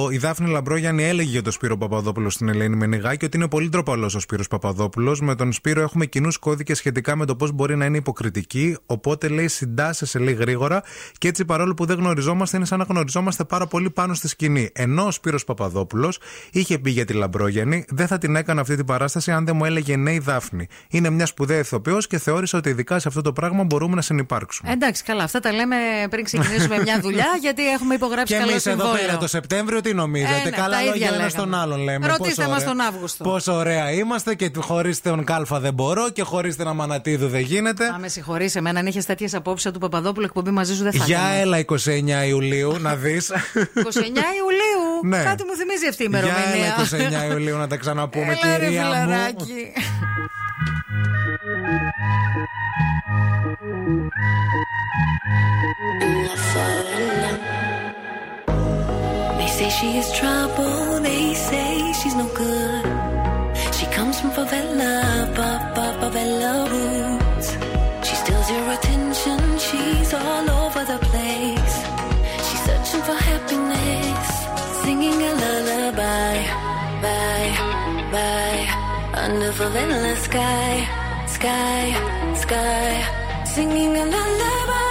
[0.03, 3.69] ο- η Δάφνη Λαμπρόγιαννη έλεγε για τον Σπύρο Παπαδόπουλο στην Ελένη Μενεγάκη ότι είναι πολύ
[3.69, 5.21] ντροπαλός ο Σπύρος Παπαδόπουλος.
[5.21, 8.77] Με τον Σπύρο έχουμε κοινούς κώδικες σχετικά με το πώς μπορεί να είναι υποκριτική.
[8.85, 10.83] Οπότε λέει συντάσσεσαι λέει γρήγορα
[11.17, 14.69] και έτσι παρόλο που δεν γνωριζόμαστε, είναι σαν να γνωριζόμαστε πάρα πολύ πάνω στη σκηνή.
[14.73, 16.19] Ενώ ο Σπύρος Παπαδόπουλος
[16.51, 19.65] είχε πει για τη Λαμπρόγιαννη, δεν θα την έκανα αυτή την παράσταση αν δεν μου
[19.65, 20.67] έλεγε ναι η Δάφνη.
[20.89, 24.71] Είναι μια σπουδαία ηθοποιός και θεώρησα ότι ειδικά σε αυτό το πράγμα μπορούμε να συνεπάρξουμε.
[24.71, 25.75] Εντάξει, καλά, αυτά τα λέμε
[26.09, 29.05] πριν ξεκινήσουμε μια δουλειά, γιατί έχουμε υπογράψει Και καλό εμείς εδώ συμβόλαιο.
[29.05, 31.29] πέρα το Σεπτέμβριο τι νομίζετε; Ε, ναι, Καλά τα λόγια ίδια ένα λέγαμε.
[31.29, 32.07] στον άλλον λέμε.
[32.07, 33.23] Ρωτήστε Πόσο μας ωραία- τον Αύγουστο.
[33.23, 37.85] Πόσο ωραία είμαστε και χωρίς τον Κάλφα δεν μπορώ και χωρίς την Αμανατίδου δεν γίνεται.
[37.85, 41.03] Α, με συγχωρείς, εμένα αν είχες τέτοιες απόψεις του Παπαδόπουλου εκπομπή μαζί σου δεν θα
[41.05, 41.33] Για έκανα.
[41.33, 43.31] έλα 29 Ιουλίου να δεις.
[43.31, 44.70] 29 Ιουλίου.
[45.03, 45.23] Ναι.
[45.23, 46.75] Κάτι μου θυμίζει αυτή η Για ημερομηνία.
[47.17, 48.91] έλα 29 Ιουλίου να τα ξαναπούμε, Έλα, ρε, κυρία μου.
[48.91, 49.71] φιλαράκι.
[59.39, 62.83] They say she is trouble, they say she's no good.
[63.77, 64.93] She comes from favela,
[65.37, 66.51] papa, favela
[79.31, 80.85] under endless sky,
[81.25, 81.83] sky,
[82.35, 84.90] sky, singing a lullaby,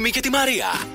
[0.00, 0.93] με τον Ευθύμη και τη Μαρία.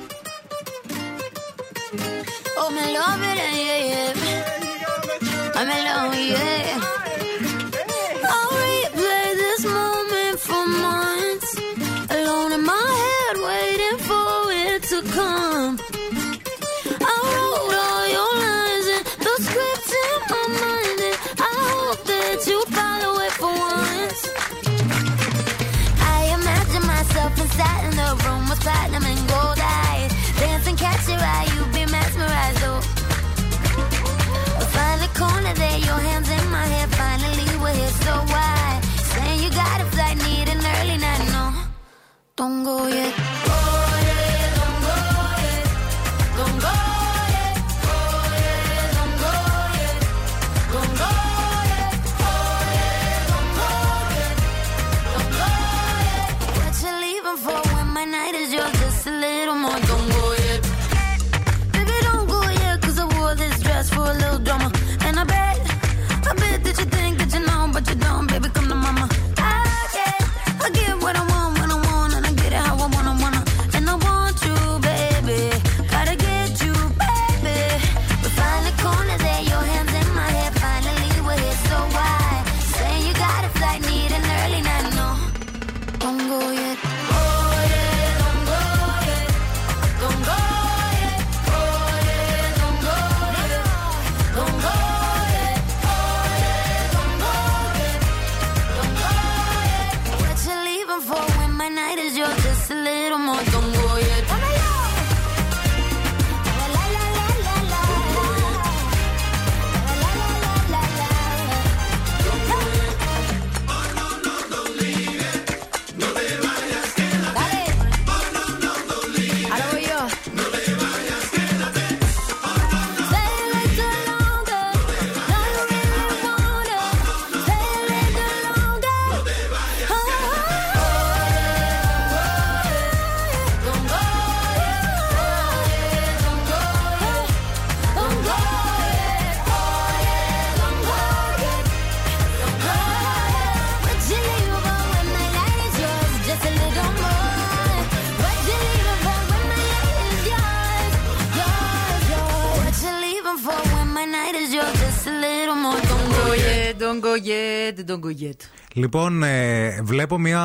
[156.90, 158.38] Don't go yet, don't go yet.
[158.74, 160.42] Λοιπόν, ε, βλέπω μια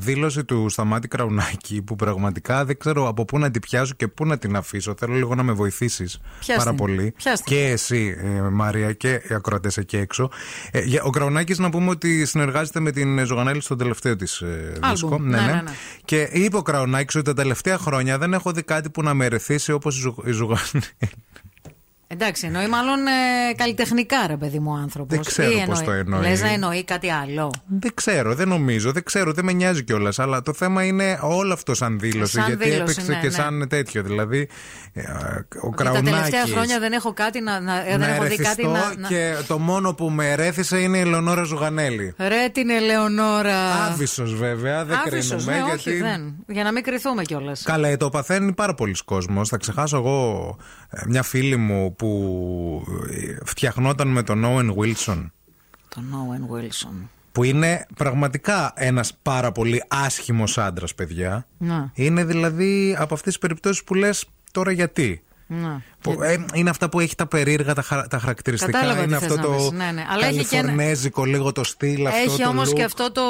[0.00, 4.26] δήλωση του Σταμάτη Κραουνάκη που πραγματικά δεν ξέρω από πού να την πιάσω και πού
[4.26, 4.94] να την αφήσω.
[4.98, 6.78] Θέλω λίγο να με βοηθήσεις Πιάσ' πάρα την.
[6.78, 7.12] πολύ.
[7.16, 7.56] Πιάσ' την.
[7.56, 10.30] Και εσύ, ε, Μαρία, και οι ακροατές εκεί έξω.
[10.70, 14.72] Ε, για- ο Κραουνάκης να πούμε ότι συνεργάζεται με την Ζωγανέλη στο τελευταίο της ε,
[14.90, 15.18] δίσκο.
[15.18, 15.62] Ναι, ναι, ναι.
[16.04, 19.24] Και είπε ο Κραουνάκης ότι τα τελευταία χρόνια δεν έχω δει κάτι που να με
[19.24, 20.82] ερεθίσει όπως η, Ζω- η Ζωγανέλη.
[22.10, 25.16] Εντάξει, εννοεί μάλλον ε, καλλιτεχνικά, ρε παιδί μου, άνθρωπος.
[25.16, 26.20] Δεν ξέρω πώς το εννοεί.
[26.20, 27.52] Λες να εννοεί κάτι άλλο.
[27.66, 30.18] Δεν ξέρω, δεν νομίζω, δεν ξέρω, δεν με νοιάζει κιόλας.
[30.18, 32.32] Αλλά το θέμα είναι όλο αυτό σαν δήλωση.
[32.32, 33.32] Σαν γιατί δήλωση, έπαιξε ναι, και ναι.
[33.32, 34.02] σαν τέτοιο.
[34.02, 34.48] Δηλαδή,
[34.92, 35.06] ε, ο
[35.62, 37.60] Ότι Τα Κραουνάκης τελευταία χρόνια δεν έχω κάτι να.
[37.60, 39.00] να ε, να δεν έχω δει κάτι ερεθιστώ να.
[39.00, 42.14] να- και το μόνο που με ερέθησε είναι η Ελεονόρα Ζουγανέλη.
[42.18, 43.84] Ρε την Ελεονόρα.
[43.84, 45.52] Άβυσο βέβαια, δεν Άβυσος, κρίνουμε.
[45.52, 45.90] ναι, γιατί...
[45.90, 46.34] όχι, δεν.
[46.46, 47.62] Για να μην κρυθούμε κιόλας.
[47.62, 49.48] Καλά, ε, το παθαίνει πάρα πολλοί κόσμος.
[49.48, 50.56] Θα ξεχάσω εγώ
[50.90, 55.30] ε, μια φίλη μου που ε, φτιαχνόταν με τον Owen Wilson.
[55.88, 57.08] Τον Owen Wilson.
[57.32, 61.46] Που είναι πραγματικά ένας πάρα πολύ άσχημος άντρας, παιδιά.
[61.58, 61.90] Να.
[61.94, 65.82] Είναι δηλαδή από αυτές τις περιπτώσεις που λες τώρα γιατί; Να.
[66.00, 68.72] Που, ε, είναι αυτά που έχει τα περίεργα τα, χαρα- τα χαρακτηριστικά.
[68.72, 69.70] Κατάλαβα είναι τι θες αυτό να το πεις.
[69.70, 70.04] Ναι, ναι.
[70.10, 72.18] Αλλά έχει και ένα- καλιφορνέζικο λίγο το στυλ αυτό.
[72.32, 72.74] Έχει το όμως look.
[72.74, 73.22] και αυτό το,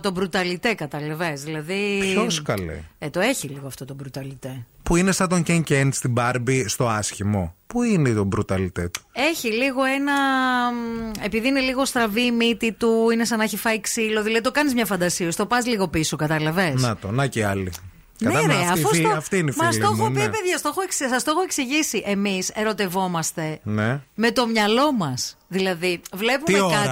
[0.00, 1.42] το μπρουταλιτέ, καταλαβες.
[1.42, 1.98] Δηλαδή.
[2.00, 4.64] Ποιος, καλέ; Ε, το έχει λίγο αυτό το μπρουταλιτέ.
[4.82, 7.54] Που είναι σαν τον Ken Kent στην Barbie στο άσχημο.
[7.66, 9.00] Πού είναι το μπρουταλιτέ; Του.
[9.12, 10.12] Έχει λίγο ένα.
[10.72, 14.22] μ, Επειδή είναι λίγο στραβή η μύτη του, είναι σαν να έχει φάει ξύλο.
[14.22, 16.82] Δηλαδή το κάνεις μια φαντασία, το πας λίγο πίσω, κατάλαβες.
[16.82, 17.72] Να το, να και άλλοι.
[18.20, 19.16] Ναι, Κατάλαβα, ρε, αυτή, αφού η φι- στο...
[19.16, 20.28] αυτή είναι η Μα φίλη το μου, έχω πει, ναι.
[20.28, 22.02] παιδιά, στο έχω εξε- σας το έχω εξηγήσει.
[22.06, 24.00] Εμείς ερωτευόμαστε Ναι.
[24.14, 25.36] με το μυαλό μας.
[25.48, 26.84] Δηλαδή, βλέπουμε Τι ώρα;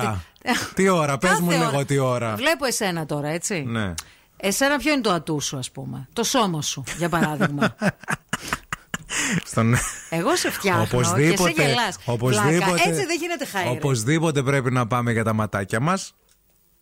[0.42, 0.59] κάτι.
[0.74, 1.59] Τι ώρα, πες Κάθε μου ώρα.
[1.70, 2.34] λίγο τι ώρα.
[2.36, 3.64] Βλέπω εσένα τώρα, έτσι.
[3.66, 3.94] Ναι.
[4.36, 7.74] Εσένα ποιο είναι το ατού σου, ας πούμε; Το σώμα σου, για παράδειγμα.
[9.44, 9.74] Στον...
[10.10, 11.96] Εγώ σε φτιάχνω και Οπωσδήποτε, σε γελάς.
[12.05, 12.88] οπωσδήποτε, Πλάκα.
[12.88, 13.68] Έτσι δεν γίνεται χάρη.
[13.68, 16.14] Οπωσδήποτε πρέπει να πάμε για τα ματάκια μας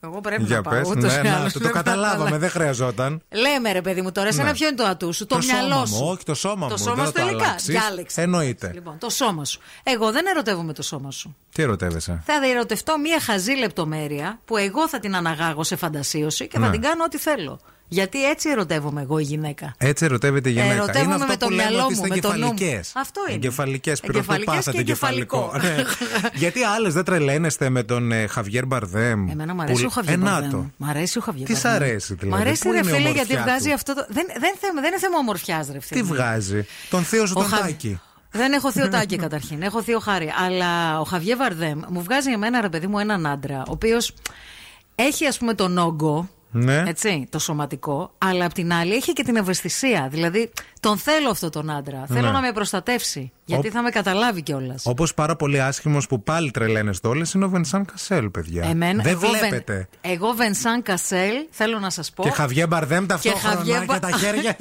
[0.00, 0.72] Εγώ πρέπει Για να πάω.
[0.74, 1.52] πες, ούτως ναι, ή να, άλλως.
[1.52, 2.38] το, το Δεν καταλάβαμε, πατάλα.
[2.38, 3.22] δεν χρειαζόταν.
[3.32, 4.52] Λέμε ρε παιδί μου τώρα, εσένα Ναι.
[4.52, 5.94] ποιο είναι το ατού σου, το, Το μυαλό σώμα σου.
[5.94, 7.44] μου, όχι το σώμα το μου, σώμα δεν σου θα το τελικά.
[7.46, 7.68] αλλάξεις.
[7.68, 8.20] Διάλεξε.
[8.22, 8.70] Εννοείται.
[8.74, 9.60] Λοιπόν, το σώμα σου.
[9.82, 11.36] Εγώ δεν ερωτεύομαι το σώμα σου.
[11.52, 16.58] Τι ερωτεύεσαι; Θα ερωτευτώ μία χαζή λεπτομέρεια που εγώ θα την αναγάγω σε φαντασίωση και
[16.58, 16.70] θα Ναι.
[16.72, 17.60] την κάνω ό,τι θέλω.
[17.88, 19.74] Γιατί έτσι ερωτεύομαι εγώ η γυναίκα.
[19.78, 20.72] Έτσι ερωτεύεται η γυναίκα.
[20.72, 22.44] Ερωτεύομαι είναι αυτό με το που λέμε μυαλό ότι μου, είστε με το νου μου.
[22.52, 22.92] εγκεφαλικές.
[22.94, 23.34] Αυτό είναι.
[23.34, 25.52] Εγκεφαλικές, Εγκεφαλικές πρωτοπάθατε και εγκεφαλικό.
[25.62, 25.76] Ναι.
[26.42, 29.28] Γιατί άλλες δεν τρελαίνεστε με τον ε, Χαβιέρ Μπαρδέμ.
[29.30, 30.50] Εμένα μου αρέσει που- ο Χαβιέ Ε, να Μπαρδέμ.
[30.50, 30.70] το.
[30.76, 31.82] Μ' αρέσει ο Χαβιέ Τι σ' Μπαρδέμ.
[31.82, 32.36] αρέσει δηλαδή.
[32.42, 34.06] Μ' αρέσει Πού ρε είναι η φίλε ομορφιά γιατί βγάζει του; αυτό το.
[34.08, 36.00] Δεν, δεν, θέμα, δεν είναι θέμα ομορφιάς, ρε φίλε.
[36.00, 38.00] Τι βγάζει; Τον θείο σου Ο τον Χα- Τάκη.
[38.30, 39.62] Δεν έχω θείο Τάκη καταρχήν.
[39.62, 40.32] Έχω θείο Χάρη.
[40.46, 44.14] Αλλά ο Χαβιέ Βαρδέμ μου βγάζει εμένα, ρε παιδί μου, έναν άντρα, ο οποίος
[44.94, 46.28] έχει ας πούμε τον όγκο
[46.64, 46.82] Ναι.
[46.86, 48.12] Έτσι, το σωματικό.
[48.18, 50.08] Αλλά απ' την άλλη έχει και την ευαισθησία.
[50.10, 50.50] Δηλαδή,
[50.80, 52.04] τον θέλω αυτό τον άντρα.
[52.08, 52.30] Θέλω Ναι.
[52.32, 53.32] να με προστατεύσει.
[53.44, 54.82] Γιατί Ο- θα με καταλάβει κιόλας.
[54.86, 58.64] Όπως πάρα πολύ άσχημος που πάλι τρελαίνεστε όλες είναι ο Βενσάν Κασέλ, παιδιά.
[58.64, 59.88] Εμένα, Δεν εγώ, Βεν- βλέπετε.
[60.00, 62.22] εγώ Βενσάν Κασέλ, θέλω να σας πω.
[62.22, 64.56] Και Χαβιέ Μπαρδέμ ταυτόχρονα και, Χαβιέ Μπα- τα χέρια.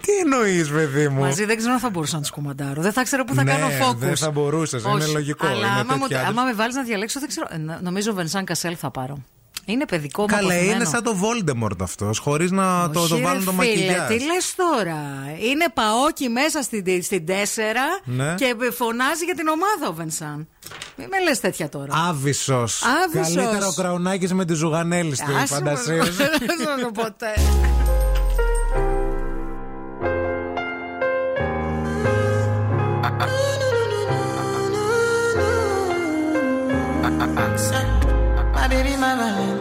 [0.00, 2.82] Τι εννοείς, παιδί μου; Μαζί δεν ξέρω αν θα μπορούσα να τους κουμαντάρω.
[2.82, 3.96] Δεν θα ξέρω πού θα Ναι, κάνω focus.
[3.96, 5.12] δεν θα μπορούσες, είναι Όχι.
[5.12, 6.26] λογικό, Αλλά είναι άμα, μου- τέτοια άλλη.
[6.26, 7.46] άμα με βάλεις να διαλέξω, δεν ξέρω.
[7.50, 9.18] Ε, νο- Νομίζω Βενσάν Κασέλ θα πάρω.
[9.70, 10.74] Είναι παιδικό μου Καλέ, αποθυμένο.
[10.76, 14.08] είναι σαν το Voldemort αυτό, χωρί να το, Όχι, το ρε βάλουν το φίλε, μακιγιάζ.
[14.08, 14.98] Τι λε τώρα.
[15.50, 17.32] Είναι παόκι μέσα στην, στην 4
[18.04, 18.34] Ναι.
[18.34, 20.48] και φωνάζει για την ομάδα ο Βενσάν.
[20.96, 21.94] Μην με λε τέτοια τώρα.
[22.08, 22.54] Άβυσο.
[23.04, 23.34] Άβυσσος.
[23.34, 26.12] Καλύτερο κραουνάκι με τη Ζουγανέλη στην Άσε με, φαντασία σου.
[26.12, 26.30] Δεν
[26.66, 27.32] θα το ποτέ.
[38.54, 39.57] My baby, my Valentine.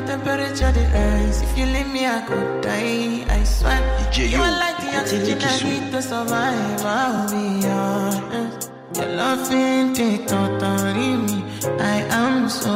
[0.00, 1.42] My temperature the rise?
[1.42, 3.24] If you leave me, I could die.
[3.28, 3.80] I swear.
[4.12, 6.84] you are like the oxygen I need to survive.
[6.84, 8.70] I'll be honest.
[8.94, 11.44] Your love ain't it totally me.
[11.80, 12.74] I am so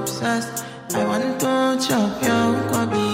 [0.00, 0.64] obsessed.
[0.94, 3.07] I want to chop your kwabi.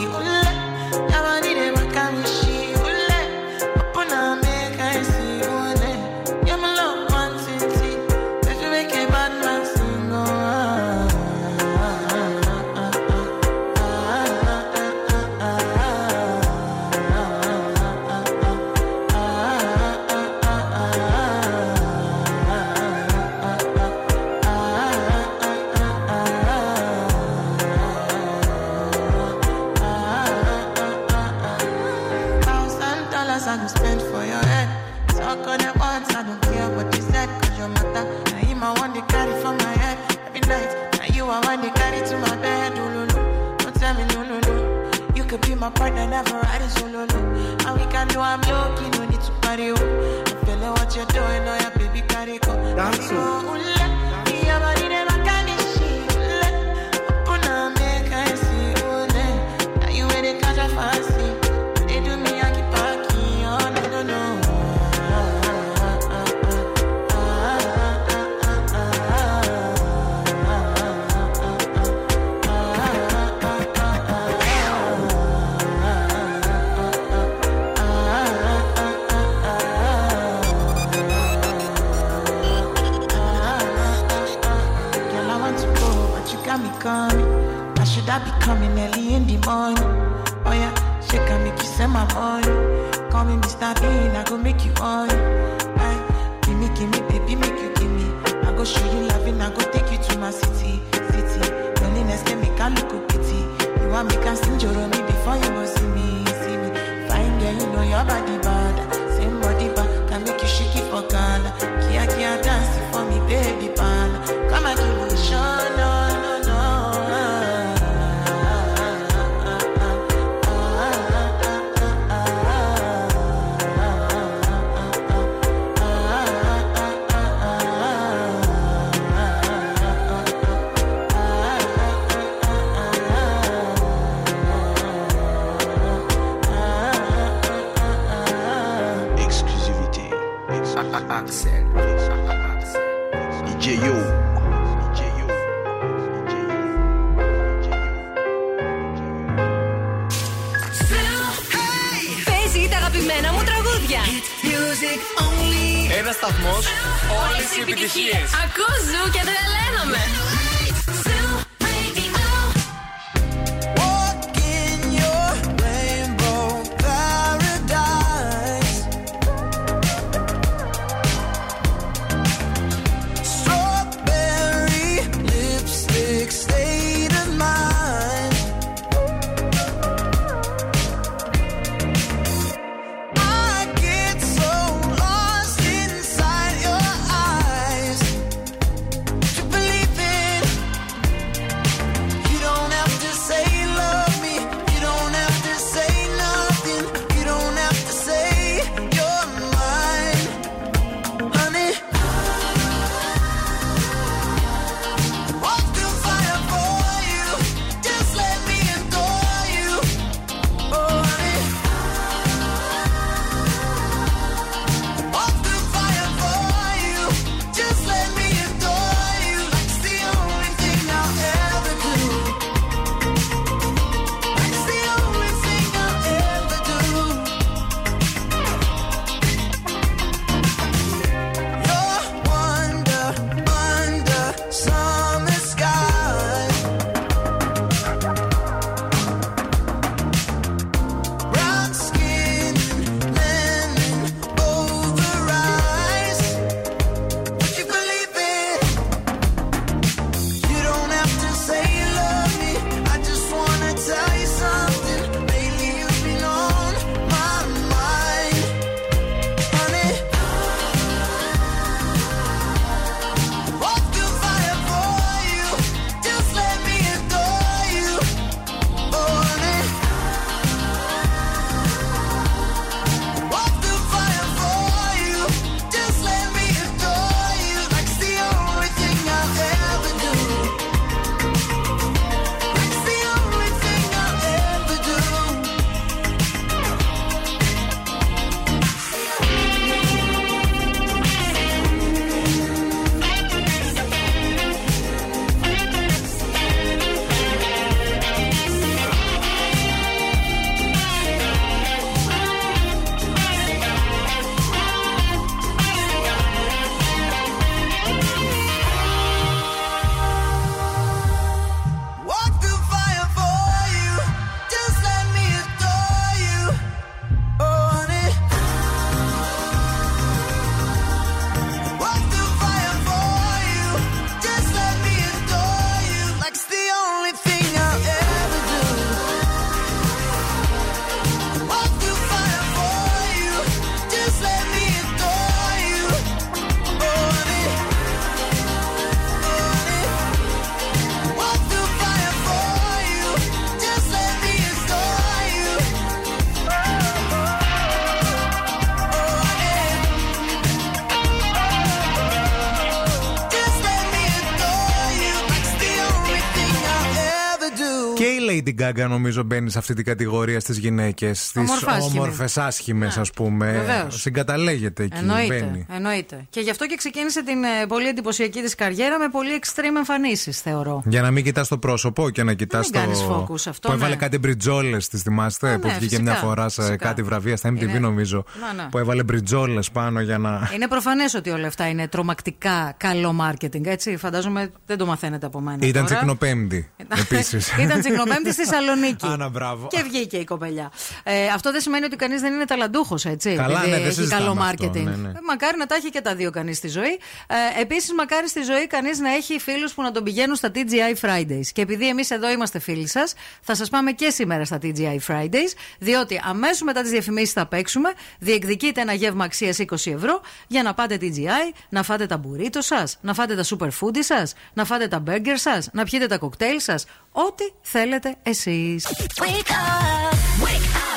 [358.68, 361.18] Lady Gaga νομίζω μπαίνει σε αυτή την κατηγορία στις γυναίκες.
[361.26, 361.98] Στις Ομορφάσχημη.
[361.98, 363.52] όμορφες άσχημες, α πούμε.
[363.52, 364.00] Βεβαίως.
[364.00, 364.96] Συγκαταλέγεται εκεί.
[364.98, 365.66] Εννοείται, Μπαίνει.
[365.70, 366.26] εννοείται.
[366.30, 370.40] Και γι' αυτό και ξεκίνησε την ε, πολύ εντυπωσιακή της καριέρα με πολύ extreme εμφανίσεις,
[370.40, 370.82] θεωρώ.
[370.86, 372.78] Για να μην κοιτάς το πρόσωπο και να κοιτάς το.
[372.78, 373.74] κάνεις focus αυτό, που ναι.
[373.74, 375.58] έβαλε κάτι μπριτζόλε, τις θυμάστε.
[375.58, 376.86] που ναι, βγήκε φυσικά, μια φορά σε φυσικά.
[376.86, 378.24] κάτι βραβεία στα MTV, Είναι- νομίζω.
[378.56, 378.68] Ναι, ναι.
[378.70, 380.50] Που έβαλε μπριτζόλε πάνω για να.
[380.54, 383.96] Είναι προφανές ότι όλα αυτά είναι τρομακτικά καλό marketing, έτσι.
[383.96, 385.58] Φαντάζομαι δεν το μαθαίνετε από μένα.
[385.66, 385.94] Ήταν τώρα.
[385.94, 386.70] τσικνοπέμπτη.
[387.00, 387.52] Επίσης.
[387.64, 389.06] Ήταν τσικνοπέμπτη στη Θεσσαλονίκη.
[389.06, 389.66] Άνα, μπράβο.
[389.66, 390.72] Και βγήκε η κοπελιά.
[391.02, 393.34] Ε, αυτό δεν σημαίνει ότι κανείς δεν είναι ταλαντούχος, έτσι.
[393.34, 394.82] Καλά, επειδή ναι, δεν έχει συζητάμε καλό αυτό, marketing.
[394.84, 395.08] ναι, ναι.
[395.08, 396.98] Ε, Μακάρι να τα έχει και τα δύο κανείς στη ζωή.
[397.26, 401.06] Ε, Επίσης, μακάρι στη ζωή κανείς να έχει φίλους που να τον πηγαίνουν στα TGI
[401.08, 401.46] Fridays.
[401.52, 405.52] Και επειδή εμείς εδώ είμαστε φίλοι σας, θα σας πάμε και σήμερα στα TGI Fridays,
[405.78, 407.92] διότι αμέσως μετά τις διαφημίσεις θα παίξουμε.
[408.18, 412.98] Διεκδικείτε ένα γεύμα αξίας 20 ευρώ για να πάτε TGI, να φάτε τα μπουρίτο σας,
[413.00, 416.84] να φάτε τα superfood σας, να φάτε τα burger σας, να πιείτε τα κοκτέιλ σας.
[417.16, 418.76] Ό,τι θέλετε εσεί.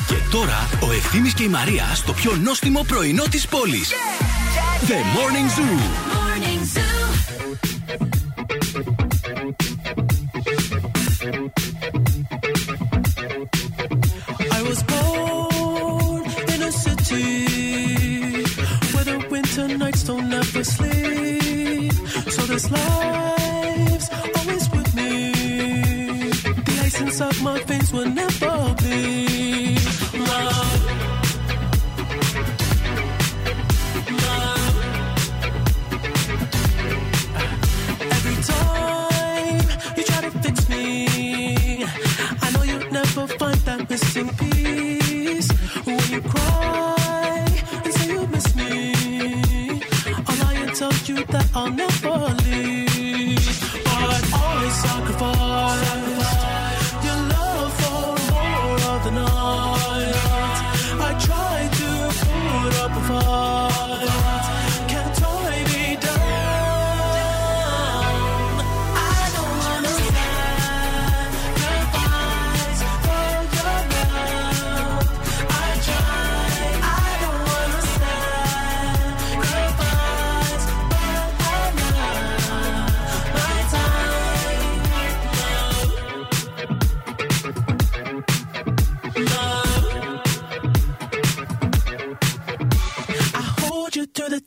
[0.07, 3.91] Και τώρα ο Ευθύμης και η Μαρία στο πιο νόστιμο πρωινό της πόλης.
[4.87, 5.77] The Morning Zoo.
[14.57, 16.23] I was born
[16.53, 17.29] in a city
[18.93, 21.93] where the winter nights don't ever sleep.
[22.35, 23.26] So this life's
[27.17, 29.79] Ice inside my face will never bleed.
[30.13, 30.83] Love.
[34.23, 34.77] Love.
[38.17, 39.63] Every time
[39.97, 41.85] you try to fix me,
[42.39, 45.51] I know you'll never find that missing piece.
[45.85, 47.47] When you cry
[47.83, 48.93] and say you miss me,
[50.27, 52.86] I'll tell you that I'll never leave.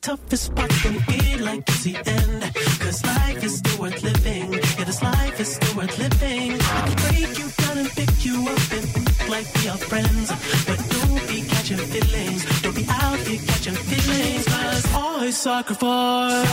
[0.00, 2.54] Toughest when you feel like it's the end.
[2.80, 4.52] Cause life is still worth living.
[4.52, 6.52] Yeah, this life is still worth living.
[6.52, 10.28] I can break you down and pick you up and like we are friends.
[10.66, 12.62] But don't be catching feelings.
[12.62, 14.44] Don't be out here catching feelings.
[14.46, 16.48] Cause I sacrifice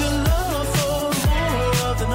[0.00, 2.06] your love for more of the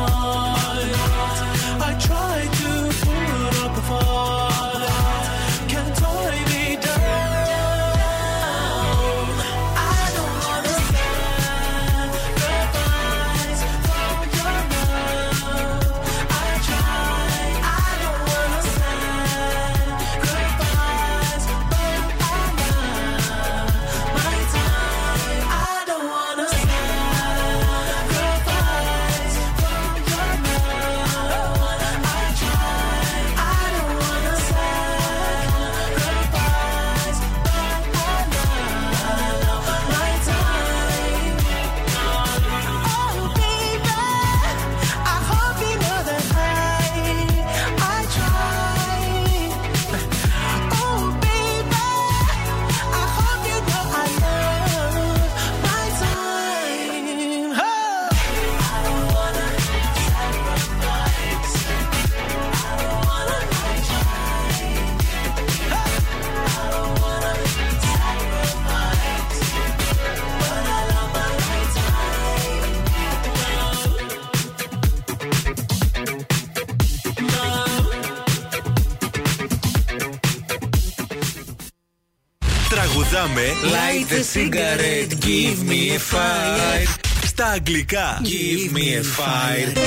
[84.34, 86.88] cigarette, give me a fire.
[87.24, 89.78] Στα αγγλικά Give me a fire.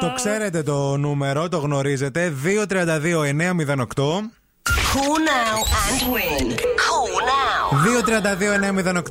[0.00, 2.34] Το ξέρετε το νούμερο, το γνωρίζετε.
[2.44, 2.54] 232-908.
[4.92, 6.46] Call now and win.
[6.84, 7.66] Call now.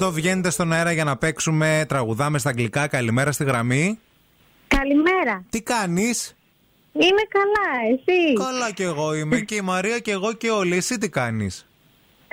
[0.06, 1.86] 232-908 βγαίνετε στον αέρα για να παίξουμε.
[1.88, 2.88] Τραγουδάμε στα αγγλικά.
[2.88, 4.00] Καλημέρα στη γραμμή.
[4.68, 5.44] Καλημέρα.
[5.50, 6.36] Τι κάνεις;
[6.94, 9.40] Είμαι καλά, εσύ; Καλά κι εγώ είμαι.
[9.48, 10.76] και η Μαρία και εγώ και όλοι.
[10.76, 11.66] Εσύ τι κάνεις;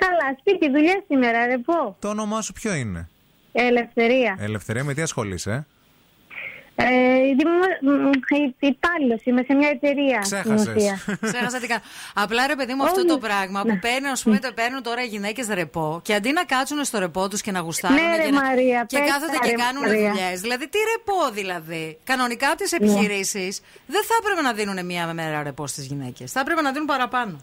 [0.05, 1.95] Καλά, σπίτι, δουλειά σήμερα, ρε πω.
[1.99, 3.09] Το όνομά σου ποιο είναι;
[3.51, 4.37] Ελευθερία.
[4.39, 5.65] Ελευθερία, με τι ασχολείσαι;
[6.75, 6.85] Ε,
[8.59, 10.17] Υπάλληλος είμαι σε μια εταιρεία.
[10.21, 10.61] Ξέχασες.
[10.61, 10.99] στην ουσία.
[11.21, 11.81] Ξέχασα τι κάνω.
[12.13, 13.71] Απλά ρε παιδί μου, αυτό το πράγμα Ναι.
[13.73, 16.99] που παίρνουν, ας πούμε, το παίρνουν τώρα οι γυναίκες ρεπό και αντί να κάτσουν στο
[16.99, 19.49] ρεπό τους και να γουστάρουν Ναι, ρε και, να- Μαρία, και πες κάθονται τα, και
[19.49, 20.09] ρε κάνουν Μαρία.
[20.11, 20.41] δουλειές.
[20.41, 22.77] Δηλαδή, τι ρεπό δηλαδή; Κανονικά από τις Ναι.
[22.87, 26.31] επιχειρήσεις δεν θα έπρεπε να δίνουν μία μέρα ρεπό στις γυναίκες.
[26.31, 27.39] Θα έπρεπε να δίνουν παραπάνω.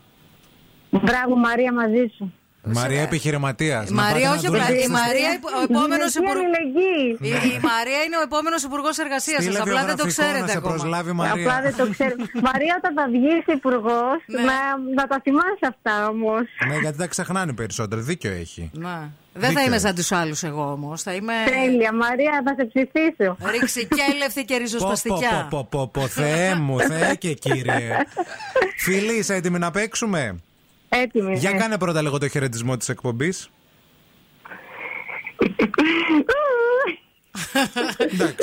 [0.90, 2.34] Μπράβο Μαρία μαζί σου.
[2.64, 3.88] Μαρία επιχειρηματίας.
[3.88, 4.58] Η Μαρία, όχι απλά.
[4.70, 6.40] Η Μαρία, ο επόμενος Γυναική υπουργό.
[6.40, 7.18] αλληλεγγύη.
[7.20, 9.62] Η, η Μαρία είναι ο επόμενος υπουργός εργασίας Στείλε σα.
[9.62, 10.74] Απλά δεν το βιογραφικό ξέρετε να σε ακόμα.
[10.74, 11.32] προσλάβει Μαρία.
[11.44, 12.14] Απλά δεν το ξέρω.
[12.48, 14.42] Μαρία, όταν θα βγεις υπουργός, Ναι.
[14.48, 14.58] να,
[14.98, 16.42] να τα θυμάσαι αυτά όμως.
[16.68, 18.00] Ναι, γιατί τα ξεχνάνε περισσότερο.
[18.10, 18.70] Δίκιο έχει.
[18.72, 18.98] Ναι.
[19.32, 19.82] Δεν θα Δίκιο είμαι έχεις.
[19.86, 21.02] σαν τους άλλους εγώ όμως.
[21.02, 21.32] Θα είμαι.
[21.44, 23.36] Τέλεια, Μαρία, θα σε ψηφίσω.
[23.50, 25.46] Ρηξικέλευτη και Πω, ριζοσπαστικιά.
[25.50, 27.96] πω, πω, πω, πω, Θεέ μου, Θεέ και κύριε.
[28.84, 30.40] Φίλοι, είσαι έτοιμοι να παίξουμε;
[30.92, 31.36] Έτοιμη.
[31.38, 31.58] Για ναι.
[31.58, 33.50] κάνε πρώτα λίγο το χαιρετισμό της εκπομπής.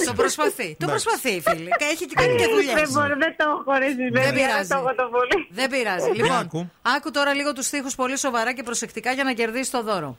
[0.05, 0.75] Το προσπαθεί.
[0.79, 1.69] Το προσπαθεί, φίλοι.
[1.91, 2.73] Έχει και κάνει και δουλειές.
[2.73, 4.69] Δεν μπορώ, δεν το έχω ρε Δεν Δεν πειράζει.
[4.69, 5.47] το έχω το πολύ.
[5.49, 6.09] Δεν πειράζει.
[6.13, 6.71] Για Λοιπόν, άκου.
[6.81, 10.17] άκου τώρα λίγο τους στίχους πολύ σοβαρά και προσεκτικά για να κερδίσει το δώρο.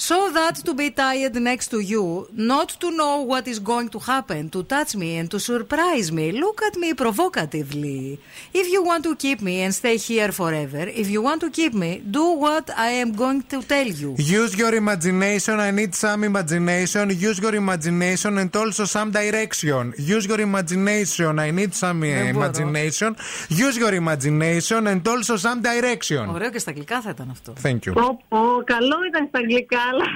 [0.00, 3.98] So that to be tired next to you, not to know what is going to
[3.98, 6.30] happen, to touch me and to surprise me.
[6.44, 8.20] Look at me provocatively.
[8.54, 11.74] If you want to keep me and stay here forever, if you want to keep
[11.74, 14.14] me, do what I am going to tell you.
[14.18, 15.58] Use your imagination.
[15.58, 17.10] I need some imagination.
[17.10, 19.94] Use your imagination and also some direction.
[19.98, 21.38] Use your imagination.
[21.40, 22.44] I need some uh, Δεν μπορώ.
[22.46, 23.16] imagination.
[23.50, 26.28] Use your imagination and also some direction.
[26.34, 27.52] Ωραίο και στα αγγλικά θα ήταν αυτό.
[27.62, 27.92] Thank you.
[27.94, 30.07] Πω, πω, καλό ήταν στα αγγλικά, Αλλά...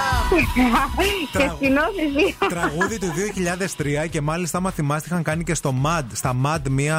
[1.32, 2.36] Και σκηνώθηση.
[2.48, 3.06] Τραγούδι του
[4.04, 6.98] 2003 και μάλιστα, άμα θυμάστε, είχαν κάνει και στο MAD, στα MAD μία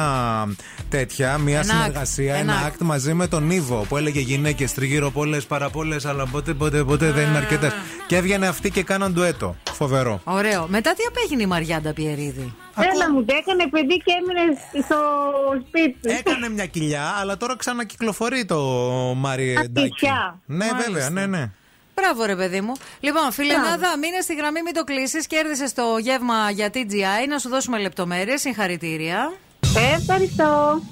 [0.88, 4.72] τέτοια, μία Ένα συνεργασία, act, ένα ένα act μαζί με τον Ήβο που έλεγε γυναίκες
[4.72, 7.72] τριγύρω πολλές παραπόλε, αλλά ποτέ, ποτέ, ποτέ δεν είναι αρκετές.
[8.06, 9.56] Και έβγαινε αυτή και κάναν ντουέτο.
[9.72, 10.20] Φοβερό.
[10.24, 10.66] Ωραίο.
[10.68, 14.96] Μετά τι απέγινε η Μαριάντα Πιερίδη; Έλα μου, το έκανε παιδί και έμεινε στο
[15.66, 16.14] σπίτι του.
[16.18, 18.60] Έκανε μια κοιλιά, αλλά τώρα ξανακυκλοφορεί το
[19.16, 19.78] Μαριεντάκι.
[19.78, 20.40] Αλήθεια.
[20.46, 20.90] Ναι, Μάλιστα.
[20.90, 21.50] βέβαια, ναι, ναι.
[21.94, 22.72] Μπράβο, ρε παιδί μου.
[23.00, 25.26] Λοιπόν, φιλενάδα, μείνε στη γραμμή, μην το κλείσεις.
[25.26, 27.28] Κέρδισε το γεύμα για TGI.
[27.28, 28.40] Να σου δώσουμε λεπτομέρειες.
[28.40, 29.32] Συγχαρητήρια.
[29.76, 30.82] Ε, Ευχαριστώ.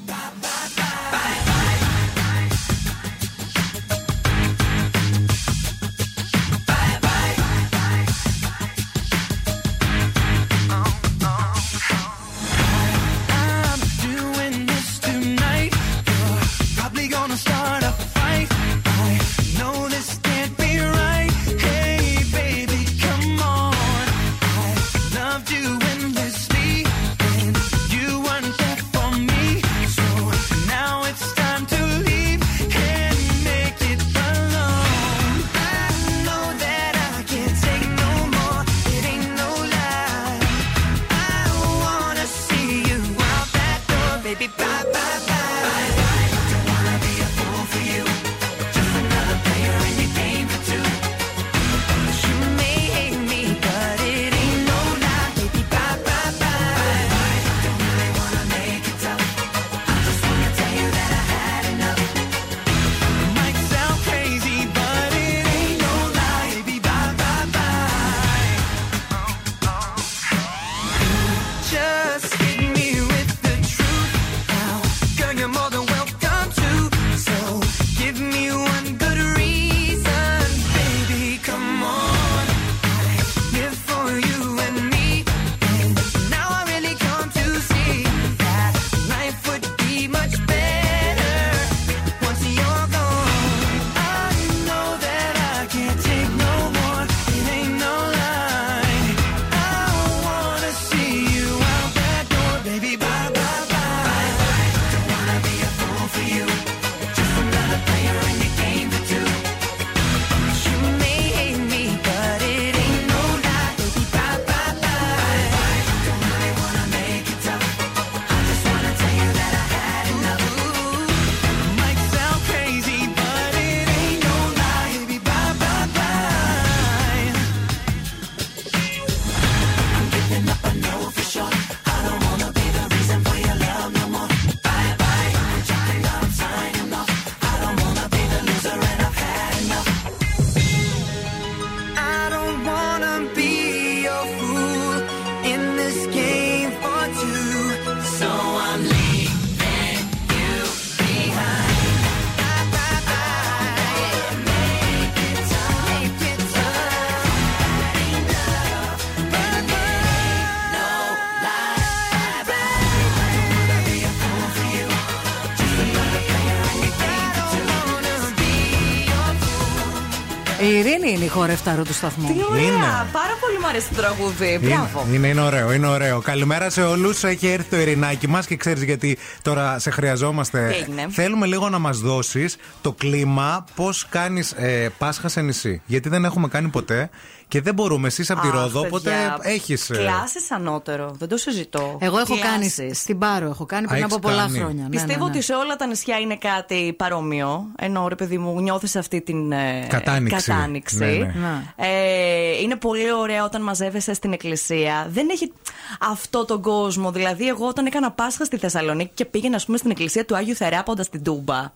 [171.02, 172.26] Η Ειρήνη είναι η χορευτάρο του σταθμού.
[172.26, 172.62] Τι ωραία.
[172.62, 172.84] Είναι.
[173.12, 174.58] Πάρα πολύ μου αρέσει το τραγούδι.
[174.62, 175.04] Μπράβο.
[175.06, 176.20] Είναι, είναι, είναι ωραίο, είναι ωραίο.
[176.20, 177.24] Καλημέρα σε όλους.
[177.24, 180.68] Έχει έρθει το ειρηνάκι μας και ξέρεις γιατί τώρα σε χρειαζόμαστε.
[180.68, 185.82] Τι έγινε; Θέλουμε λίγο να μας δώσεις το κλίμα, πώς κάνεις ε, Πάσχα σε νησί.
[185.86, 187.10] Γιατί δεν έχουμε κάνει ποτέ
[187.52, 188.06] και δεν μπορούμε.
[188.06, 189.86] Εσύ από τη Αχ, Ρόδο, οπότε παιδιά, έχεις.
[189.92, 191.14] Κλάσεις ανώτερο.
[191.18, 191.96] Δεν το συζητώ.
[192.00, 192.74] Εγώ έχω Κλάσεις.
[192.76, 194.58] κάνει στην Πάρο, έχω κάνει πριν Α, από έχεις πολλά κάνει.
[194.58, 194.82] χρόνια.
[194.82, 195.36] Ναι, Πιστεύω ναι, ναι.
[195.36, 197.66] ότι σε όλα τα νησιά είναι κάτι παρόμοιο.
[197.78, 200.46] Ενώ ρε παιδί μου, νιώθεις αυτή την ε, Κατάνοιξη.
[200.50, 200.96] κατάνοιξη.
[200.96, 201.24] Ναι, ναι.
[201.24, 201.62] Ναι.
[201.76, 205.06] Ε, είναι πολύ ωραία όταν μαζεύεσαι στην εκκλησία.
[205.10, 205.52] Δεν έχει
[206.00, 207.10] αυτό τον κόσμο.
[207.10, 210.54] Δηλαδή, εγώ όταν έκανα Πάσχα στη Θεσσαλονίκη και πήγαινα, ας πούμε, στην εκκλησία του Άγιου
[210.54, 211.72] Θεράποντα στην Τούμπα.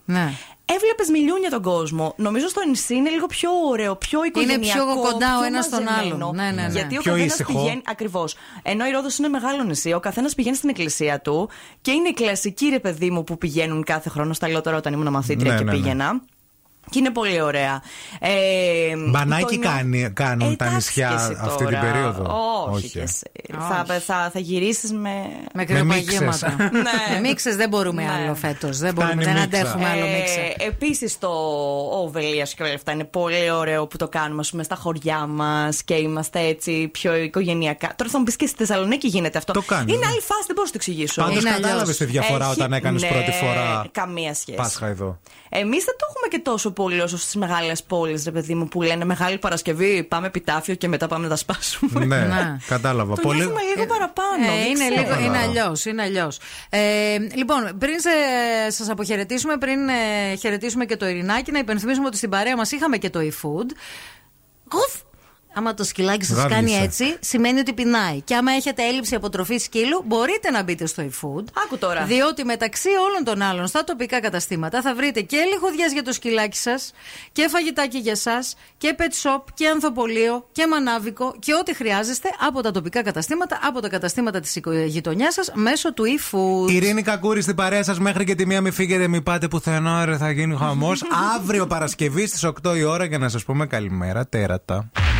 [0.70, 0.76] Ναι.
[0.76, 2.14] Έβλεπες μιλιούνια τον κόσμο.
[2.16, 4.84] Νομίζω στο νησί είναι λίγο πιο ωραίο, πιο οικογενειακό.
[4.84, 6.14] πιο κοντά ο πιο ένας στον μαζεμένο.
[6.26, 6.34] άλλον.
[6.36, 6.68] Ναι, ναι, ναι.
[6.72, 7.52] Γιατί ο Πιο καθένας ήσυχο.
[7.52, 7.82] πηγαίνει.
[7.84, 8.36] Ακριβώς.
[8.62, 11.48] Ενώ η Ρόδος είναι μεγάλο νησί, ο καθένας πηγαίνει στην εκκλησία του
[11.80, 14.32] και είναι οι κλασικοί ρε παιδί μου που πηγαίνουν κάθε χρόνο.
[14.32, 15.76] Στα λέω τώρα όταν ήμουν μαθήτρια Ναι, και ναι, ναι.
[15.78, 16.20] πήγαινα.
[16.90, 17.82] Και είναι πολύ ωραία.
[18.20, 18.30] Ε,
[19.10, 21.80] Μπανάκι το νιώ- κάνει, κάνουν Ε, τα εντάξει νησιά και εσύ αυτή την τώρα.
[21.80, 22.34] περίοδο.
[22.72, 23.02] Όχι, και ε.
[23.02, 23.22] εσύ.
[23.68, 25.10] Θα, θα, θα γυρίσεις με.
[25.54, 26.04] Με Με μίξες.
[26.18, 26.56] κρυοπαγήματα.
[26.72, 27.14] Ναι.
[27.14, 28.10] Με μίξες δεν μπορούμε Ναι.
[28.10, 28.78] άλλο φέτος.
[28.78, 29.60] Δεν, μπορούμε, Φτάνει δεν μίξα.
[29.60, 30.54] αντέχουμε άλλο μίξε.
[30.58, 31.28] Επίσης το
[31.92, 35.82] Οβελία και όλα αυτά είναι πολύ ωραίο που το κάνουμε ας πούμε, στα χωριά μας
[35.82, 37.92] και είμαστε έτσι πιο οικογενειακά.
[37.96, 39.52] Τώρα θα μου πεις και στη Θεσσαλονίκη γίνεται αυτό.
[39.52, 40.10] Το κάνεις, είναι ναι.
[40.12, 41.22] άλλη φάση, δεν μπορώ να το εξηγήσω.
[41.22, 41.96] Πάντως Είναι κατάλαβες αλλιώς.
[41.96, 44.56] τη διαφορά Έχει- όταν έκανες ναι, πρώτη φορά Καμία σχέση.
[44.56, 45.18] Πάσχα εδώ.
[45.48, 48.82] Εμείς δεν το έχουμε και τόσο πολύ όσο στις μεγάλες πόλεις, ρε παιδί μου, που
[48.82, 52.04] λένε Μεγάλη Παρασκευή, πάμε επιτάφιο και μετά πάμε να τα σπάσουμε.
[52.04, 52.56] ναι, Ναι.
[52.66, 53.14] κατάλαβα.
[53.14, 53.38] Το Πολύ...
[53.38, 54.44] νιώθουμε λίγο παραπάνω.
[54.44, 54.94] Ε, δεν είναι ξέρω.
[54.94, 55.60] λίγο, είναι Καταλάβα.
[55.60, 55.84] αλλιώς.
[55.84, 56.38] Είναι αλλιώς.
[56.70, 58.10] Ε, λοιπόν, πριν σε,
[58.70, 62.96] σας αποχαιρετήσουμε, πριν ε, χαιρετήσουμε και το Ειρηνάκι, να υπενθυμίσουμε ότι στην παρέα μας είχαμε
[62.96, 63.70] και το e-food.
[64.72, 64.94] Γουφ!
[65.58, 66.54] Άμα το σκυλάκι σας Γάβγισε.
[66.54, 68.20] κάνει έτσι, σημαίνει ότι πεινάει.
[68.20, 71.44] Και άμα έχετε έλλειψη αποτροφής σκύλου, μπορείτε να μπείτε στο e-food.
[71.64, 72.04] Άκου τώρα.
[72.04, 76.56] Διότι μεταξύ όλων των άλλων στα τοπικά καταστήματα θα βρείτε και λιχουδιές για το σκυλάκι
[76.56, 76.92] σας
[77.32, 82.60] και φαγητάκι για σας και pet shop και ανθοπολείο και μανάβικο και ό,τι χρειάζεστε από
[82.62, 86.70] τα τοπικά καταστήματα, από τα καταστήματα της γειτονιάς σας μέσω του e-food.
[86.70, 90.16] Ειρήνη Κακούρη στην παρέα σας μέχρι και τη μία μη φύγετε, μη πάτε πουθενά, ρε,
[90.16, 91.02] θα γίνει χαμός.
[91.36, 94.90] Αύριο Παρασκευή στις 8 η ώρα για να σας πούμε καλημέρα, τέρατα.
[94.94, 95.15] Soon